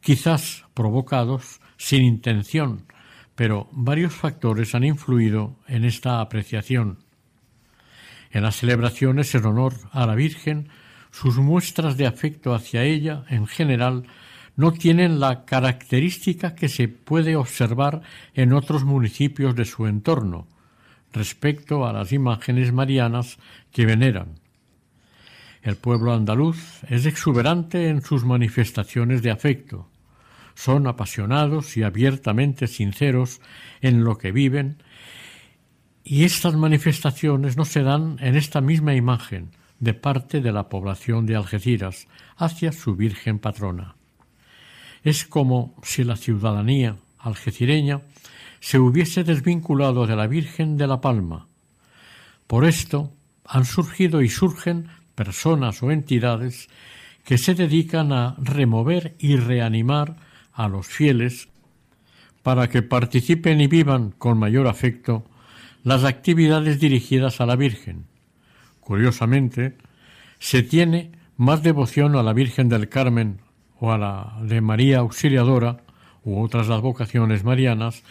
quizás 0.00 0.64
provocados 0.72 1.60
sin 1.76 2.02
intención, 2.02 2.86
pero 3.34 3.68
varios 3.72 4.14
factores 4.14 4.74
han 4.74 4.84
influido 4.84 5.56
en 5.68 5.84
esta 5.84 6.22
apreciación. 6.22 7.05
En 8.36 8.42
las 8.42 8.56
celebraciones 8.56 9.34
en 9.34 9.46
honor 9.46 9.72
a 9.92 10.04
la 10.04 10.14
Virgen, 10.14 10.68
sus 11.10 11.38
muestras 11.38 11.96
de 11.96 12.06
afecto 12.06 12.54
hacia 12.54 12.82
ella, 12.82 13.24
en 13.30 13.46
general, 13.46 14.02
no 14.56 14.72
tienen 14.72 15.20
la 15.20 15.46
característica 15.46 16.54
que 16.54 16.68
se 16.68 16.86
puede 16.86 17.34
observar 17.34 18.02
en 18.34 18.52
otros 18.52 18.84
municipios 18.84 19.56
de 19.56 19.64
su 19.64 19.86
entorno 19.86 20.46
respecto 21.14 21.86
a 21.86 21.94
las 21.94 22.12
imágenes 22.12 22.74
marianas 22.74 23.38
que 23.72 23.86
veneran. 23.86 24.38
El 25.62 25.76
pueblo 25.76 26.12
andaluz 26.12 26.82
es 26.90 27.06
exuberante 27.06 27.88
en 27.88 28.02
sus 28.02 28.26
manifestaciones 28.26 29.22
de 29.22 29.30
afecto. 29.30 29.88
Son 30.54 30.86
apasionados 30.86 31.78
y 31.78 31.84
abiertamente 31.84 32.66
sinceros 32.66 33.40
en 33.80 34.04
lo 34.04 34.18
que 34.18 34.30
viven 34.30 34.76
y 36.08 36.22
estas 36.22 36.54
manifestaciones 36.54 37.56
no 37.56 37.64
se 37.64 37.82
dan 37.82 38.16
en 38.20 38.36
esta 38.36 38.60
misma 38.60 38.94
imagen 38.94 39.50
de 39.80 39.92
parte 39.92 40.40
de 40.40 40.52
la 40.52 40.68
población 40.68 41.26
de 41.26 41.34
Algeciras 41.34 42.06
hacia 42.36 42.70
su 42.70 42.94
Virgen 42.94 43.40
patrona. 43.40 43.96
Es 45.02 45.24
como 45.24 45.74
si 45.82 46.04
la 46.04 46.14
ciudadanía 46.14 46.96
algecireña 47.18 48.02
se 48.60 48.78
hubiese 48.78 49.24
desvinculado 49.24 50.06
de 50.06 50.14
la 50.14 50.28
Virgen 50.28 50.76
de 50.76 50.86
la 50.86 51.00
Palma. 51.00 51.48
Por 52.46 52.66
esto 52.66 53.12
han 53.44 53.64
surgido 53.64 54.22
y 54.22 54.28
surgen 54.28 54.86
personas 55.16 55.82
o 55.82 55.90
entidades 55.90 56.68
que 57.24 57.36
se 57.36 57.56
dedican 57.56 58.12
a 58.12 58.36
remover 58.38 59.16
y 59.18 59.34
reanimar 59.38 60.18
a 60.52 60.68
los 60.68 60.86
fieles 60.86 61.48
para 62.44 62.68
que 62.68 62.82
participen 62.82 63.60
y 63.60 63.66
vivan 63.66 64.12
con 64.12 64.38
mayor 64.38 64.68
afecto 64.68 65.24
las 65.86 66.02
actividades 66.02 66.80
dirigidas 66.80 67.40
a 67.40 67.46
la 67.46 67.54
Virgen. 67.54 68.06
Curiosamente, 68.80 69.76
se 70.40 70.64
tiene 70.64 71.12
más 71.36 71.62
devoción 71.62 72.16
a 72.16 72.24
la 72.24 72.32
Virgen 72.32 72.68
del 72.68 72.88
Carmen 72.88 73.40
o 73.78 73.92
a 73.92 73.96
la 73.96 74.36
de 74.42 74.60
María 74.60 74.98
Auxiliadora 74.98 75.84
u 76.24 76.42
otras 76.42 76.70
advocaciones 76.70 77.44
marianas 77.44 78.02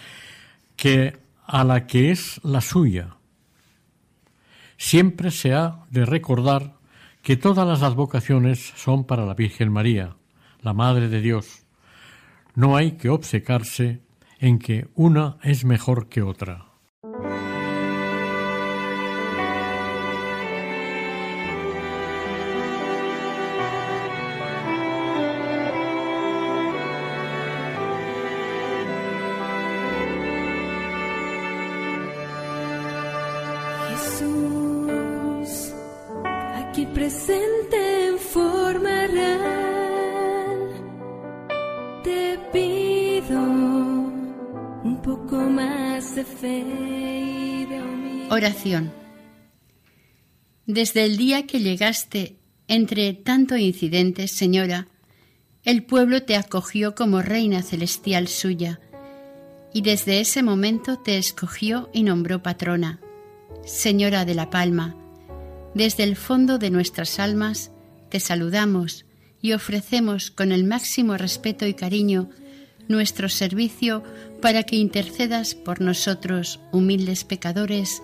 que 0.78 1.18
a 1.46 1.66
la 1.66 1.86
que 1.86 2.12
es 2.12 2.40
la 2.46 2.62
suya. 2.62 3.18
Siempre 4.78 5.30
se 5.30 5.54
ha 5.54 5.84
de 5.90 6.06
recordar 6.06 6.76
que 7.24 7.36
todas 7.36 7.68
las 7.68 7.84
advocaciones 7.84 8.72
son 8.78 9.04
para 9.04 9.26
la 9.26 9.34
Virgen 9.34 9.70
María, 9.70 10.16
la 10.62 10.72
Madre 10.72 11.10
de 11.10 11.20
Dios. 11.20 11.66
No 12.56 12.78
hay 12.78 12.94
que 12.94 13.10
obcecarse 13.10 14.00
en 14.40 14.60
que 14.60 14.88
una 14.96 15.36
es 15.44 15.66
mejor 15.66 16.08
que 16.08 16.22
otra. 16.22 16.65
Desde 50.66 51.06
el 51.06 51.18
día 51.18 51.46
que 51.46 51.60
llegaste 51.60 52.38
entre 52.68 53.14
tanto 53.14 53.58
incidentes, 53.58 54.32
Señora, 54.32 54.88
el 55.64 55.84
pueblo 55.84 56.24
te 56.24 56.36
acogió 56.36 56.96
como 56.96 57.22
reina 57.22 57.62
celestial 57.62 58.28
suya, 58.28 58.80
y 59.72 59.82
desde 59.82 60.20
ese 60.20 60.42
momento 60.42 60.98
te 60.98 61.18
escogió 61.18 61.90
y 61.94 62.02
nombró 62.04 62.42
patrona, 62.42 63.00
Señora 63.66 64.26
de 64.26 64.34
la 64.34 64.50
Palma. 64.50 64.96
Desde 65.76 66.04
el 66.04 66.16
fondo 66.16 66.58
de 66.58 66.72
nuestras 66.72 67.20
almas 67.20 67.72
te 68.10 68.20
saludamos 68.20 69.06
y 69.42 69.54
ofrecemos 69.54 70.32
con 70.32 70.52
el 70.52 70.64
máximo 70.64 71.18
respeto 71.18 71.68
y 71.68 71.76
cariño 71.76 72.30
nuestro 72.88 73.30
servicio 73.30 74.04
para 74.42 74.64
que 74.64 74.76
intercedas 74.76 75.54
por 75.54 75.82
nosotros, 75.82 76.60
humildes 76.72 77.24
pecadores, 77.24 78.02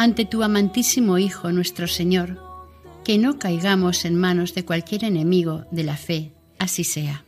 ante 0.00 0.24
tu 0.24 0.42
amantísimo 0.42 1.18
Hijo 1.18 1.52
nuestro 1.52 1.86
Señor, 1.86 2.38
que 3.04 3.18
no 3.18 3.38
caigamos 3.38 4.06
en 4.06 4.16
manos 4.16 4.54
de 4.54 4.64
cualquier 4.64 5.04
enemigo 5.04 5.66
de 5.70 5.84
la 5.84 5.98
fe, 5.98 6.32
así 6.58 6.84
sea. 6.84 7.26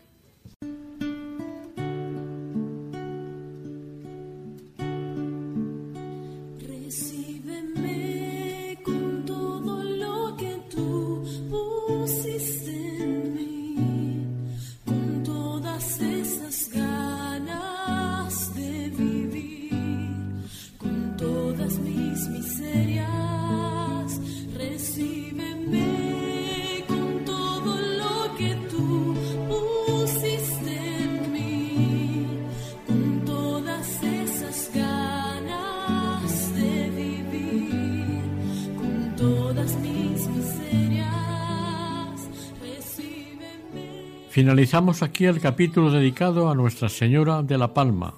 Finalizamos 44.33 45.03
aquí 45.03 45.27
el 45.27 45.41
capítulo 45.41 45.91
dedicado 45.91 46.49
a 46.51 46.55
Nuestra 46.55 46.89
Señora 46.89 47.43
de 47.43 47.59
la 47.59 47.75
Palma, 47.75 48.15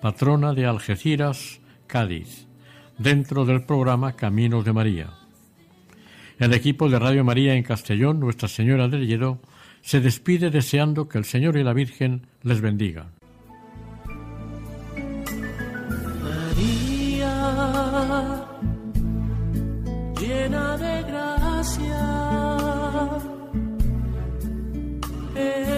patrona 0.00 0.54
de 0.54 0.64
Algeciras, 0.64 1.60
Cádiz, 1.86 2.46
dentro 2.96 3.44
del 3.44 3.64
programa 3.64 4.14
Caminos 4.16 4.64
de 4.64 4.72
María. 4.72 5.10
El 6.38 6.54
equipo 6.54 6.88
de 6.88 6.98
Radio 6.98 7.22
María 7.22 7.52
en 7.52 7.64
Castellón, 7.64 8.18
Nuestra 8.18 8.48
Señora 8.48 8.88
del 8.88 9.06
Lledó, 9.06 9.40
se 9.82 10.00
despide 10.00 10.48
deseando 10.48 11.06
que 11.06 11.18
el 11.18 11.26
Señor 11.26 11.58
y 11.58 11.62
la 11.62 11.74
Virgen 11.74 12.22
les 12.42 12.62
bendigan. 12.62 13.08
María, 16.22 17.36
llena 20.18 20.78
de 20.78 21.02
gracia 21.02 22.27